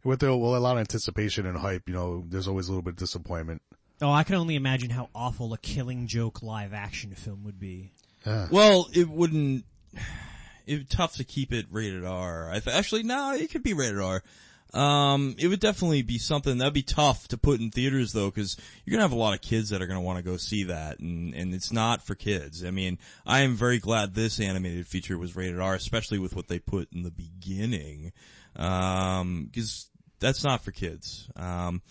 with 0.04 0.20
the, 0.20 0.36
well, 0.36 0.56
a 0.56 0.58
lot 0.58 0.78
of 0.78 0.80
anticipation 0.80 1.46
and 1.46 1.58
hype, 1.58 1.88
you 1.88 1.94
know, 1.94 2.24
there's 2.28 2.48
always 2.48 2.68
a 2.68 2.72
little 2.72 2.84
bit 2.84 2.94
of 2.94 2.98
disappointment. 2.98 3.62
Oh, 4.02 4.12
I 4.12 4.24
can 4.24 4.36
only 4.36 4.56
imagine 4.56 4.90
how 4.90 5.10
awful 5.14 5.54
a 5.54 5.58
Killing 5.58 6.08
Joke 6.08 6.42
live 6.42 6.74
action 6.74 7.12
film 7.16 7.44
would 7.44 7.60
be. 7.60 7.92
Well, 8.26 8.88
it 8.94 9.10
wouldn't. 9.10 9.66
It's 10.66 10.94
tough 10.96 11.16
to 11.16 11.24
keep 11.24 11.52
it 11.52 11.66
rated 11.72 12.06
R. 12.06 12.50
I 12.50 12.60
th- 12.60 12.76
actually 12.76 13.04
no, 13.04 13.34
it 13.34 13.50
could 13.50 13.64
be 13.64 13.74
rated 13.74 14.00
R. 14.00 14.22
Um, 14.72 15.36
it 15.40 15.48
would 15.48 15.60
definitely 15.60 16.04
be 16.04 16.20
something 16.20 16.60
that'd 16.60 16.74
be 16.76 16.84
tough 16.84 17.28
to 17.30 17.38
put 17.38 17.60
in 17.60 17.72
theaters 17.72 18.14
though, 18.14 18.30
because 18.30 18.56
you're 18.86 18.92
gonna 18.92 19.04
have 19.04 19.12
a 19.12 19.20
lot 19.20 19.34
of 19.34 19.42
kids 19.42 19.70
that 19.70 19.82
are 19.82 19.88
gonna 19.88 20.00
want 20.02 20.18
to 20.18 20.24
go 20.24 20.38
see 20.38 20.66
that, 20.66 21.00
and 21.00 21.34
and 21.34 21.56
it's 21.56 21.74
not 21.74 22.06
for 22.06 22.14
kids. 22.14 22.64
I 22.64 22.70
mean, 22.70 23.00
I 23.26 23.40
am 23.40 23.56
very 23.56 23.80
glad 23.80 24.14
this 24.14 24.40
animated 24.40 24.86
feature 24.86 25.18
was 25.18 25.36
rated 25.36 25.60
R, 25.60 25.74
especially 25.74 26.20
with 26.20 26.36
what 26.36 26.50
they 26.50 26.60
put 26.60 26.94
in 26.94 27.02
the 27.02 27.10
beginning, 27.10 28.12
um, 28.56 29.50
because 29.52 29.88
that's 30.20 30.44
not 30.44 30.64
for 30.64 30.72
kids. 30.72 31.30
Um, 31.36 31.82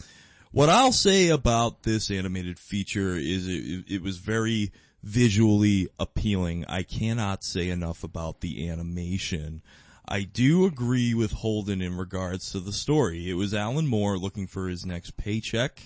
what 0.50 0.68
I'll 0.68 0.92
say 0.92 1.28
about 1.28 1.82
this 1.82 2.11
animated 2.11 2.59
feature 2.59 3.14
is 3.16 3.46
it, 3.46 3.84
it 3.88 4.02
was 4.02 4.18
very 4.18 4.72
visually 5.02 5.88
appealing. 5.98 6.64
I 6.68 6.82
cannot 6.82 7.44
say 7.44 7.68
enough 7.68 8.02
about 8.02 8.40
the 8.40 8.68
animation. 8.68 9.62
I 10.06 10.22
do 10.22 10.64
agree 10.64 11.12
with 11.14 11.32
Holden 11.32 11.82
in 11.82 11.96
regards 11.96 12.52
to 12.52 12.61
the 12.61 12.72
story. 12.72 13.30
It 13.30 13.34
was 13.34 13.52
Alan 13.52 13.86
Moore 13.86 14.16
looking 14.16 14.46
for 14.46 14.68
his 14.68 14.86
next 14.86 15.16
paycheck. 15.16 15.80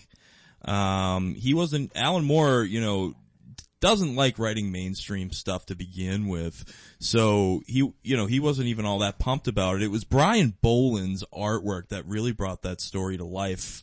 Um, 0.65 1.35
he 1.35 1.55
wasn't, 1.55 1.91
Alan 1.97 2.25
Moore, 2.25 2.63
you 2.63 2.81
know, 2.81 3.15
doesn't 3.83 4.15
like 4.15 4.39
writing 4.39 4.71
mainstream 4.71 5.33
stuff 5.33 5.67
to 5.67 5.75
begin 5.75 6.29
with. 6.29 6.65
So 7.01 7.63
he, 7.67 7.93
you 8.03 8.17
know, 8.17 8.27
he 8.27 8.41
wasn't 8.41 8.69
even 8.69 8.87
all 8.87 9.01
that 9.01 9.19
pumped 9.19 9.49
about 9.49 9.77
it. 9.77 9.83
It 9.83 9.91
was 9.91 10.05
Brian 10.05 10.55
Bolland's 10.63 11.25
artwork 11.35 11.89
that 11.89 12.07
really 12.07 12.33
brought 12.33 12.63
that 12.63 12.81
story 12.81 13.19
to 13.19 13.25
life. 13.25 13.83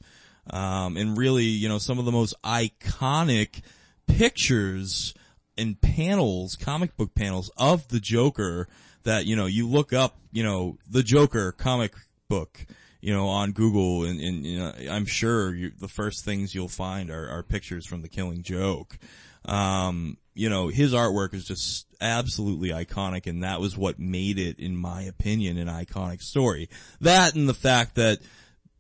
Um, 0.49 0.97
and 0.97 1.17
really, 1.17 1.43
you 1.43 1.69
know, 1.69 1.77
some 1.77 1.99
of 1.99 2.05
the 2.05 2.13
most 2.13 2.33
iconic 2.43 3.61
pictures 4.07 5.13
and 5.57 5.79
panels, 5.79 6.55
comic 6.55 6.95
book 6.95 7.13
panels 7.13 7.51
of 7.57 7.89
the 7.89 7.99
Joker 7.99 8.69
that, 9.03 9.25
you 9.25 9.35
know, 9.35 9.45
you 9.47 9.67
look 9.67 9.91
up, 9.91 10.17
you 10.31 10.43
know, 10.43 10.77
the 10.89 11.03
Joker 11.03 11.51
comic 11.51 11.93
book, 12.29 12.65
you 13.01 13.13
know, 13.13 13.27
on 13.27 13.51
Google 13.51 14.05
and, 14.05 14.19
and 14.21 14.45
you 14.45 14.59
know, 14.59 14.73
I'm 14.89 15.05
sure 15.05 15.53
you, 15.53 15.71
the 15.77 15.89
first 15.89 16.23
things 16.23 16.55
you'll 16.55 16.69
find 16.69 17.11
are, 17.11 17.29
are 17.29 17.43
pictures 17.43 17.85
from 17.85 18.01
the 18.01 18.09
Killing 18.09 18.43
Joke. 18.43 18.97
Um, 19.45 20.17
you 20.33 20.49
know, 20.49 20.67
his 20.67 20.93
artwork 20.93 21.33
is 21.33 21.45
just 21.45 21.85
absolutely 21.99 22.69
iconic 22.69 23.27
and 23.27 23.43
that 23.43 23.59
was 23.59 23.77
what 23.77 23.99
made 23.99 24.39
it, 24.39 24.59
in 24.59 24.75
my 24.75 25.01
opinion, 25.01 25.57
an 25.57 25.67
iconic 25.67 26.21
story. 26.21 26.69
That 27.01 27.35
and 27.35 27.47
the 27.47 27.53
fact 27.53 27.95
that, 27.95 28.19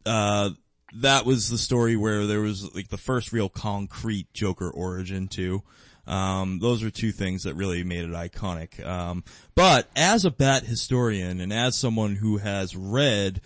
uh, 0.05 0.51
that 0.95 1.25
was 1.25 1.49
the 1.49 1.57
story 1.57 1.95
where 1.95 2.25
there 2.25 2.41
was 2.41 2.73
like 2.73 2.87
the 2.87 2.97
first 2.97 3.31
real 3.31 3.49
concrete 3.49 4.33
Joker 4.33 4.69
origin 4.69 5.27
too. 5.27 5.63
Um, 6.07 6.57
those 6.59 6.81
are 6.81 6.89
two 6.89 7.11
things 7.11 7.43
that 7.43 7.53
really 7.53 7.83
made 7.83 8.05
it 8.05 8.11
iconic. 8.11 8.83
Um, 8.83 9.23
but 9.53 9.87
as 9.95 10.25
a 10.25 10.31
bat 10.31 10.63
historian 10.63 11.39
and 11.39 11.53
as 11.53 11.77
someone 11.77 12.15
who 12.15 12.37
has 12.37 12.75
read 12.75 13.41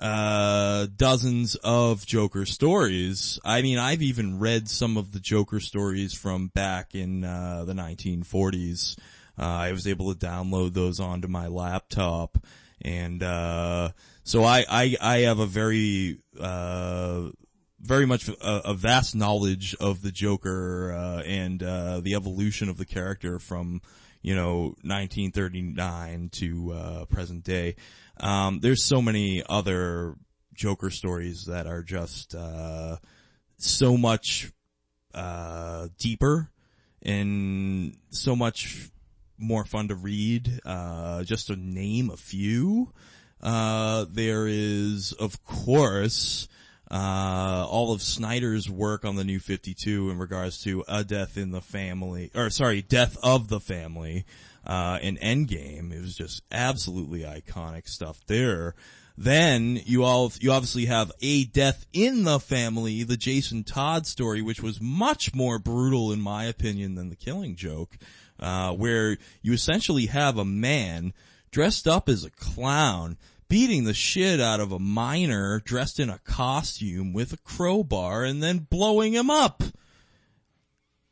uh, 0.00 0.86
dozens 0.96 1.56
of 1.56 2.06
Joker 2.06 2.46
stories. 2.46 3.38
I 3.44 3.62
mean, 3.62 3.78
I've 3.78 4.02
even 4.02 4.38
read 4.38 4.68
some 4.68 4.96
of 4.96 5.12
the 5.12 5.20
Joker 5.20 5.60
stories 5.60 6.14
from 6.14 6.48
back 6.48 6.94
in 6.94 7.24
uh, 7.24 7.64
the 7.64 7.72
1940s. 7.72 8.98
Uh, 9.38 9.42
I 9.42 9.72
was 9.72 9.86
able 9.86 10.14
to 10.14 10.26
download 10.26 10.74
those 10.74 11.00
onto 11.00 11.28
my 11.28 11.46
laptop, 11.46 12.38
and 12.82 13.22
uh, 13.22 13.90
so 14.24 14.44
I, 14.44 14.64
I 14.68 14.96
I 15.00 15.18
have 15.18 15.38
a 15.38 15.46
very 15.46 16.18
uh, 16.40 17.28
very 17.80 18.06
much 18.06 18.28
a, 18.28 18.70
a 18.70 18.74
vast 18.74 19.14
knowledge 19.14 19.76
of 19.80 20.02
the 20.02 20.10
Joker 20.10 20.92
uh, 20.92 21.22
and 21.22 21.62
uh, 21.62 22.00
the 22.00 22.14
evolution 22.14 22.68
of 22.68 22.78
the 22.78 22.84
character 22.84 23.38
from 23.38 23.80
you 24.22 24.34
know 24.34 24.74
1939 24.82 26.28
to 26.32 26.72
uh, 26.72 27.04
present 27.06 27.44
day. 27.44 27.76
Um, 28.18 28.60
there's 28.60 28.84
so 28.84 29.00
many 29.00 29.42
other 29.48 30.16
Joker 30.54 30.90
stories 30.90 31.46
that 31.46 31.66
are 31.66 31.82
just 31.82 32.34
uh, 32.34 32.96
so 33.58 33.96
much 33.96 34.52
uh, 35.14 35.88
deeper 35.98 36.50
and 37.02 37.96
so 38.10 38.34
much 38.34 38.90
more 39.38 39.64
fun 39.64 39.88
to 39.88 39.94
read. 39.94 40.60
Uh, 40.64 41.22
just 41.22 41.46
to 41.46 41.56
name 41.56 42.10
a 42.10 42.16
few, 42.16 42.92
uh, 43.40 44.04
there 44.10 44.46
is 44.48 45.12
of 45.12 45.44
course 45.44 46.48
uh, 46.90 47.66
all 47.68 47.92
of 47.92 48.00
Snyder's 48.00 48.70
work 48.70 49.04
on 49.04 49.16
the 49.16 49.24
New 49.24 49.40
52 49.40 50.10
in 50.10 50.18
regards 50.18 50.62
to 50.62 50.84
a 50.88 51.04
death 51.04 51.36
in 51.36 51.50
the 51.50 51.60
family, 51.60 52.30
or 52.34 52.50
sorry, 52.50 52.82
death 52.82 53.18
of 53.22 53.48
the 53.48 53.60
family, 53.60 54.24
uh, 54.66 54.98
in 55.02 55.16
Endgame. 55.16 55.92
It 55.92 56.00
was 56.00 56.16
just 56.16 56.42
absolutely 56.50 57.20
iconic 57.20 57.88
stuff 57.88 58.20
there. 58.26 58.74
Then 59.16 59.80
you 59.84 60.04
all, 60.04 60.32
you 60.40 60.52
obviously 60.52 60.86
have 60.86 61.10
a 61.20 61.44
death 61.44 61.86
in 61.92 62.22
the 62.22 62.38
family, 62.38 63.02
the 63.02 63.16
Jason 63.16 63.64
Todd 63.64 64.06
story, 64.06 64.40
which 64.40 64.62
was 64.62 64.80
much 64.80 65.34
more 65.34 65.58
brutal 65.58 66.12
in 66.12 66.20
my 66.20 66.44
opinion 66.44 66.94
than 66.94 67.10
the 67.10 67.16
killing 67.16 67.56
joke, 67.56 67.98
uh, 68.38 68.72
where 68.72 69.18
you 69.42 69.52
essentially 69.52 70.06
have 70.06 70.38
a 70.38 70.44
man 70.44 71.12
dressed 71.50 71.88
up 71.88 72.08
as 72.08 72.24
a 72.24 72.30
clown 72.30 73.16
beating 73.48 73.84
the 73.84 73.94
shit 73.94 74.40
out 74.40 74.60
of 74.60 74.72
a 74.72 74.78
miner 74.78 75.60
dressed 75.60 75.98
in 75.98 76.10
a 76.10 76.18
costume 76.18 77.12
with 77.12 77.32
a 77.32 77.38
crowbar 77.38 78.24
and 78.24 78.42
then 78.42 78.58
blowing 78.58 79.12
him 79.12 79.30
up. 79.30 79.62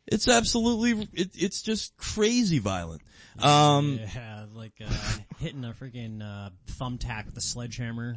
It's 0.07 0.29
absolutely, 0.29 1.09
it, 1.15 1.31
it's 1.35 1.63
just 1.63 1.97
crazy 1.97 2.59
violent. 2.59 3.03
Um, 3.41 3.99
Yeah, 4.15 4.47
like 4.55 4.75
uh, 4.81 4.93
hitting 5.41 5.65
a 5.65 5.73
freaking 5.73 6.23
uh, 6.23 6.51
thumbtack 6.79 7.27
with 7.27 7.37
a 7.37 7.41
sledgehammer. 7.41 8.17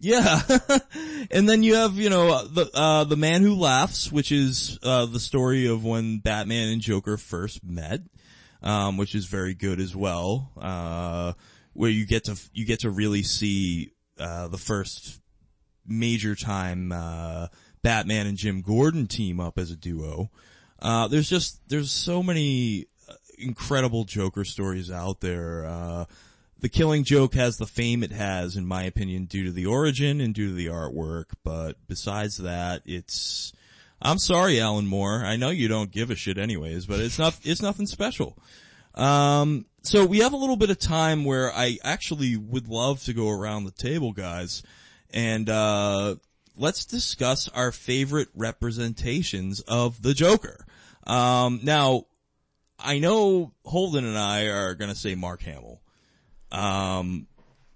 Yeah. 0.00 0.40
and 1.30 1.48
then 1.48 1.62
you 1.62 1.76
have, 1.76 1.96
you 1.96 2.10
know, 2.10 2.46
the, 2.46 2.70
uh, 2.72 3.04
the 3.04 3.16
man 3.16 3.42
who 3.42 3.54
laughs, 3.54 4.10
which 4.10 4.32
is, 4.32 4.78
uh, 4.82 5.06
the 5.06 5.20
story 5.20 5.66
of 5.66 5.84
when 5.84 6.18
Batman 6.18 6.68
and 6.70 6.80
Joker 6.80 7.16
first 7.16 7.64
met, 7.64 8.00
um, 8.62 8.96
which 8.96 9.14
is 9.14 9.26
very 9.26 9.54
good 9.54 9.80
as 9.80 9.94
well, 9.94 10.50
uh, 10.60 11.32
where 11.78 11.90
you 11.90 12.06
get 12.06 12.24
to, 12.24 12.36
you 12.52 12.64
get 12.64 12.80
to 12.80 12.90
really 12.90 13.22
see, 13.22 13.92
uh, 14.18 14.48
the 14.48 14.58
first 14.58 15.20
major 15.86 16.34
time, 16.34 16.92
uh, 16.92 17.46
Batman 17.82 18.26
and 18.26 18.36
Jim 18.36 18.62
Gordon 18.62 19.06
team 19.06 19.40
up 19.40 19.58
as 19.58 19.70
a 19.70 19.76
duo. 19.76 20.30
Uh, 20.80 21.08
there's 21.08 21.28
just, 21.28 21.60
there's 21.68 21.90
so 21.90 22.22
many 22.22 22.86
uh, 23.08 23.14
incredible 23.38 24.04
Joker 24.04 24.44
stories 24.44 24.90
out 24.90 25.20
there, 25.20 25.64
uh, 25.66 26.04
the 26.60 26.68
Killing 26.68 27.04
Joke 27.04 27.34
has 27.34 27.56
the 27.56 27.66
fame 27.66 28.02
it 28.02 28.10
has, 28.10 28.56
in 28.56 28.66
my 28.66 28.82
opinion, 28.82 29.26
due 29.26 29.44
to 29.44 29.52
the 29.52 29.66
origin 29.66 30.20
and 30.20 30.34
due 30.34 30.48
to 30.48 30.54
the 30.54 30.66
artwork. 30.66 31.26
But 31.44 31.76
besides 31.86 32.38
that, 32.38 32.82
it's. 32.84 33.52
I'm 34.00 34.18
sorry, 34.18 34.60
Alan 34.60 34.86
Moore. 34.86 35.24
I 35.24 35.36
know 35.36 35.50
you 35.50 35.68
don't 35.68 35.90
give 35.90 36.10
a 36.10 36.16
shit, 36.16 36.38
anyways, 36.38 36.86
but 36.86 37.00
it's 37.00 37.18
not. 37.18 37.38
It's 37.44 37.62
nothing 37.62 37.86
special. 37.86 38.36
Um, 38.94 39.66
so 39.82 40.04
we 40.04 40.18
have 40.18 40.32
a 40.32 40.36
little 40.36 40.56
bit 40.56 40.70
of 40.70 40.78
time 40.78 41.24
where 41.24 41.52
I 41.52 41.78
actually 41.82 42.36
would 42.36 42.68
love 42.68 43.02
to 43.04 43.12
go 43.12 43.30
around 43.30 43.64
the 43.64 43.70
table, 43.70 44.12
guys, 44.12 44.62
and 45.10 45.48
uh, 45.48 46.16
let's 46.56 46.84
discuss 46.84 47.48
our 47.48 47.72
favorite 47.72 48.28
representations 48.34 49.60
of 49.60 50.02
the 50.02 50.14
Joker. 50.14 50.66
Um, 51.06 51.60
now, 51.62 52.04
I 52.78 52.98
know 52.98 53.52
Holden 53.64 54.04
and 54.04 54.18
I 54.18 54.46
are 54.46 54.74
going 54.74 54.90
to 54.90 54.96
say 54.96 55.14
Mark 55.14 55.42
Hamill. 55.42 55.80
Um, 56.52 57.26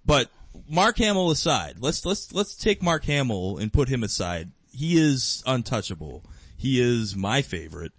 but 0.05 0.31
Mark 0.69 0.99
Hamill 0.99 1.31
aside, 1.31 1.77
let's 1.81 2.05
let's 2.05 2.33
let's 2.33 2.57
take 2.57 2.83
Mark 2.83 3.05
Hamill 3.05 3.59
and 3.59 3.73
put 3.73 3.89
him 3.89 4.03
aside. 4.03 4.51
He 4.71 4.99
is 4.99 5.43
untouchable. 5.47 6.25
He 6.57 6.81
is 6.81 7.17
my 7.17 7.43
favorite. 7.43 7.93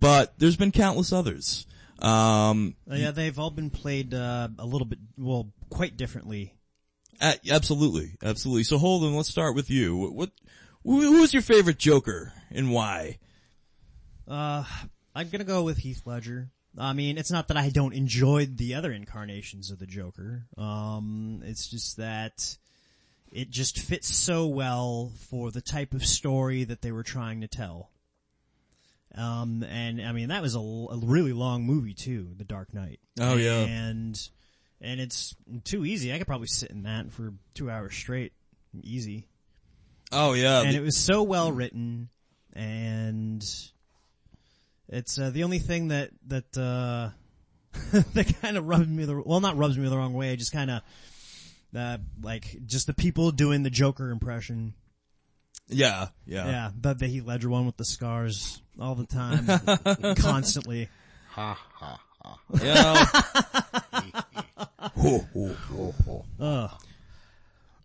But 0.00 0.34
there's 0.38 0.56
been 0.56 0.72
countless 0.72 1.12
others. 1.12 1.66
Um, 2.04 2.76
Uh, 2.90 2.96
yeah, 2.96 3.10
they've 3.12 3.38
all 3.38 3.50
been 3.50 3.70
played 3.70 4.12
uh, 4.12 4.48
a 4.58 4.66
little 4.66 4.86
bit, 4.86 4.98
well, 5.16 5.52
quite 5.70 5.96
differently. 5.96 6.54
a- 7.20 7.38
absolutely, 7.50 8.16
absolutely. 8.22 8.64
So 8.64 8.78
Holden, 8.78 9.16
let's 9.16 9.28
start 9.30 9.54
with 9.54 9.70
you. 9.70 9.96
What, 9.96 10.14
what 10.14 10.30
who, 10.82 11.00
who's 11.00 11.32
your 11.32 11.42
favorite 11.42 11.78
Joker 11.78 12.32
and 12.50 12.70
why? 12.72 13.18
Uh, 14.28 14.64
I'm 15.14 15.28
gonna 15.30 15.44
go 15.44 15.62
with 15.62 15.78
Heath 15.78 16.02
Ledger. 16.04 16.50
I 16.76 16.92
mean, 16.92 17.18
it's 17.18 17.30
not 17.30 17.48
that 17.48 17.56
I 17.56 17.70
don't 17.70 17.94
enjoy 17.94 18.46
the 18.46 18.74
other 18.74 18.92
incarnations 18.92 19.70
of 19.70 19.78
the 19.78 19.86
Joker. 19.86 20.46
Um, 20.58 21.40
it's 21.44 21.68
just 21.68 21.96
that 21.98 22.58
it 23.30 23.50
just 23.50 23.78
fits 23.78 24.08
so 24.14 24.46
well 24.46 25.12
for 25.30 25.50
the 25.50 25.60
type 25.60 25.94
of 25.94 26.04
story 26.04 26.64
that 26.64 26.82
they 26.82 26.90
were 26.92 27.02
trying 27.04 27.40
to 27.42 27.48
tell. 27.48 27.90
Um, 29.16 29.62
and 29.62 30.02
I 30.02 30.12
mean 30.12 30.28
that 30.28 30.42
was 30.42 30.54
a, 30.54 30.58
a 30.58 30.98
really 31.02 31.32
long 31.32 31.64
movie 31.64 31.94
too, 31.94 32.30
The 32.36 32.44
Dark 32.44 32.74
Knight. 32.74 32.98
Oh, 33.20 33.36
yeah. 33.36 33.60
and 33.60 34.18
and 34.80 35.00
it's 35.00 35.34
too 35.64 35.84
easy. 35.84 36.12
I 36.12 36.18
could 36.18 36.26
probably 36.26 36.48
sit 36.48 36.70
in 36.70 36.82
that 36.82 37.12
for 37.12 37.34
two 37.54 37.70
hours 37.70 37.94
straight, 37.94 38.32
easy. 38.82 39.28
Oh 40.10 40.32
yeah. 40.32 40.62
and 40.62 40.76
it 40.76 40.82
was 40.82 40.96
so 40.96 41.22
well 41.22 41.52
written, 41.52 42.08
and 42.52 43.42
it's 44.88 45.18
uh, 45.18 45.30
the 45.30 45.44
only 45.44 45.60
thing 45.60 45.88
that 45.88 46.10
that 46.26 46.58
uh, 46.58 47.10
that 48.14 48.34
kind 48.42 48.56
of 48.56 48.66
rubs 48.66 48.88
me 48.88 49.04
the 49.04 49.22
well, 49.24 49.40
not 49.40 49.56
rubs 49.56 49.78
me 49.78 49.88
the 49.88 49.96
wrong 49.96 50.12
way, 50.12 50.32
I 50.32 50.36
just 50.36 50.52
kind 50.52 50.70
of 50.70 50.82
uh, 51.76 51.98
like 52.20 52.58
just 52.66 52.88
the 52.88 52.94
people 52.94 53.30
doing 53.30 53.62
the 53.62 53.70
Joker 53.70 54.10
impression. 54.10 54.74
yeah, 55.68 56.08
yeah. 56.26 56.46
Yeah, 56.46 56.70
the, 56.80 56.94
the 56.94 57.06
Heath 57.06 57.24
Ledger 57.24 57.48
one 57.48 57.66
with 57.66 57.76
the 57.76 57.84
scars 57.84 58.60
all 58.80 58.94
the 58.94 59.06
time, 59.06 59.46
constantly. 60.16 60.88
Ha 61.30 61.58
ha 61.74 62.00
ha. 62.20 62.38
You 62.54 62.74
know, 62.74 64.24
Ugh. 66.40 66.70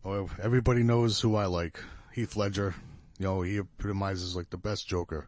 Well, 0.04 0.30
everybody 0.42 0.84
knows 0.84 1.20
who 1.20 1.36
I 1.36 1.46
like. 1.46 1.80
Heath 2.14 2.36
Ledger. 2.36 2.74
You 3.18 3.26
know, 3.26 3.42
he 3.42 3.58
epitomizes 3.58 4.36
like 4.36 4.50
the 4.50 4.58
best 4.58 4.88
Joker. 4.88 5.28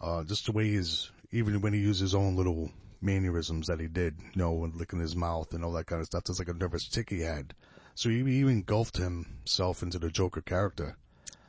Uh, 0.00 0.24
just 0.24 0.46
the 0.46 0.52
way 0.52 0.68
he's, 0.68 1.10
even 1.32 1.60
when 1.60 1.72
he 1.72 1.80
used 1.80 2.00
his 2.00 2.14
own 2.14 2.36
little 2.36 2.70
mannerisms 3.00 3.66
that 3.66 3.80
he 3.80 3.86
did, 3.86 4.14
you 4.18 4.38
know, 4.40 4.52
when 4.52 4.72
licking 4.76 5.00
his 5.00 5.14
mouth 5.14 5.52
and 5.52 5.64
all 5.64 5.72
that 5.72 5.86
kind 5.86 6.00
of 6.00 6.06
stuff. 6.06 6.24
That's 6.24 6.38
like 6.38 6.48
a 6.48 6.54
nervous 6.54 6.88
tick 6.88 7.10
he 7.10 7.20
had. 7.20 7.54
So 7.94 8.08
he 8.08 8.16
even 8.20 8.48
engulfed 8.50 8.96
himself 8.96 9.82
into 9.82 9.98
the 9.98 10.10
Joker 10.10 10.40
character. 10.40 10.96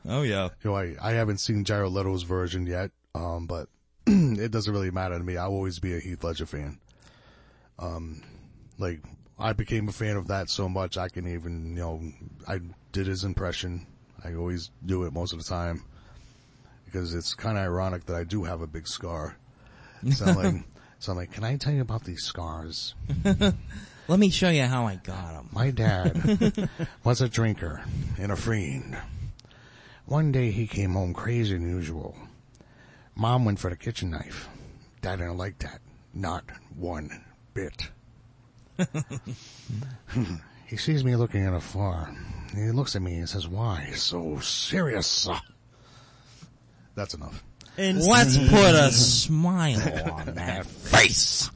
oh 0.08 0.22
yeah. 0.22 0.50
You 0.64 0.72
know, 0.72 0.76
I, 0.76 0.96
I 1.02 1.12
haven't 1.14 1.40
seen 1.40 1.64
Jared 1.64 1.92
Leto's 1.92 2.24
version 2.24 2.68
yet, 2.68 2.92
um, 3.16 3.48
but 3.48 3.70
it 4.08 4.52
doesn't 4.52 4.74
really 4.74 4.92
matter 4.92 5.18
to 5.18 5.24
me. 5.24 5.38
I'll 5.38 5.52
always 5.52 5.80
be 5.80 5.96
a 5.96 6.00
Heath 6.00 6.24
Ledger 6.24 6.46
fan. 6.46 6.80
Um, 7.80 8.22
like, 8.78 9.00
I 9.40 9.54
became 9.54 9.88
a 9.88 9.94
fan 9.94 10.18
of 10.18 10.28
that 10.28 10.50
so 10.50 10.68
much 10.68 10.98
I 10.98 11.08
can 11.08 11.28
even, 11.28 11.70
you 11.70 11.76
know, 11.76 12.02
I 12.48 12.60
did 12.92 13.08
his 13.08 13.24
impression. 13.24 13.88
I 14.24 14.34
always 14.34 14.70
do 14.86 15.06
it 15.06 15.14
most 15.14 15.32
of 15.32 15.40
the 15.40 15.46
time. 15.46 15.84
Because 16.84 17.16
it's 17.16 17.34
kind 17.34 17.58
of 17.58 17.64
ironic 17.64 18.06
that 18.06 18.16
I 18.16 18.24
do 18.26 18.44
have 18.44 18.62
a 18.62 18.68
big 18.68 18.88
scar. 18.88 19.38
So 20.12 20.26
I'm 20.26 20.36
like, 20.36 20.64
so 21.00 21.14
I'm 21.14 21.18
like, 21.18 21.32
can 21.32 21.44
I 21.44 21.56
tell 21.56 21.74
you 21.74 21.82
about 21.82 22.04
these 22.04 22.22
scars? 22.22 22.94
Let 23.24 24.20
me 24.20 24.30
show 24.30 24.50
you 24.50 24.64
how 24.64 24.86
I 24.86 24.98
got 24.98 25.34
them. 25.34 25.50
My 25.52 25.72
dad 25.72 26.70
was 27.04 27.22
a 27.22 27.30
drinker 27.30 27.84
and 28.20 28.32
a 28.32 28.36
fiend. 28.36 28.96
One 30.06 30.32
day 30.32 30.52
he 30.52 30.68
came 30.68 30.94
home 30.94 31.16
crazy 31.16 31.54
than 31.54 31.68
usual. 31.68 32.16
Mom 33.16 33.46
went 33.46 33.60
for 33.60 33.70
the 33.70 33.76
kitchen 33.76 34.10
knife. 34.12 34.48
Dad 35.02 35.18
didn't 35.20 35.38
like 35.38 35.60
that. 35.60 35.80
Not 36.14 36.44
one 36.76 37.24
bit. 37.54 37.90
he 40.68 40.78
sees 40.78 41.04
me 41.04 41.16
looking 41.16 41.46
at 41.46 41.54
a 41.54 41.60
floor. 41.62 42.10
He 42.54 42.72
looks 42.72 42.96
at 42.96 43.02
me 43.02 43.16
and 43.18 43.30
says, 43.30 43.48
why 43.48 43.92
so 43.96 44.40
serious? 44.40 45.28
That's 46.96 47.14
enough. 47.14 47.44
Let's 47.78 48.38
put 48.38 48.74
a 48.76 48.92
smile 48.92 50.12
on 50.12 50.36
that 50.36 50.66
face. 50.66 51.50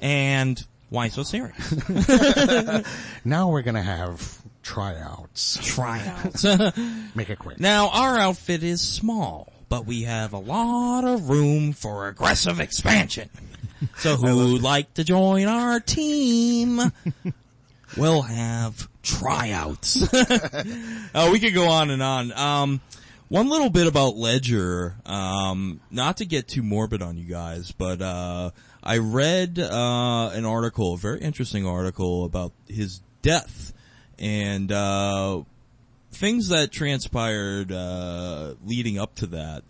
And 0.00 0.64
why 0.90 1.08
so 1.08 1.22
serious? 1.22 1.74
Now 3.24 3.50
we're 3.50 3.62
gonna 3.62 3.82
have 3.82 4.38
tryouts. 4.62 5.58
Tryouts. 5.62 6.44
Make 7.14 7.30
it 7.30 7.38
quick. 7.38 7.58
now 7.60 7.88
our 7.88 8.16
outfit 8.18 8.62
is 8.62 8.80
small, 8.80 9.51
but 9.72 9.86
we 9.86 10.02
have 10.02 10.34
a 10.34 10.38
lot 10.38 11.02
of 11.02 11.30
room 11.30 11.72
for 11.72 12.06
aggressive 12.06 12.60
expansion. 12.60 13.30
So 13.96 14.16
who'd 14.16 14.60
like 14.60 14.92
to 14.94 15.02
join 15.02 15.46
our 15.46 15.80
team? 15.80 16.78
we'll 17.96 18.20
have 18.20 18.86
tryouts. 19.02 20.12
uh, 21.14 21.30
we 21.32 21.40
could 21.40 21.54
go 21.54 21.68
on 21.68 21.88
and 21.88 22.02
on. 22.02 22.32
Um, 22.32 22.80
one 23.28 23.48
little 23.48 23.70
bit 23.70 23.86
about 23.86 24.14
Ledger, 24.14 24.94
um, 25.06 25.80
not 25.90 26.18
to 26.18 26.26
get 26.26 26.48
too 26.48 26.62
morbid 26.62 27.00
on 27.00 27.16
you 27.16 27.24
guys, 27.24 27.72
but, 27.72 28.02
uh, 28.02 28.50
I 28.82 28.98
read, 28.98 29.58
uh, 29.58 30.32
an 30.34 30.44
article, 30.44 30.92
a 30.92 30.98
very 30.98 31.22
interesting 31.22 31.66
article 31.66 32.26
about 32.26 32.52
his 32.68 33.00
death 33.22 33.72
and, 34.18 34.70
uh, 34.70 35.44
things 36.12 36.48
that 36.48 36.70
transpired, 36.70 37.72
uh, 37.72 38.54
leading 38.64 38.98
up 38.98 39.14
to 39.16 39.26
that. 39.28 39.64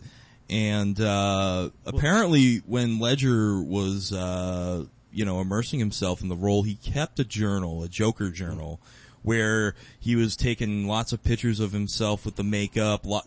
And, 0.50 1.00
uh, 1.00 1.70
apparently 1.86 2.58
when 2.66 2.98
Ledger 2.98 3.62
was, 3.62 4.12
uh, 4.12 4.84
you 5.12 5.24
know, 5.24 5.40
immersing 5.40 5.78
himself 5.78 6.20
in 6.20 6.28
the 6.28 6.36
role, 6.36 6.62
he 6.62 6.74
kept 6.74 7.18
a 7.20 7.24
journal, 7.24 7.82
a 7.82 7.88
Joker 7.88 8.30
journal, 8.30 8.80
where 9.22 9.74
he 10.00 10.16
was 10.16 10.36
taking 10.36 10.86
lots 10.86 11.12
of 11.12 11.22
pictures 11.22 11.60
of 11.60 11.72
himself 11.72 12.24
with 12.24 12.36
the 12.36 12.44
makeup, 12.44 13.06
lot, 13.06 13.26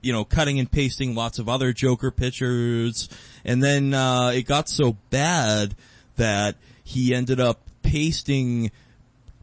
you 0.00 0.12
know, 0.12 0.24
cutting 0.24 0.58
and 0.58 0.70
pasting 0.70 1.14
lots 1.14 1.38
of 1.38 1.48
other 1.48 1.72
Joker 1.72 2.10
pictures, 2.10 3.08
and 3.44 3.62
then 3.62 3.92
uh, 3.92 4.28
it 4.28 4.42
got 4.42 4.68
so 4.68 4.96
bad 5.10 5.74
that 6.16 6.56
he 6.84 7.14
ended 7.14 7.40
up 7.40 7.60
pasting 7.82 8.70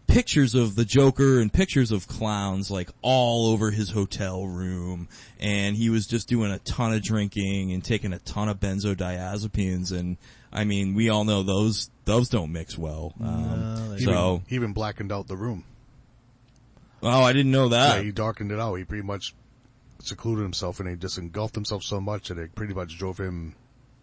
pictures 0.09 0.55
of 0.55 0.75
the 0.75 0.85
Joker 0.85 1.39
and 1.39 1.53
pictures 1.53 1.91
of 1.91 2.07
clowns 2.07 2.71
like 2.71 2.89
all 3.01 3.47
over 3.47 3.69
his 3.71 3.91
hotel 3.91 4.45
room 4.47 5.07
and 5.39 5.75
he 5.75 5.89
was 5.89 6.07
just 6.07 6.27
doing 6.27 6.51
a 6.51 6.59
ton 6.59 6.93
of 6.93 7.03
drinking 7.03 7.71
and 7.71 7.83
taking 7.83 8.11
a 8.11 8.19
ton 8.19 8.49
of 8.49 8.59
benzodiazepines 8.59 9.91
and 9.91 10.17
I 10.51 10.63
mean 10.65 10.95
we 10.95 11.09
all 11.09 11.25
know 11.25 11.43
those 11.43 11.89
those 12.05 12.27
don't 12.29 12.51
mix 12.51 12.77
well 12.77 13.13
um, 13.21 13.91
they 13.91 13.99
so 14.03 14.41
He 14.47 14.55
even 14.55 14.73
blackened 14.73 15.11
out 15.11 15.27
the 15.27 15.37
room. 15.37 15.63
oh 17.03 17.21
I 17.23 17.31
didn't 17.33 17.51
know 17.51 17.65
Yeah, 17.65 17.69
that 17.95 18.03
he 18.03 18.11
darkened 18.11 18.51
it 18.51 18.59
out. 18.59 18.73
He 18.75 18.83
pretty 18.85 19.03
much 19.05 19.35
secluded 20.01 20.41
himself 20.43 20.79
and 20.79 20.89
he 20.89 20.95
just 20.95 21.17
engulfed 21.17 21.53
himself 21.55 21.83
so 21.83 22.01
much 22.01 22.29
that 22.29 22.37
it 22.37 22.55
pretty 22.55 22.73
much 22.73 22.97
drove 22.97 23.19
him 23.19 23.53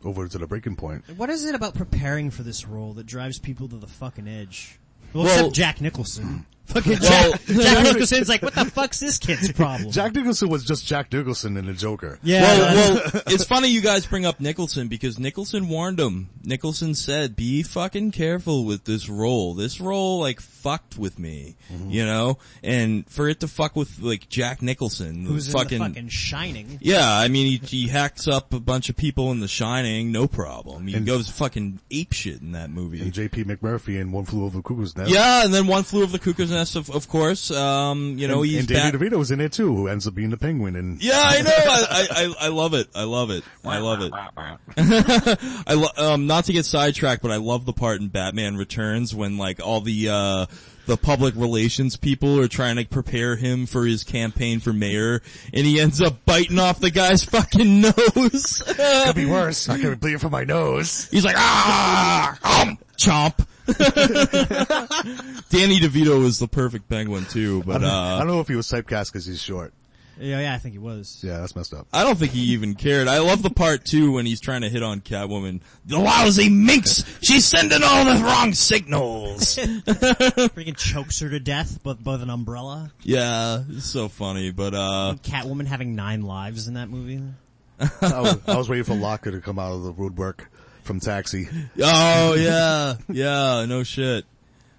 over 0.04 0.28
to 0.28 0.38
the 0.38 0.46
breaking 0.46 0.76
point. 0.76 1.02
What 1.16 1.30
is 1.30 1.44
it 1.44 1.54
about 1.54 1.74
preparing 1.74 2.30
for 2.30 2.42
this 2.44 2.64
role 2.66 2.92
that 2.94 3.06
drives 3.06 3.38
people 3.40 3.66
to 3.68 3.76
the 3.76 3.86
fucking 3.88 4.28
edge? 4.28 4.78
Well, 5.12 5.24
Well- 5.24 5.34
except 5.38 5.54
Jack 5.54 5.80
Nicholson. 5.80 6.46
Fucking 6.66 6.98
Well- 7.00 7.30
Jack, 7.32 7.40
Jack 7.46 7.84
Nicholson's 7.84 8.28
like, 8.28 8.42
what 8.42 8.54
the 8.54 8.64
fuck's 8.66 9.00
this 9.00 9.18
kid's 9.18 9.50
problem? 9.52 9.90
Jack 9.90 10.14
Nicholson 10.14 10.48
was 10.48 10.64
just 10.64 10.86
Jack 10.86 11.12
Nicholson 11.12 11.56
in 11.56 11.66
the 11.66 11.72
Joker. 11.72 12.18
yeah, 12.22 12.42
Well, 12.42 12.94
well, 13.14 13.22
it's 13.28 13.44
funny 13.44 13.68
you 13.68 13.80
guys 13.80 14.06
bring 14.06 14.26
up 14.26 14.40
Nicholson 14.40 14.88
because 14.88 15.18
Nicholson 15.18 15.68
warned 15.68 15.98
him. 16.00 16.28
Nicholson 16.44 16.94
said, 16.94 17.34
"Be 17.36 17.62
fucking 17.62 18.12
careful 18.12 18.64
with 18.64 18.84
this 18.84 19.08
role. 19.08 19.54
This 19.54 19.80
role 19.80 20.20
like 20.20 20.40
fucked 20.40 20.96
with 20.98 21.18
me, 21.18 21.56
Mm-hmm. 21.72 21.90
you 21.90 22.04
know." 22.06 22.38
And 22.62 23.08
for 23.08 23.28
it 23.28 23.40
to 23.40 23.48
fuck 23.48 23.74
with 23.76 24.00
like 24.00 24.28
Jack 24.28 24.62
Nicholson, 24.62 25.24
who's 25.24 25.50
fucking, 25.52 25.76
in 25.76 25.82
the 25.82 25.88
fucking 25.88 26.08
Shining. 26.08 26.78
yeah. 26.80 27.10
I 27.16 27.28
mean, 27.28 27.46
he, 27.60 27.66
he 27.66 27.88
hacks 27.88 28.28
up 28.28 28.52
a 28.54 28.60
bunch 28.60 28.88
of 28.88 28.96
people 28.96 29.30
in 29.32 29.40
The 29.40 29.48
Shining, 29.48 30.12
no 30.12 30.26
problem. 30.28 30.86
He 30.86 30.94
And- 30.94 31.06
goes 31.06 31.28
fucking 31.28 31.80
ape 31.90 32.12
shit 32.12 32.40
in 32.40 32.52
that 32.52 32.70
movie. 32.70 33.00
And 33.00 33.12
J.P. 33.12 33.44
McMurphy 33.44 34.00
in 34.00 34.12
One 34.12 34.24
Flew 34.24 34.44
Over 34.44 34.58
the 34.58 34.62
Cuckoo's 34.62 34.96
Nest. 34.96 35.10
yeah, 35.10 35.44
and 35.44 35.52
then 35.52 35.66
one 35.66 35.82
flew 35.82 36.02
over 36.02 36.12
the 36.12 36.18
cuckoo's 36.18 36.50
nest, 36.50 36.55
of, 36.56 36.90
of 36.90 37.08
course. 37.08 37.50
Um, 37.50 38.18
you 38.18 38.28
know, 38.28 38.42
and, 38.42 38.50
he's 38.50 38.58
and 38.60 38.68
Danny 38.68 38.98
DeVito 38.98 39.18
was 39.18 39.30
in 39.30 39.40
it 39.40 39.52
too, 39.52 39.74
who 39.74 39.88
ends 39.88 40.06
up 40.06 40.14
being 40.14 40.30
the 40.30 40.36
penguin. 40.36 40.76
And 40.76 41.02
Yeah, 41.02 41.22
I 41.22 41.42
know. 41.42 41.50
I, 41.56 42.06
I, 42.10 42.46
I, 42.46 42.48
love 42.48 42.74
it. 42.74 42.88
I 42.94 43.04
love 43.04 43.30
it. 43.30 43.44
I 43.64 43.78
love 43.78 44.00
it. 44.02 44.12
I 45.66 45.74
lo- 45.74 46.12
um, 46.14 46.26
not 46.26 46.46
to 46.46 46.52
get 46.52 46.64
sidetracked, 46.64 47.22
but 47.22 47.30
I 47.30 47.36
love 47.36 47.66
the 47.66 47.72
part 47.72 48.00
in 48.00 48.08
Batman 48.08 48.56
Returns 48.56 49.14
when 49.14 49.38
like 49.38 49.60
all 49.64 49.80
the, 49.80 50.08
uh, 50.08 50.46
the 50.86 50.96
public 50.96 51.34
relations 51.36 51.96
people 51.96 52.40
are 52.40 52.48
trying 52.48 52.76
to 52.76 52.84
prepare 52.84 53.36
him 53.36 53.66
for 53.66 53.84
his 53.84 54.04
campaign 54.04 54.60
for 54.60 54.72
mayor, 54.72 55.20
and 55.52 55.66
he 55.66 55.80
ends 55.80 56.00
up 56.00 56.24
biting 56.24 56.58
off 56.58 56.80
the 56.80 56.90
guy's 56.90 57.24
fucking 57.24 57.80
nose. 57.82 58.62
could 59.04 59.16
be 59.16 59.26
worse. 59.26 59.68
I 59.68 59.78
could 59.78 60.00
bleed 60.00 60.20
from 60.20 60.32
my 60.32 60.44
nose. 60.44 61.08
He's 61.10 61.24
like, 61.24 61.36
ah, 61.36 62.62
um, 62.62 62.78
chomp. 62.96 63.46
Danny 65.50 65.80
DeVito 65.80 66.24
is 66.24 66.38
the 66.38 66.48
perfect 66.50 66.88
penguin 66.88 67.24
too, 67.24 67.62
but 67.64 67.82
I 67.82 67.88
uh, 67.88 68.18
don't 68.18 68.28
know 68.28 68.40
if 68.40 68.48
he 68.48 68.54
was 68.54 68.68
typecast 68.68 69.12
because 69.12 69.26
he's 69.26 69.42
short. 69.42 69.72
Yeah, 70.18 70.40
yeah, 70.40 70.54
I 70.54 70.58
think 70.58 70.72
he 70.72 70.78
was. 70.78 71.20
Yeah, 71.22 71.38
that's 71.38 71.54
messed 71.54 71.74
up. 71.74 71.86
I 71.92 72.02
don't 72.02 72.16
think 72.16 72.32
he 72.32 72.52
even 72.52 72.74
cared. 72.74 73.06
I 73.06 73.18
love 73.18 73.42
the 73.42 73.50
part 73.50 73.84
too 73.84 74.12
when 74.12 74.24
he's 74.24 74.40
trying 74.40 74.62
to 74.62 74.68
hit 74.68 74.82
on 74.82 75.00
Catwoman. 75.00 75.60
The 75.84 75.98
lousy 75.98 76.48
minx! 76.48 77.04
She's 77.22 77.44
sending 77.44 77.82
all 77.82 78.04
the 78.04 78.22
wrong 78.24 78.54
signals! 78.54 79.56
Freaking 79.56 80.76
chokes 80.76 81.20
her 81.20 81.28
to 81.28 81.40
death, 81.40 81.80
but 81.82 81.98
with 82.04 82.22
an 82.22 82.30
umbrella. 82.30 82.92
yeah, 83.02 83.62
it's 83.68 83.90
so 83.90 84.08
funny, 84.08 84.52
but 84.52 84.74
uh, 84.74 85.16
Catwoman 85.22 85.66
having 85.66 85.94
nine 85.94 86.22
lives 86.22 86.66
in 86.68 86.74
that 86.74 86.88
movie. 86.88 87.20
I, 87.78 88.20
was, 88.20 88.38
I 88.48 88.56
was 88.56 88.68
waiting 88.70 88.84
for 88.84 88.94
Locker 88.94 89.32
to 89.32 89.40
come 89.40 89.58
out 89.58 89.72
of 89.72 89.82
the 89.82 89.92
woodwork 89.92 90.50
from 90.86 91.00
Taxi. 91.00 91.48
oh 91.82 92.34
yeah, 92.38 92.94
yeah, 93.10 93.64
no 93.66 93.82
shit. 93.82 94.24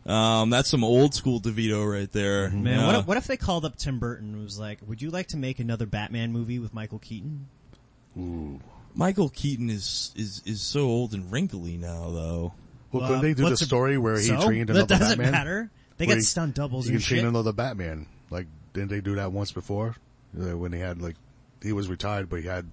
Um, 0.06 0.50
that's 0.50 0.70
some 0.70 0.84
old 0.86 1.14
school 1.14 1.42
DeVito 1.42 1.86
right 1.92 2.10
there. 2.12 2.50
Man, 2.50 2.80
Yeah. 2.80 2.88
what, 2.88 2.96
if, 2.96 3.08
what 3.08 3.18
if 3.18 3.28
they 3.28 3.36
called 3.36 3.66
up 3.66 3.76
Tim 3.76 4.00
Burton 4.00 4.34
and 4.36 4.44
was 4.44 4.58
like, 4.58 4.80
would 4.88 5.02
you 5.02 5.10
like 5.10 5.28
to 5.28 5.38
make 5.38 5.60
another 5.60 5.86
Batman 5.86 6.32
movie 6.32 6.60
with 6.60 6.74
Michael 6.74 7.00
Keaton? 7.00 7.48
Ooh. 8.18 8.60
Michael 8.96 9.30
Keaton 9.30 9.70
is 9.70 10.12
is 10.16 10.42
is 10.46 10.62
so 10.62 10.82
old 10.82 11.14
and 11.14 11.32
wrinkly 11.32 11.78
now, 11.78 12.10
though. 12.10 12.54
Well, 12.92 13.02
Well, 13.02 13.08
couldn't 13.08 13.22
they 13.24 13.34
do 13.34 13.44
the 13.44 13.50
what's 13.50 13.62
a- 13.62 13.66
story 13.66 13.98
where 13.98 14.18
he 14.18 14.28
so? 14.28 14.42
trained 14.46 14.70
that 14.70 14.78
another 14.78 14.88
doesn't 14.98 15.18
Batman? 15.18 15.32
matter. 15.32 15.72
They 15.98 16.06
Where 16.08 16.16
got 16.16 16.20
he- 16.20 16.24
stunt 16.24 16.56
doubles 16.56 16.86
He 16.86 16.94
and 16.94 17.02
can 17.02 17.08
train 17.08 17.20
shit. 17.22 17.28
another 17.30 17.52
Batman. 17.52 18.08
Like, 18.30 18.48
didn't 18.74 18.90
they 18.90 19.02
do 19.02 19.16
that 19.16 19.32
once 19.34 19.52
before? 19.52 19.96
Uh, 20.40 20.58
when 20.58 20.72
he 20.72 20.80
had 20.80 21.02
like, 21.02 21.16
he 21.62 21.74
was 21.74 21.90
retired, 21.90 22.30
but 22.30 22.40
he 22.42 22.48
had 22.48 22.66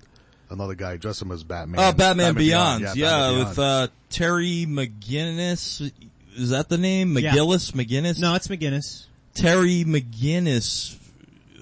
another 0.51 0.75
guy 0.75 0.97
dress 0.97 1.21
him 1.23 1.31
as 1.33 1.43
Batman. 1.45 1.81
Oh, 1.81 1.93
Batman, 1.93 2.35
Beyond. 2.35 2.83
Yeah, 2.83 2.93
Yeah, 2.95 3.11
Batman 3.11 3.39
with 3.47 3.57
Beyond. 3.57 3.59
uh 3.59 3.93
Terry 4.11 4.67
McGinnis. 4.69 5.93
Is 6.37 6.51
that 6.51 6.69
the 6.69 6.79
name? 6.79 7.17
Yeah. 7.19 7.33
McGillis? 7.33 7.73
McGinnis? 7.73 8.19
No, 8.19 8.35
it's 8.35 8.49
McGinnis. 8.49 9.05
Terry 9.35 9.85
McGinnis 9.85 10.97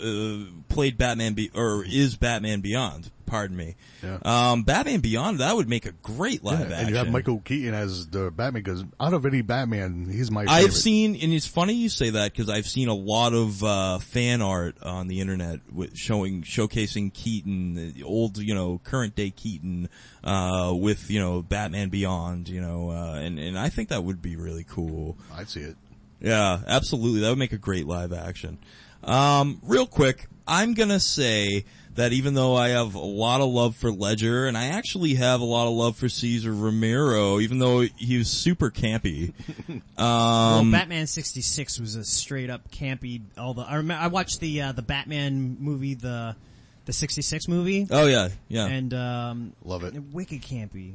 uh, 0.01 0.51
played 0.68 0.99
Batman 0.99 1.34
Be- 1.34 1.51
or 1.55 1.84
is 1.84 2.16
Batman 2.16 2.61
Beyond. 2.61 3.11
Pardon 3.26 3.57
me. 3.57 3.76
Yeah. 4.03 4.18
Um, 4.26 4.62
Batman 4.64 5.01
Beyond 5.01 5.38
that 5.38 5.57
would 5.57 5.66
make 5.66 5.86
a 5.86 5.93
great 5.93 6.45
live 6.45 6.59
Yeah, 6.59 6.64
action. 6.66 6.78
and 6.80 6.88
you 6.90 6.97
have 6.97 7.09
Michael 7.09 7.40
Keaton 7.40 7.72
as 7.72 8.07
the 8.09 8.30
Batman 8.30 8.62
because 8.62 8.84
out 9.01 9.14
of 9.14 9.24
any 9.24 9.40
Batman, 9.40 10.07
he's 10.11 10.30
my 10.30 10.45
favorite. 10.45 10.55
I've 10.64 10.74
seen, 10.74 11.16
and 11.16 11.32
it's 11.32 11.47
funny 11.47 11.72
you 11.72 11.88
say 11.88 12.11
that 12.11 12.32
because 12.32 12.51
I've 12.51 12.66
seen 12.66 12.88
a 12.88 12.95
lot 12.95 13.32
of 13.32 13.64
uh, 13.64 14.01
fan 14.01 14.43
art 14.43 14.76
on 14.82 15.09
the 15.09 15.20
internet 15.22 15.61
with 15.72 15.97
showing 15.97 16.43
showcasing 16.43 17.11
Keaton, 17.14 17.95
the 17.95 18.03
old, 18.03 18.36
you 18.36 18.55
know, 18.55 18.78
current 18.84 19.14
day 19.14 19.30
Keaton, 19.30 19.88
uh, 20.22 20.74
with 20.76 21.11
you 21.11 21.18
know 21.18 21.40
Batman 21.40 21.88
Beyond, 21.88 22.51
you 22.51 22.61
know, 22.61 22.90
uh, 22.90 23.14
and 23.14 23.38
and 23.38 23.59
I 23.59 23.70
think 23.70 23.88
that 23.88 24.05
would 24.05 24.20
be 24.20 24.36
really 24.36 24.64
cool. 24.68 25.16
I'd 25.34 25.49
see 25.49 25.61
it. 25.61 25.76
Yeah, 26.20 26.61
absolutely. 26.66 27.20
That 27.20 27.30
would 27.30 27.38
make 27.38 27.53
a 27.55 27.59
great 27.59 27.86
live 27.86 28.12
action. 28.12 28.59
Um, 29.05 29.61
real 29.62 29.86
quick, 29.86 30.26
I'm 30.46 30.74
gonna 30.74 31.00
say 31.00 31.64
that 31.94 32.12
even 32.12 32.32
though 32.34 32.55
I 32.57 32.68
have 32.70 32.94
a 32.94 32.98
lot 32.98 33.40
of 33.40 33.50
love 33.50 33.76
for 33.76 33.90
Ledger, 33.92 34.46
and 34.46 34.57
I 34.57 34.66
actually 34.68 35.14
have 35.14 35.40
a 35.40 35.44
lot 35.44 35.66
of 35.68 35.74
love 35.74 35.96
for 35.96 36.09
Cesar 36.09 36.53
Romero, 36.53 37.38
even 37.40 37.59
though 37.59 37.80
he 37.80 38.16
was 38.18 38.28
super 38.30 38.70
campy. 38.70 39.32
well, 39.98 40.07
Um, 40.07 40.70
Batman 40.70 41.07
sixty 41.07 41.42
six 41.42 41.78
was 41.78 41.96
a 41.96 42.05
straight 42.05 42.48
up 42.50 42.70
campy. 42.70 43.20
All 43.36 43.55
the 43.55 43.62
I 43.62 43.74
remember 43.76 44.03
I 44.03 44.07
watched 44.07 44.40
the 44.40 44.62
uh, 44.62 44.72
the 44.72 44.82
Batman 44.82 45.57
movie 45.61 45.94
the 45.94 46.34
the 46.86 46.92
sixty 46.92 47.22
six 47.22 47.46
movie 47.46 47.86
oh 47.90 48.07
yeah, 48.07 48.28
yeah. 48.48 48.66
and 48.66 48.94
um, 48.94 49.53
Love 49.64 49.84
it. 49.84 49.94
wicked 50.12 50.42
campy. 50.42 50.94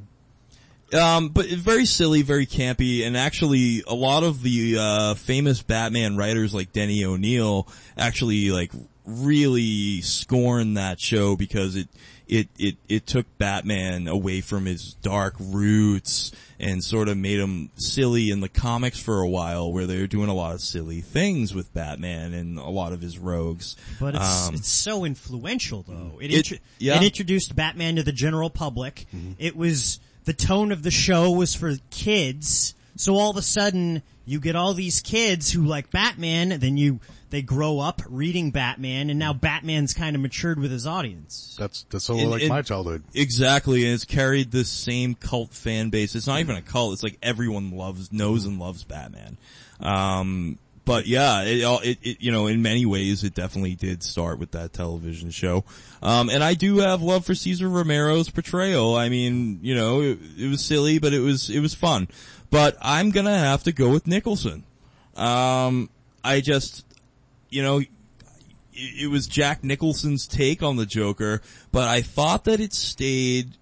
Um, 0.93 1.29
but 1.29 1.47
very 1.47 1.85
silly, 1.85 2.21
very 2.21 2.45
campy, 2.45 3.05
and 3.05 3.17
actually 3.17 3.83
a 3.87 3.93
lot 3.93 4.23
of 4.23 4.41
the, 4.41 4.77
uh, 4.79 5.13
famous 5.15 5.61
Batman 5.61 6.15
writers 6.15 6.53
like 6.53 6.71
Denny 6.71 7.03
O'Neil 7.03 7.67
actually 7.97 8.51
like 8.51 8.71
really 9.05 10.01
scorned 10.01 10.77
that 10.77 10.99
show 10.99 11.35
because 11.35 11.75
it, 11.75 11.87
it, 12.27 12.47
it, 12.57 12.75
it 12.89 13.05
took 13.07 13.25
Batman 13.37 14.07
away 14.07 14.41
from 14.41 14.65
his 14.65 14.93
dark 14.95 15.35
roots 15.39 16.31
and 16.59 16.83
sort 16.83 17.07
of 17.07 17.15
made 17.17 17.39
him 17.39 17.69
silly 17.75 18.29
in 18.31 18.41
the 18.41 18.49
comics 18.49 18.99
for 18.99 19.21
a 19.21 19.27
while 19.29 19.71
where 19.71 19.85
they 19.87 19.99
were 19.99 20.07
doing 20.07 20.27
a 20.29 20.33
lot 20.33 20.53
of 20.53 20.59
silly 20.61 20.99
things 21.01 21.53
with 21.53 21.73
Batman 21.73 22.33
and 22.33 22.57
a 22.57 22.69
lot 22.69 22.91
of 22.93 22.99
his 23.01 23.17
rogues. 23.17 23.75
But 23.99 24.15
it's 24.15 24.47
Um, 24.47 24.55
it's 24.55 24.67
so 24.69 25.05
influential 25.05 25.83
though. 25.87 26.17
It 26.21 26.31
It- 26.31 26.37
intro- 26.37 26.57
yeah. 26.79 26.95
Mm-hmm. 26.95 27.03
it 27.03 27.07
introduced 27.07 27.55
Batman 27.55 27.95
to 27.97 28.03
the 28.03 28.11
general 28.11 28.49
public. 28.49 29.05
It 29.37 29.55
was 29.55 29.99
the 30.27 30.33
tone 30.33 30.73
of 30.73 30.83
the 30.83 30.91
show 30.91 31.31
was 31.31 31.55
for 31.55 31.73
kids. 31.89 32.75
So 32.97 33.15
all 33.15 33.31
of 33.31 33.37
a 33.37 33.41
sudden 33.41 34.03
you 34.25 34.41
get 34.41 34.57
all 34.57 34.73
these 34.73 34.99
kids 34.99 35.49
who 35.51 35.63
like 35.63 35.89
Batman, 35.89 36.59
then 36.59 36.75
you 36.75 36.99
they 37.29 37.41
grow 37.41 37.79
up 37.79 38.01
reading 38.09 38.51
Batman, 38.51 39.09
and 39.09 39.17
now 39.19 39.31
Batman's 39.33 39.93
kind 39.93 40.15
of 40.17 40.21
matured 40.21 40.59
with 40.59 40.69
his 40.71 40.85
audience. 40.85 41.55
That's 41.57 41.85
that's 41.89 42.03
so 42.05 42.17
And- 42.17 42.29
like 42.29 42.41
and- 42.41 42.49
my 42.49 42.61
childhood. 42.61 43.03
Exactly, 43.13 43.85
and 43.85 43.93
it's 43.93 44.03
carried 44.05 44.51
the 44.51 44.65
same 44.65 45.15
cult 45.15 45.53
fan 45.53 45.89
base. 45.91 46.13
It's 46.13 46.27
not 46.27 46.41
even 46.41 46.57
a 46.57 46.61
cult. 46.61 46.91
It's 46.93 47.03
like 47.03 47.17
everyone 47.23 47.71
loves, 47.71 48.11
knows 48.11 48.45
and 48.45 48.59
loves 48.59 48.83
Batman. 48.83 49.37
Um, 49.79 50.57
but 50.87 51.05
yeah, 51.05 51.41
it, 51.43 51.85
it, 51.85 51.97
it, 52.01 52.21
you 52.21 52.31
know, 52.31 52.47
in 52.47 52.61
many 52.61 52.85
ways, 52.85 53.25
it 53.25 53.33
definitely 53.33 53.75
did 53.75 54.01
start 54.01 54.39
with 54.39 54.51
that 54.51 54.71
television 54.71 55.31
show. 55.31 55.65
Um, 56.01 56.29
and 56.29 56.41
I 56.41 56.53
do 56.53 56.77
have 56.77 57.01
love 57.01 57.25
for 57.25 57.35
Cesar 57.35 57.67
Romero's 57.67 58.29
portrayal. 58.29 58.95
I 58.95 59.09
mean, 59.09 59.59
you 59.61 59.75
know, 59.75 60.01
it, 60.01 60.17
it 60.37 60.47
was 60.47 60.63
silly, 60.63 60.97
but 60.97 61.13
it 61.13 61.19
was, 61.19 61.49
it 61.49 61.59
was 61.59 61.73
fun. 61.73 62.07
But 62.49 62.77
I'm 62.81 63.11
gonna 63.11 63.37
have 63.37 63.63
to 63.63 63.73
go 63.73 63.89
with 63.89 64.07
Nicholson. 64.07 64.63
Um, 65.17 65.89
I 66.23 66.39
just, 66.39 66.85
you 67.49 67.63
know, 67.63 67.81
it 68.71 69.11
was 69.11 69.27
Jack 69.27 69.65
Nicholson's 69.65 70.25
take 70.25 70.63
on 70.63 70.77
the 70.77 70.85
Joker, 70.85 71.41
but 71.73 71.89
I 71.89 72.01
thought 72.01 72.45
that 72.45 72.61
it 72.61 72.73
stayed 72.73 73.57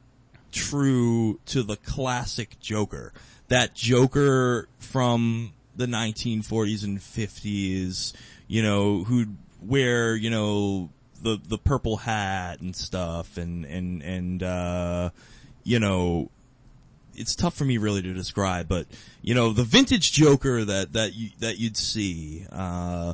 true 0.52 1.40
to 1.48 1.64
the 1.64 1.78
classic 1.78 2.60
Joker. 2.60 3.14
That 3.48 3.74
Joker 3.74 4.70
from 4.78 5.54
the 5.76 5.86
1940s 5.86 6.84
and 6.84 7.00
50s, 7.00 8.14
you 8.48 8.62
know, 8.62 9.04
who'd 9.04 9.36
wear, 9.62 10.16
you 10.16 10.30
know, 10.30 10.90
the, 11.22 11.40
the 11.48 11.58
purple 11.58 11.98
hat 11.98 12.62
and 12.62 12.76
stuff 12.76 13.38
and, 13.38 13.66
and, 13.66 14.02
and, 14.04 14.44
uh, 14.44 15.10
you 15.64 15.80
know, 15.80 16.30
it's 17.18 17.36
tough 17.36 17.56
for 17.56 17.66
me 17.66 17.78
really 17.78 18.02
to 18.02 18.14
describe, 18.14 18.68
but 18.68 18.88
you 19.22 19.34
know, 19.34 19.54
the 19.54 19.64
vintage 19.64 20.12
Joker 20.12 20.66
that 20.66 20.94
that 20.94 21.16
you 21.16 21.30
that 21.40 21.58
you'd 21.58 21.78
see 21.78 22.46
uh, 22.52 23.14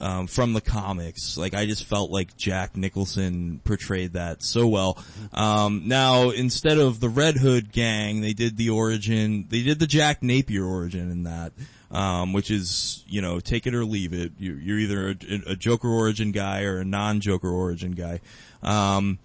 um, 0.00 0.26
from 0.26 0.52
the 0.52 0.60
comics, 0.60 1.36
like 1.36 1.54
I 1.54 1.66
just 1.66 1.84
felt 1.84 2.10
like 2.10 2.36
Jack 2.36 2.76
Nicholson 2.76 3.60
portrayed 3.64 4.14
that 4.14 4.42
so 4.42 4.66
well. 4.66 4.98
Um, 5.32 5.82
now 5.86 6.30
instead 6.30 6.78
of 6.78 7.00
the 7.00 7.08
Red 7.08 7.36
Hood 7.36 7.72
gang, 7.72 8.20
they 8.20 8.32
did 8.32 8.56
the 8.56 8.70
origin, 8.70 9.46
they 9.48 9.62
did 9.62 9.78
the 9.78 9.86
Jack 9.86 10.22
Napier 10.22 10.64
origin 10.64 11.10
in 11.10 11.24
that. 11.24 11.52
Um, 11.92 12.32
which 12.32 12.52
is, 12.52 13.04
you 13.08 13.20
know, 13.20 13.40
take 13.40 13.66
it 13.66 13.74
or 13.74 13.84
leave 13.84 14.12
it. 14.12 14.30
You, 14.38 14.54
you're 14.54 14.78
either 14.78 15.08
a, 15.08 15.50
a 15.50 15.56
Joker 15.56 15.88
origin 15.88 16.30
guy 16.30 16.62
or 16.62 16.78
a 16.78 16.84
non-Joker 16.84 17.48
origin 17.50 17.92
guy. 17.92 18.20
Um, 18.62 19.18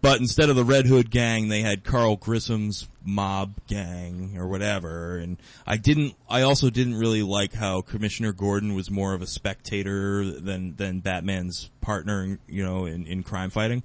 but 0.00 0.20
instead 0.20 0.48
of 0.48 0.54
the 0.54 0.62
Red 0.62 0.86
Hood 0.86 1.10
gang, 1.10 1.48
they 1.48 1.62
had 1.62 1.82
Carl 1.82 2.16
Grissom's 2.16 2.88
mob 3.04 3.54
gang 3.66 4.36
or 4.38 4.46
whatever. 4.46 5.16
And 5.16 5.36
I 5.66 5.76
didn't, 5.76 6.14
I 6.30 6.42
also 6.42 6.70
didn't 6.70 6.94
really 6.94 7.24
like 7.24 7.54
how 7.54 7.80
Commissioner 7.80 8.32
Gordon 8.32 8.74
was 8.74 8.88
more 8.88 9.14
of 9.14 9.22
a 9.22 9.26
spectator 9.26 10.24
than, 10.24 10.76
than 10.76 11.00
Batman's 11.00 11.70
partner, 11.80 12.38
you 12.46 12.64
know, 12.64 12.84
in, 12.84 13.04
in 13.08 13.24
crime 13.24 13.50
fighting. 13.50 13.82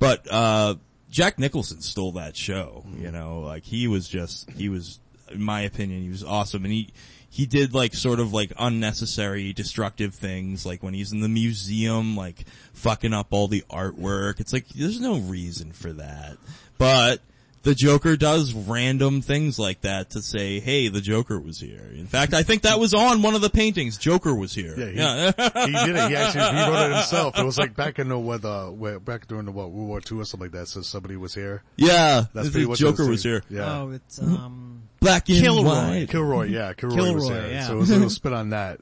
But, 0.00 0.26
uh, 0.28 0.74
Jack 1.08 1.38
Nicholson 1.38 1.82
stole 1.82 2.10
that 2.12 2.36
show, 2.36 2.84
you 2.98 3.12
know, 3.12 3.42
like 3.42 3.64
he 3.64 3.86
was 3.86 4.08
just, 4.08 4.50
he 4.50 4.68
was, 4.68 4.98
in 5.30 5.40
my 5.40 5.60
opinion, 5.60 6.02
he 6.02 6.08
was 6.08 6.24
awesome. 6.24 6.64
And 6.64 6.74
he, 6.74 6.90
he 7.36 7.44
did 7.44 7.74
like 7.74 7.92
sort 7.92 8.18
of 8.18 8.32
like 8.32 8.50
unnecessary 8.58 9.52
destructive 9.52 10.14
things 10.14 10.64
like 10.64 10.82
when 10.82 10.94
he's 10.94 11.12
in 11.12 11.20
the 11.20 11.28
museum 11.28 12.16
like 12.16 12.46
fucking 12.72 13.12
up 13.12 13.26
all 13.30 13.46
the 13.46 13.62
artwork 13.68 14.40
it's 14.40 14.54
like 14.54 14.66
there's 14.70 15.00
no 15.00 15.18
reason 15.18 15.70
for 15.70 15.92
that 15.92 16.38
but 16.78 17.20
the 17.62 17.74
Joker 17.74 18.16
does 18.16 18.54
random 18.54 19.22
things 19.22 19.58
like 19.58 19.80
that 19.80 20.10
to 20.10 20.22
say, 20.22 20.60
"Hey, 20.60 20.86
the 20.86 21.00
Joker 21.00 21.40
was 21.40 21.58
here." 21.58 21.90
In 21.96 22.06
fact, 22.06 22.32
I 22.32 22.44
think 22.44 22.62
that 22.62 22.78
was 22.78 22.94
on 22.94 23.22
one 23.22 23.34
of 23.34 23.40
the 23.40 23.50
paintings. 23.50 23.98
Joker 23.98 24.32
was 24.32 24.54
here. 24.54 24.78
Yeah, 24.78 25.32
he, 25.66 25.72
he 25.72 25.86
did 25.86 25.96
it. 25.96 26.08
He 26.10 26.14
actually 26.14 26.56
he 26.56 26.70
wrote 26.70 26.90
it 26.90 26.94
himself. 26.94 27.36
It 27.36 27.44
was 27.44 27.58
like 27.58 27.74
back 27.74 27.98
in 27.98 28.08
the 28.08 28.16
what 28.16 28.44
uh 28.44 28.66
where, 28.68 29.00
back 29.00 29.26
during 29.26 29.46
the 29.46 29.50
what 29.50 29.72
World 29.72 29.88
War 29.88 29.98
II 29.98 30.20
or 30.20 30.24
something 30.24 30.44
like 30.44 30.52
that. 30.52 30.68
So 30.68 30.82
somebody 30.82 31.16
was 31.16 31.34
here. 31.34 31.64
yeah. 31.76 32.26
That's 32.32 32.46
the 32.46 32.52
pretty 32.52 32.68
much 32.68 32.78
Joker 32.78 33.02
what 33.02 33.10
was 33.10 33.24
here. 33.24 33.42
Yeah. 33.50 33.80
Oh, 33.80 33.90
it's 33.90 34.20
um 34.20 34.82
Black 35.06 35.28
and 35.28 35.38
Kilroy. 35.38 35.62
white. 35.64 36.08
Kilroy, 36.08 36.44
yeah, 36.46 36.72
Kilroy, 36.72 37.12
was 37.12 37.24
Kilroy, 37.24 37.40
there. 37.40 37.50
yeah. 37.50 37.66
So 37.66 37.72
it 37.74 37.76
was, 37.76 37.90
a 37.90 37.98
was 38.00 38.14
spit 38.14 38.32
on 38.32 38.50
that, 38.50 38.80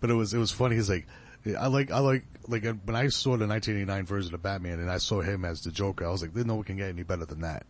but 0.00 0.10
it 0.10 0.14
was 0.14 0.34
it 0.34 0.38
was 0.38 0.50
funny. 0.52 0.76
He's 0.76 0.90
like, 0.90 1.06
I 1.58 1.66
like 1.66 1.90
I 1.90 1.98
like 1.98 2.24
like 2.48 2.64
uh, 2.66 2.74
when 2.84 2.96
I 2.96 3.08
saw 3.08 3.36
the 3.36 3.46
1989 3.46 4.06
version 4.06 4.34
of 4.34 4.42
Batman 4.42 4.80
and 4.80 4.90
I 4.90 4.98
saw 4.98 5.20
him 5.20 5.44
as 5.44 5.62
the 5.62 5.70
Joker, 5.70 6.06
I 6.06 6.10
was 6.10 6.22
like, 6.22 6.32
there's 6.32 6.46
no 6.46 6.56
one 6.56 6.64
can 6.64 6.76
get 6.76 6.88
any 6.88 7.02
better 7.02 7.24
than 7.24 7.40
that. 7.40 7.66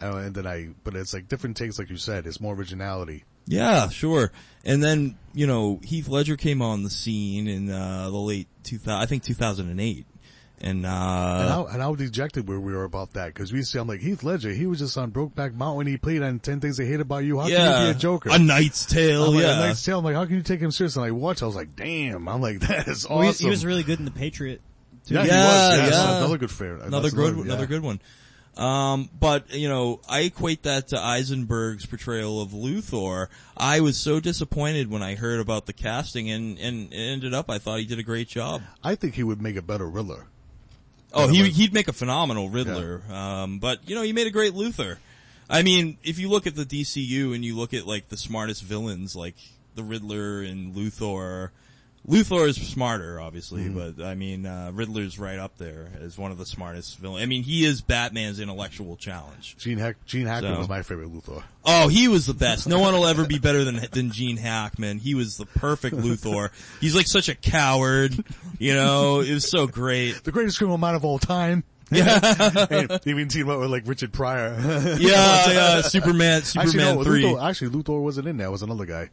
And, 0.00 0.14
and 0.14 0.34
then 0.34 0.46
I, 0.46 0.70
but 0.84 0.94
it's 0.96 1.12
like 1.12 1.28
different 1.28 1.56
takes, 1.56 1.78
like 1.78 1.90
you 1.90 1.96
said, 1.96 2.26
it's 2.26 2.40
more 2.40 2.54
originality. 2.54 3.24
Yeah, 3.46 3.88
sure. 3.88 4.32
And 4.64 4.82
then, 4.82 5.18
you 5.34 5.46
know, 5.46 5.80
Heath 5.82 6.08
Ledger 6.08 6.36
came 6.36 6.62
on 6.62 6.82
the 6.82 6.90
scene 6.90 7.48
in, 7.48 7.70
uh, 7.70 8.08
the 8.10 8.16
late 8.16 8.48
2000, 8.64 9.00
I 9.00 9.06
think 9.06 9.22
2008. 9.24 10.06
And, 10.62 10.84
And 10.84 10.86
uh, 10.86 11.48
how, 11.48 11.66
and 11.66 11.80
how 11.80 11.94
dejected 11.94 12.46
were 12.46 12.60
we 12.60 12.72
were 12.74 12.84
about 12.84 13.14
that? 13.14 13.34
Cause 13.34 13.52
we 13.52 13.62
see, 13.62 13.78
I'm 13.78 13.88
like, 13.88 14.00
Heath 14.00 14.22
Ledger, 14.22 14.50
he 14.50 14.66
was 14.66 14.78
just 14.78 14.98
on 14.98 15.10
Brokeback 15.10 15.54
Mountain, 15.54 15.86
he 15.86 15.96
played 15.96 16.22
on 16.22 16.38
10 16.38 16.60
Things 16.60 16.78
I 16.78 16.84
Hate 16.84 17.00
About 17.00 17.24
You, 17.24 17.38
how 17.38 17.44
can 17.46 17.52
yeah. 17.52 17.80
you 17.80 17.92
be 17.92 17.96
a 17.96 18.00
Joker? 18.00 18.28
A 18.30 18.38
Knight's 18.38 18.84
Tale, 18.84 19.24
I'm 19.24 19.34
like, 19.34 19.42
yeah. 19.44 19.56
A 19.56 19.66
Knight's 19.68 19.84
Tale, 19.84 19.98
I'm 20.00 20.04
like, 20.04 20.16
how 20.16 20.26
can 20.26 20.36
you 20.36 20.42
take 20.42 20.60
him 20.60 20.70
seriously? 20.70 21.02
And 21.02 21.08
I 21.08 21.12
watch, 21.12 21.42
I 21.42 21.46
was 21.46 21.56
like, 21.56 21.74
damn, 21.76 22.28
I'm 22.28 22.40
like, 22.42 22.60
that 22.68 22.88
is 22.88 23.06
awesome. 23.06 23.16
well, 23.16 23.32
he, 23.32 23.44
he 23.44 23.50
was 23.50 23.64
really 23.64 23.82
good 23.82 23.98
in 23.98 24.04
the 24.04 24.10
Patriot. 24.10 24.60
too. 25.06 25.14
yeah, 25.14 25.22
he 25.22 25.28
Yeah, 25.28 25.44
was, 25.46 25.78
yeah, 25.78 25.88
yeah. 25.88 26.16
another 26.18 26.38
good 26.38 26.50
fair. 26.50 26.74
another 26.74 27.00
that's 27.02 27.14
good, 27.14 27.36
yeah. 27.36 27.42
another 27.42 27.66
good 27.66 27.82
one. 27.82 28.00
Um, 28.56 29.08
but 29.18 29.54
you 29.54 29.68
know, 29.68 30.00
I 30.08 30.20
equate 30.22 30.64
that 30.64 30.88
to 30.88 30.98
Eisenberg's 30.98 31.86
portrayal 31.86 32.42
of 32.42 32.50
Luthor. 32.50 33.28
I 33.56 33.80
was 33.80 33.96
so 33.96 34.20
disappointed 34.20 34.90
when 34.90 35.02
I 35.02 35.14
heard 35.14 35.40
about 35.40 35.66
the 35.66 35.72
casting, 35.72 36.30
and 36.30 36.58
and 36.58 36.92
it 36.92 36.96
ended 36.96 37.32
up 37.32 37.48
I 37.48 37.58
thought 37.58 37.78
he 37.78 37.86
did 37.86 37.98
a 37.98 38.02
great 38.02 38.28
job. 38.28 38.62
I 38.82 38.96
think 38.96 39.14
he 39.14 39.22
would 39.22 39.40
make 39.40 39.56
a 39.56 39.62
better 39.62 39.88
Riddler. 39.88 40.26
Oh, 41.12 41.26
he 41.28 41.48
he'd 41.50 41.72
make 41.72 41.88
a 41.88 41.92
phenomenal 41.92 42.48
Riddler. 42.48 43.02
Um, 43.12 43.58
but 43.58 43.88
you 43.88 43.94
know, 43.94 44.02
he 44.02 44.12
made 44.12 44.26
a 44.26 44.30
great 44.30 44.52
Luthor. 44.52 44.98
I 45.48 45.62
mean, 45.62 45.98
if 46.04 46.18
you 46.18 46.28
look 46.28 46.46
at 46.46 46.54
the 46.54 46.64
DCU 46.64 47.34
and 47.34 47.44
you 47.44 47.56
look 47.56 47.74
at 47.74 47.86
like 47.86 48.08
the 48.08 48.16
smartest 48.16 48.62
villains, 48.62 49.16
like 49.16 49.34
the 49.74 49.82
Riddler 49.82 50.42
and 50.42 50.74
Luthor. 50.74 51.50
Luthor 52.10 52.48
is 52.48 52.56
smarter, 52.56 53.20
obviously, 53.20 53.68
but 53.68 54.02
I 54.02 54.14
mean, 54.14 54.44
uh, 54.44 54.72
Riddler's 54.74 55.18
right 55.18 55.38
up 55.38 55.56
there 55.58 55.88
as 56.00 56.18
one 56.18 56.32
of 56.32 56.38
the 56.38 56.44
smartest 56.46 56.98
villains. 56.98 57.22
I 57.22 57.26
mean, 57.26 57.42
he 57.44 57.64
is 57.64 57.80
Batman's 57.82 58.40
intellectual 58.40 58.96
challenge. 58.96 59.56
Gene 59.58 59.78
Hack, 59.78 59.96
Gene 60.06 60.26
Hackman 60.26 60.54
So- 60.54 60.58
was 60.58 60.68
my 60.68 60.82
favorite 60.82 61.12
Luthor. 61.12 61.42
Oh, 61.64 61.88
he 61.88 62.08
was 62.08 62.26
the 62.26 62.34
best. 62.34 62.66
No 62.66 62.80
one 62.80 62.94
will 62.94 63.06
ever 63.06 63.26
be 63.26 63.38
better 63.38 63.64
than 63.64 63.80
than 63.92 64.10
Gene 64.10 64.38
Hackman. 64.38 64.98
He 64.98 65.14
was 65.14 65.36
the 65.36 65.46
perfect 65.46 65.94
Luthor. 65.96 66.50
He's 66.80 66.96
like 66.96 67.06
such 67.06 67.28
a 67.28 67.34
coward, 67.34 68.24
you 68.58 68.74
know. 68.74 69.20
It 69.20 69.32
was 69.32 69.48
so 69.50 69.66
great. 69.66 70.24
The 70.24 70.32
greatest 70.32 70.58
criminal 70.58 70.78
mind 70.78 70.96
of 70.96 71.04
all 71.04 71.18
time. 71.18 71.64
Yeah. 71.92 72.66
and 72.70 73.00
even 73.04 73.26
team 73.26 73.50
up 73.50 73.58
with 73.58 73.68
like 73.68 73.82
Richard 73.84 74.12
Pryor. 74.12 74.56
Yeah, 74.60 74.96
yeah. 75.00 75.80
Superman, 75.82 76.42
Superman 76.42 76.80
actually, 76.80 76.94
no, 76.94 77.02
three. 77.02 77.22
Luthor, 77.24 77.48
actually, 77.50 77.70
Luthor 77.70 78.00
wasn't 78.00 78.28
in 78.28 78.36
there. 78.36 78.46
It 78.46 78.50
was 78.52 78.62
another 78.62 78.86
guy. 78.86 79.10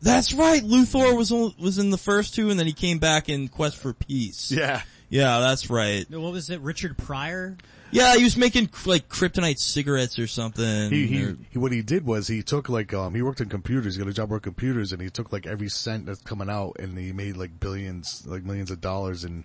That's 0.00 0.32
right. 0.32 0.62
Luthor 0.62 1.16
was 1.16 1.30
was 1.30 1.78
in 1.78 1.90
the 1.90 1.98
first 1.98 2.34
two, 2.34 2.50
and 2.50 2.58
then 2.58 2.66
he 2.66 2.72
came 2.72 2.98
back 2.98 3.28
in 3.28 3.48
Quest 3.48 3.76
for 3.76 3.92
Peace. 3.92 4.52
Yeah. 4.52 4.82
Yeah, 5.10 5.40
that's 5.40 5.70
right. 5.70 6.08
What 6.10 6.32
was 6.32 6.50
it? 6.50 6.60
Richard 6.60 6.98
Pryor? 6.98 7.56
Yeah, 7.90 8.16
he 8.16 8.24
was 8.24 8.36
making 8.36 8.68
like 8.84 9.08
kryptonite 9.08 9.58
cigarettes 9.58 10.18
or 10.18 10.26
something. 10.26 10.90
He, 10.90 11.06
he, 11.06 11.24
or- 11.24 11.36
he, 11.50 11.58
what 11.58 11.72
he 11.72 11.80
did 11.80 12.04
was 12.04 12.28
he 12.28 12.42
took 12.42 12.68
like, 12.68 12.92
um, 12.92 13.14
he 13.14 13.22
worked 13.22 13.40
in 13.40 13.48
computers, 13.48 13.94
he 13.96 14.02
got 14.02 14.08
a 14.10 14.12
job 14.12 14.28
working 14.30 14.52
computers 14.52 14.92
and 14.92 15.00
he 15.00 15.08
took 15.08 15.32
like 15.32 15.46
every 15.46 15.70
cent 15.70 16.04
that's 16.04 16.20
coming 16.20 16.50
out 16.50 16.76
and 16.78 16.98
he 16.98 17.12
made 17.12 17.38
like 17.38 17.58
billions, 17.58 18.24
like 18.26 18.44
millions 18.44 18.70
of 18.70 18.82
dollars 18.82 19.24
and 19.24 19.44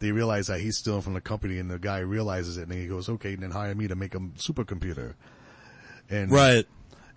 they 0.00 0.12
realized 0.12 0.50
that 0.50 0.60
he's 0.60 0.76
stealing 0.76 1.00
from 1.00 1.14
the 1.14 1.20
company 1.22 1.58
and 1.58 1.70
the 1.70 1.78
guy 1.78 2.00
realizes 2.00 2.58
it 2.58 2.68
and 2.68 2.72
he 2.74 2.86
goes, 2.86 3.08
okay, 3.08 3.34
then 3.34 3.50
hire 3.50 3.74
me 3.74 3.88
to 3.88 3.94
make 3.94 4.14
a 4.14 4.18
supercomputer. 4.18 5.14
And, 6.10 6.30
right. 6.30 6.66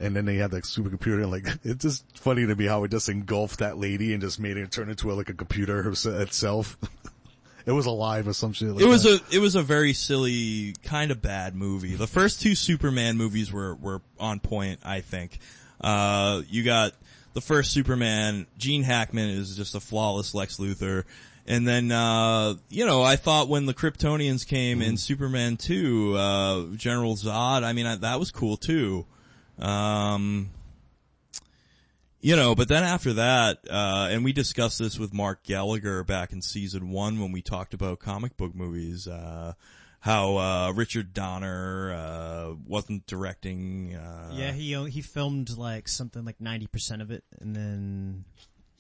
And 0.01 0.15
then 0.15 0.25
they 0.25 0.35
had 0.35 0.51
that 0.51 0.63
supercomputer 0.63 1.21
and 1.21 1.31
like, 1.31 1.47
it's 1.63 1.83
just 1.83 2.17
funny 2.17 2.45
to 2.45 2.55
me 2.55 2.65
how 2.65 2.83
it 2.83 2.91
just 2.91 3.09
engulfed 3.09 3.59
that 3.59 3.77
lady 3.77 4.13
and 4.13 4.21
just 4.21 4.39
made 4.39 4.57
it 4.57 4.71
turn 4.71 4.89
into 4.89 5.11
like 5.11 5.29
a 5.29 5.33
computer 5.33 5.89
itself. 5.89 6.77
it 7.65 7.71
was 7.71 7.85
alive 7.85 8.27
or 8.27 8.33
some 8.33 8.53
shit 8.53 8.69
like 8.69 8.83
It 8.83 8.87
was 8.87 9.03
that. 9.03 9.21
a 9.31 9.35
it 9.35 9.39
was 9.39 9.55
a 9.55 9.61
very 9.61 9.93
silly, 9.93 10.73
kind 10.83 11.11
of 11.11 11.21
bad 11.21 11.55
movie. 11.55 11.95
The 11.95 12.07
first 12.07 12.41
two 12.41 12.55
Superman 12.55 13.17
movies 13.17 13.51
were 13.51 13.75
were 13.75 14.01
on 14.19 14.39
point, 14.39 14.79
I 14.83 15.01
think. 15.01 15.39
Uh, 15.79 16.41
you 16.49 16.63
got 16.63 16.93
the 17.33 17.41
first 17.41 17.71
Superman. 17.71 18.47
Gene 18.57 18.83
Hackman 18.83 19.29
is 19.29 19.55
just 19.55 19.75
a 19.75 19.79
flawless 19.79 20.33
Lex 20.33 20.57
Luthor, 20.57 21.05
and 21.47 21.67
then 21.67 21.91
uh, 21.91 22.55
you 22.69 22.85
know 22.85 23.03
I 23.03 23.15
thought 23.15 23.47
when 23.49 23.65
the 23.65 23.73
Kryptonians 23.73 24.45
came 24.47 24.81
in 24.81 24.97
Superman 24.97 25.57
two, 25.57 26.15
uh, 26.15 26.65
General 26.75 27.15
Zod. 27.15 27.63
I 27.63 27.73
mean 27.73 27.85
I, 27.85 27.95
that 27.97 28.19
was 28.19 28.31
cool 28.31 28.57
too. 28.57 29.05
Um, 29.59 30.49
you 32.19 32.35
know, 32.35 32.53
but 32.53 32.67
then 32.67 32.83
after 32.83 33.13
that, 33.13 33.59
uh, 33.69 34.09
and 34.11 34.23
we 34.23 34.31
discussed 34.33 34.77
this 34.79 34.99
with 34.99 35.13
Mark 35.13 35.43
Gallagher 35.43 36.03
back 36.03 36.31
in 36.31 36.41
season 36.41 36.91
one 36.91 37.19
when 37.19 37.31
we 37.31 37.41
talked 37.41 37.73
about 37.73 37.99
comic 37.99 38.37
book 38.37 38.53
movies, 38.53 39.07
uh, 39.07 39.53
how, 39.99 40.37
uh, 40.37 40.71
Richard 40.75 41.13
Donner, 41.13 41.93
uh, 41.93 42.53
wasn't 42.67 43.05
directing, 43.07 43.95
uh, 43.95 44.31
Yeah, 44.33 44.51
he 44.51 44.73
he 44.89 45.01
filmed 45.01 45.57
like 45.57 45.87
something 45.87 46.23
like 46.23 46.39
ninety 46.39 46.67
percent 46.67 47.01
of 47.01 47.11
it, 47.11 47.23
and 47.39 47.55
then 47.55 48.25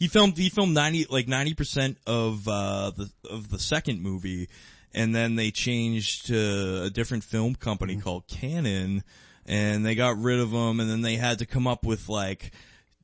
he 0.01 0.07
filmed, 0.07 0.35
he 0.35 0.49
filmed 0.49 0.73
90, 0.73 1.05
like 1.11 1.27
90% 1.27 1.95
of, 2.07 2.47
uh, 2.47 2.89
the, 2.89 3.11
of 3.29 3.49
the 3.51 3.59
second 3.59 4.01
movie, 4.01 4.49
and 4.95 5.13
then 5.13 5.35
they 5.35 5.51
changed 5.51 6.25
to 6.25 6.81
a 6.85 6.89
different 6.89 7.23
film 7.23 7.53
company 7.53 7.97
called 7.97 8.25
Cannon, 8.27 9.03
and 9.45 9.85
they 9.85 9.95
got 9.95 10.17
rid 10.17 10.39
of 10.39 10.51
him, 10.51 10.79
and 10.79 10.89
then 10.89 11.01
they 11.01 11.15
had 11.15 11.39
to 11.39 11.45
come 11.45 11.67
up 11.67 11.85
with 11.85 12.09
like, 12.09 12.51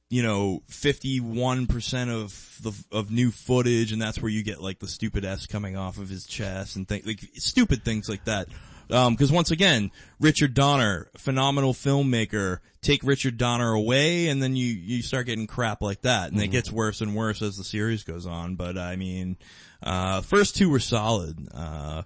you 0.10 0.24
know, 0.24 0.64
51% 0.70 2.10
of 2.10 2.58
the, 2.62 2.74
of 2.92 3.12
new 3.12 3.30
footage 3.30 3.92
and 3.92 4.02
that's 4.02 4.22
where 4.22 4.32
you 4.32 4.44
get 4.44 4.62
like 4.62 4.80
the 4.80 4.88
stupid 4.88 5.26
S 5.26 5.46
coming 5.46 5.76
off 5.76 5.98
of 5.98 6.08
his 6.10 6.26
chest 6.26 6.76
and 6.76 6.88
things, 6.88 7.06
like 7.06 7.20
stupid 7.36 7.84
things 7.84 8.08
like 8.08 8.24
that. 8.26 8.48
Um, 8.90 9.18
cause 9.18 9.34
once 9.34 9.52
again, 9.52 9.92
Richard 10.22 10.54
Donner, 10.54 11.10
phenomenal 11.18 11.74
filmmaker, 11.74 12.60
take 12.82 13.04
Richard 13.04 13.38
Donner 13.38 13.74
away 13.74 14.30
and 14.30 14.42
then 14.42 14.56
you, 14.56 14.68
you 14.68 15.02
start 15.02 15.26
getting 15.26 15.46
crap 15.46 15.82
like 15.82 16.04
that 16.04 16.32
and 16.32 16.42
it 16.42 16.48
gets 16.48 16.72
worse 16.72 17.02
and 17.02 17.14
worse 17.14 17.42
as 17.42 17.58
the 17.58 17.66
series 17.66 18.04
goes 18.04 18.26
on. 18.26 18.56
But 18.56 18.78
I 18.78 18.96
mean, 18.96 19.36
uh, 19.84 20.22
first 20.22 20.56
two 20.56 20.70
were 20.70 20.80
solid, 20.80 21.50
uh, 21.54 22.04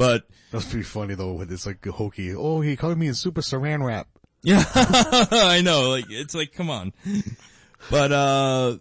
but 0.00 0.24
That's 0.50 0.64
pretty 0.64 0.84
funny 0.84 1.14
though, 1.14 1.34
when 1.34 1.52
it's 1.52 1.66
like 1.66 1.84
hokey. 1.84 2.34
Oh, 2.34 2.62
he 2.62 2.74
called 2.74 2.96
me 2.96 3.08
a 3.08 3.14
super 3.14 3.42
saran 3.42 3.84
wrap. 3.84 4.08
Yeah, 4.42 4.64
I 4.74 5.60
know. 5.62 5.90
Like 5.90 6.06
it's 6.08 6.34
like, 6.34 6.52
come 6.52 6.70
on. 6.70 6.94
But 7.90 8.10
uh, 8.10 8.78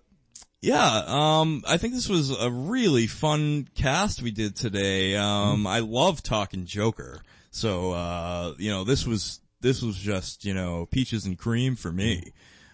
yeah. 0.61 1.03
Um, 1.05 1.63
I 1.67 1.75
think 1.75 1.93
this 1.93 2.07
was 2.07 2.31
a 2.31 2.49
really 2.49 3.07
fun 3.07 3.67
cast 3.75 4.21
we 4.21 4.31
did 4.31 4.55
today. 4.55 5.17
Um, 5.17 5.67
I 5.67 5.79
love 5.79 6.23
talking 6.23 6.65
Joker. 6.65 7.21
So 7.51 7.91
uh, 7.91 8.53
you 8.57 8.71
know, 8.71 8.85
this 8.85 9.05
was 9.05 9.41
this 9.59 9.81
was 9.81 9.97
just 9.97 10.45
you 10.45 10.53
know 10.53 10.85
peaches 10.85 11.25
and 11.25 11.37
cream 11.37 11.75
for 11.75 11.91
me. 11.91 12.31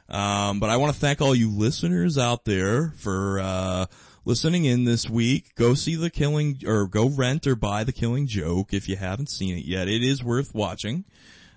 Um, 0.08 0.60
but 0.60 0.70
I 0.70 0.78
want 0.78 0.93
to 0.93 1.00
thank 1.00 1.20
all 1.20 1.34
you 1.34 1.50
listeners 1.50 2.20
out 2.20 2.46
there 2.46 2.93
for 2.98 3.39
uh, 3.39 3.86
listening 4.26 4.65
in 4.65 4.84
this 4.84 5.07
week. 5.07 5.53
Go 5.55 5.76
see 5.76 5.95
the 5.95 6.09
Killing, 6.09 6.59
or 6.65 6.88
go 6.88 7.07
rent 7.07 7.45
or 7.47 7.55
buy 7.55 7.84
the 7.84 7.93
Killing 7.93 8.28
Joke 8.28 8.73
if 8.73 8.89
you 8.89 8.95
haven't 8.95 9.30
seen 9.30 9.55
it 9.55 9.65
yet. 9.65 9.88
It 9.88 10.03
is 10.03 10.23
worth 10.23 10.53
watching. 10.53 11.05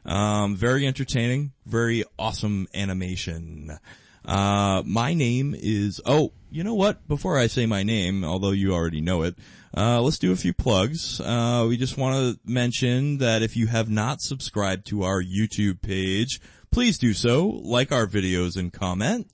Um, 0.04 0.54
very 0.54 0.86
entertaining, 0.86 1.52
very 1.66 2.04
awesome 2.18 2.68
animation. 2.74 3.78
Uh, 4.24 4.82
my 4.84 5.14
name 5.14 5.54
is, 5.58 6.00
oh, 6.06 6.32
you 6.50 6.62
know 6.62 6.74
what? 6.74 7.06
Before 7.08 7.38
I 7.38 7.46
say 7.46 7.66
my 7.66 7.82
name, 7.82 8.24
although 8.24 8.52
you 8.52 8.72
already 8.72 9.00
know 9.00 9.22
it, 9.22 9.34
uh, 9.76 10.00
let's 10.00 10.18
do 10.18 10.32
a 10.32 10.36
few 10.36 10.52
plugs. 10.52 11.20
Uh, 11.20 11.66
we 11.68 11.76
just 11.76 11.96
want 11.96 12.14
to 12.14 12.50
mention 12.50 13.18
that 13.18 13.42
if 13.42 13.56
you 13.56 13.66
have 13.66 13.90
not 13.90 14.20
subscribed 14.20 14.86
to 14.86 15.02
our 15.02 15.22
YouTube 15.22 15.82
page, 15.82 16.40
please 16.70 16.98
do 16.98 17.12
so. 17.12 17.46
Like 17.46 17.92
our 17.92 18.06
videos 18.06 18.56
and 18.56 18.72
comment. 18.72 19.30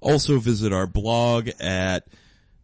Also 0.00 0.38
visit 0.38 0.72
our 0.72 0.86
blog 0.86 1.48
at 1.60 2.06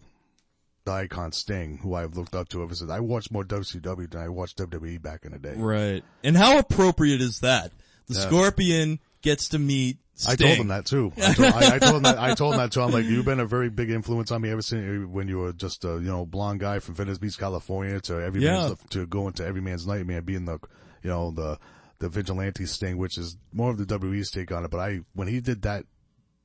The 0.85 0.93
icon 0.93 1.33
Sting, 1.33 1.79
who 1.79 1.95
I've 1.97 2.17
looked 2.17 2.37
up 2.37 2.49
to 2.51 2.63
ever 2.63 2.73
since 2.73 2.93
I 2.93 3.01
watched 3.01 3.33
more 3.33 3.43
WCW 3.43 4.09
than 4.09 4.21
I 4.23 4.29
watched 4.29 4.57
WWE 4.59 5.03
back 5.03 5.25
in 5.25 5.33
the 5.33 5.39
day. 5.41 5.55
Right. 5.57 6.05
And 6.23 6.37
how 6.37 6.59
appropriate 6.59 7.21
is 7.21 7.41
that? 7.41 7.73
The 8.07 8.15
Yeah. 8.15 8.21
Scorpion 8.21 9.01
gets 9.21 9.49
to 9.49 9.59
meet 9.59 9.97
Sting. 10.15 10.33
I 10.33 10.37
told 10.37 10.59
him 10.61 10.69
that 10.69 10.87
too. 10.87 11.13
I 11.21 11.33
told, 11.35 11.53
I, 11.55 11.75
I 11.75 11.79
told 11.81 11.97
him 11.97 12.03
that. 12.05 12.19
I 12.21 12.35
told 12.35 12.55
him 12.55 12.61
that 12.61 12.71
too. 12.71 12.83
I'm 12.83 12.93
like, 12.93 13.05
you've 13.05 13.25
been 13.25 13.41
a 13.41 13.47
very 13.47 13.69
big 13.69 13.91
influence 13.91 14.31
on 14.31 14.41
me 14.43 14.51
ever 14.51 14.63
since 14.63 14.85
eh, 14.87 15.05
when 15.11 15.27
you 15.27 15.39
were 15.39 15.53
just 15.53 15.85
a 15.85 15.95
you 15.95 16.03
know 16.03 16.25
blonde 16.25 16.61
guy 16.61 16.79
from 16.79 16.95
Venice 16.95 17.19
Beach, 17.19 17.37
California, 17.37 18.01
to 18.03 18.23
every 18.23 18.43
Yeah. 18.45 18.69
man's 18.69 18.79
to 18.91 19.07
go 19.09 19.27
into 19.27 19.45
every 19.45 19.61
man's 19.61 19.89
nightmare, 19.89 20.23
being 20.23 20.45
the 20.45 20.61
you 21.03 21.11
know 21.11 21.33
the 21.33 21.59
the 21.99 22.09
vigilante 22.09 22.65
sting, 22.65 22.97
which 22.97 23.19
is 23.19 23.37
more 23.53 23.71
of 23.73 23.79
the 23.79 23.87
WWE's 23.87 24.31
take 24.31 24.53
on 24.53 24.65
it. 24.65 24.71
But 24.71 24.79
I 24.79 25.01
when 25.15 25.27
he 25.27 25.41
did 25.41 25.63
that, 25.63 25.85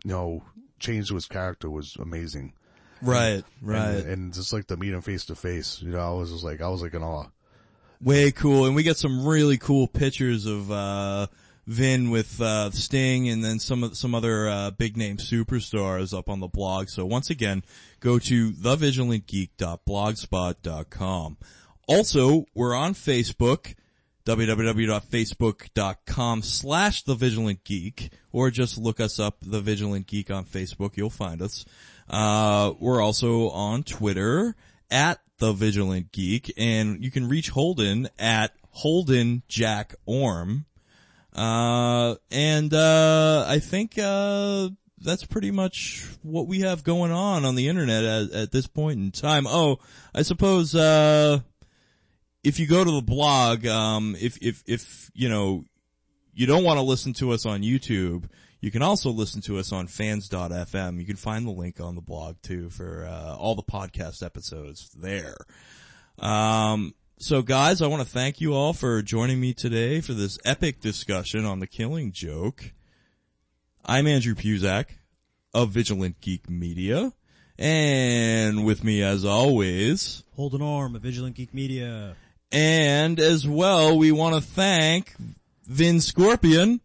you 0.04 0.12
know, 0.12 0.44
change 0.80 1.10
to 1.10 1.16
his 1.16 1.28
character 1.28 1.70
was 1.70 1.96
amazing. 2.00 2.54
Right, 3.04 3.44
And, 3.62 3.68
right. 3.68 4.06
and 4.06 4.32
just 4.34 4.54
like 4.54 4.68
to 4.68 4.78
meet 4.78 4.94
him 4.94 5.02
face 5.02 5.26
to 5.26 5.34
face, 5.36 5.82
you 5.82 5.90
know, 5.90 6.00
I 6.00 6.12
was 6.12 6.30
just 6.32 6.44
like, 6.44 6.62
I 6.62 6.68
was 6.70 6.84
like 6.84 6.94
in 6.94 7.02
awe. 7.02 7.26
Way 8.00 8.30
cool. 8.32 8.66
And 8.66 8.76
we 8.76 8.84
got 8.84 8.98
some 8.98 9.26
really 9.26 9.58
cool 9.58 9.88
pictures 9.88 10.46
of, 10.46 10.72
uh, 10.72 11.26
Vin 11.68 12.10
with, 12.12 12.40
uh, 12.42 12.70
Sting 12.72 13.28
and 13.30 13.44
then 13.44 13.60
some 13.60 13.84
of, 13.84 13.96
some 13.98 14.14
other, 14.16 14.48
uh, 14.50 14.70
big 14.72 14.98
name 14.98 15.18
superstars 15.18 16.16
up 16.16 16.30
on 16.30 16.40
the 16.40 16.48
blog. 16.48 16.90
So 16.90 17.04
once 17.06 17.30
again, 17.32 17.64
go 18.00 18.18
to 18.20 18.52
thevigilantgeek.blogspot.com. 18.52 21.38
Also, 21.88 22.46
we're 22.56 22.76
on 22.76 22.94
Facebook, 22.94 23.74
www.facebook.com 24.26 26.42
slash 26.42 27.04
The 27.04 27.16
Vigilant 27.16 27.64
Geek, 27.64 28.12
or 28.32 28.52
just 28.52 28.78
look 28.78 29.00
us 29.00 29.20
up, 29.20 29.38
The 29.42 29.62
Vigilant 29.62 30.08
Geek 30.08 30.30
on 30.32 30.46
Facebook, 30.46 30.98
you'll 30.98 31.10
find 31.10 31.42
us. 31.42 31.66
Uh, 32.10 32.74
we're 32.80 33.02
also 33.02 33.50
on 33.50 33.84
Twitter, 33.84 34.56
at 34.90 35.20
The 35.38 35.54
Vigilant 35.54 36.12
Geek, 36.12 36.54
and 36.58 37.04
you 37.04 37.10
can 37.10 37.30
reach 37.30 37.50
Holden 37.50 38.10
at 38.20 38.52
Holden 38.72 39.44
Jack 39.48 39.96
Orme. 40.06 40.66
Uh, 41.34 42.16
and, 42.30 42.74
uh, 42.74 43.46
I 43.48 43.60
think, 43.60 43.98
uh, 43.98 44.70
that's 45.04 45.26
pretty 45.26 45.50
much 45.50 46.06
what 46.22 46.46
we 46.48 46.60
have 46.60 46.84
going 46.84 47.12
on 47.12 47.44
on 47.46 47.56
the 47.56 47.70
internet 47.70 48.04
at, 48.04 48.32
at 48.32 48.52
this 48.52 48.68
point 48.68 49.00
in 49.00 49.10
time. 49.12 49.48
Oh, 49.48 49.80
I 50.14 50.22
suppose, 50.22 50.76
uh, 50.76 51.40
if 52.44 52.60
you 52.60 52.68
go 52.68 52.84
to 52.84 52.92
the 52.92 53.02
blog, 53.02 53.66
um, 53.68 54.16
if, 54.20 54.38
if, 54.42 54.64
if, 54.66 55.12
you 55.14 55.30
know, 55.30 55.66
you 56.34 56.48
don't 56.48 56.64
want 56.64 56.78
to 56.78 56.84
listen 56.84 57.14
to 57.14 57.32
us 57.32 57.46
on 57.46 57.62
YouTube, 57.62 58.26
you 58.60 58.72
can 58.72 58.82
also 58.82 59.10
listen 59.10 59.42
to 59.42 59.58
us 59.58 59.72
on 59.72 59.88
fans.fm. 59.88 61.00
You 61.00 61.06
can 61.06 61.16
find 61.16 61.46
the 61.46 61.52
link 61.52 61.80
on 61.80 61.96
the 61.96 62.02
blog 62.02 62.38
too 62.42 62.70
for, 62.70 63.06
uh, 63.06 63.36
all 63.36 63.56
the 63.56 63.64
podcast 63.64 64.24
episodes 64.24 64.90
there. 64.92 65.36
Um, 66.20 66.94
so 67.18 67.42
guys, 67.42 67.82
I 67.82 67.88
want 67.88 68.02
to 68.02 68.10
thank 68.10 68.42
you 68.42 68.54
all 68.54 68.74
for 68.74 69.02
joining 69.02 69.40
me 69.40 69.54
today 69.54 70.02
for 70.02 70.14
this 70.14 70.40
epic 70.46 70.82
discussion 70.82 71.46
on 71.46 71.60
the 71.60 71.68
killing 71.68 72.12
joke. 72.12 72.72
I'm 73.86 74.08
Andrew 74.08 74.36
Puzak 74.36 74.86
of 75.54 75.70
Vigilant 75.70 76.22
Geek 76.22 76.50
Media. 76.50 77.14
And 77.58 78.66
with 78.66 78.84
me 78.84 79.04
as 79.04 79.24
always, 79.24 80.24
Holden 80.36 80.64
Orme, 80.64 80.96
of 80.96 81.04
Vigilant 81.04 81.36
Geek 81.36 81.54
Media. 81.54 82.16
And 82.52 83.20
as 83.20 83.48
well, 83.48 83.98
we 83.98 84.12
want 84.12 84.36
to 84.36 84.42
thank 84.42 85.14
Vin 85.66 86.02
Scorpion 86.02 86.82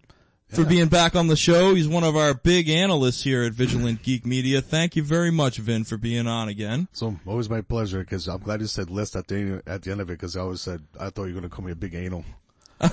for 0.48 0.64
being 0.64 0.88
back 0.88 1.16
on 1.16 1.26
the 1.26 1.36
show. 1.36 1.74
He's 1.74 1.88
one 1.88 2.04
of 2.04 2.16
our 2.16 2.34
big 2.34 2.68
analysts 2.68 3.22
here 3.22 3.42
at 3.42 3.52
Vigilant 3.52 4.02
Geek 4.02 4.24
Media. 4.24 4.62
Thank 4.62 4.96
you 4.96 5.02
very 5.02 5.30
much, 5.30 5.58
Vin, 5.58 5.84
for 5.84 5.96
being 5.96 6.26
on 6.26 6.48
again. 6.48 6.88
So 6.92 7.16
always 7.26 7.50
my 7.50 7.60
pleasure 7.60 8.00
because 8.00 8.28
I'm 8.28 8.38
glad 8.38 8.60
you 8.60 8.66
said 8.66 8.90
list 8.90 9.16
at 9.16 9.28
the 9.28 9.62
at 9.66 9.82
the 9.82 9.90
end 9.90 10.00
of 10.00 10.08
it 10.08 10.14
because 10.14 10.36
I 10.36 10.40
always 10.40 10.60
said 10.60 10.82
I 10.98 11.10
thought 11.10 11.24
you 11.24 11.34
were 11.34 11.40
gonna 11.40 11.50
call 11.50 11.64
me 11.64 11.72
a 11.72 11.76
big 11.76 11.94
anal. 11.94 12.24
I'm 12.80 12.90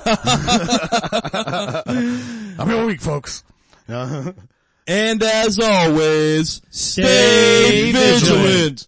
here 2.70 2.86
week, 2.86 3.02
folks. 3.02 3.44
And 3.88 5.24
as 5.24 5.60
always, 5.60 6.62
Stay 6.70 7.02
stay 7.02 7.92
vigilant. 7.92 8.88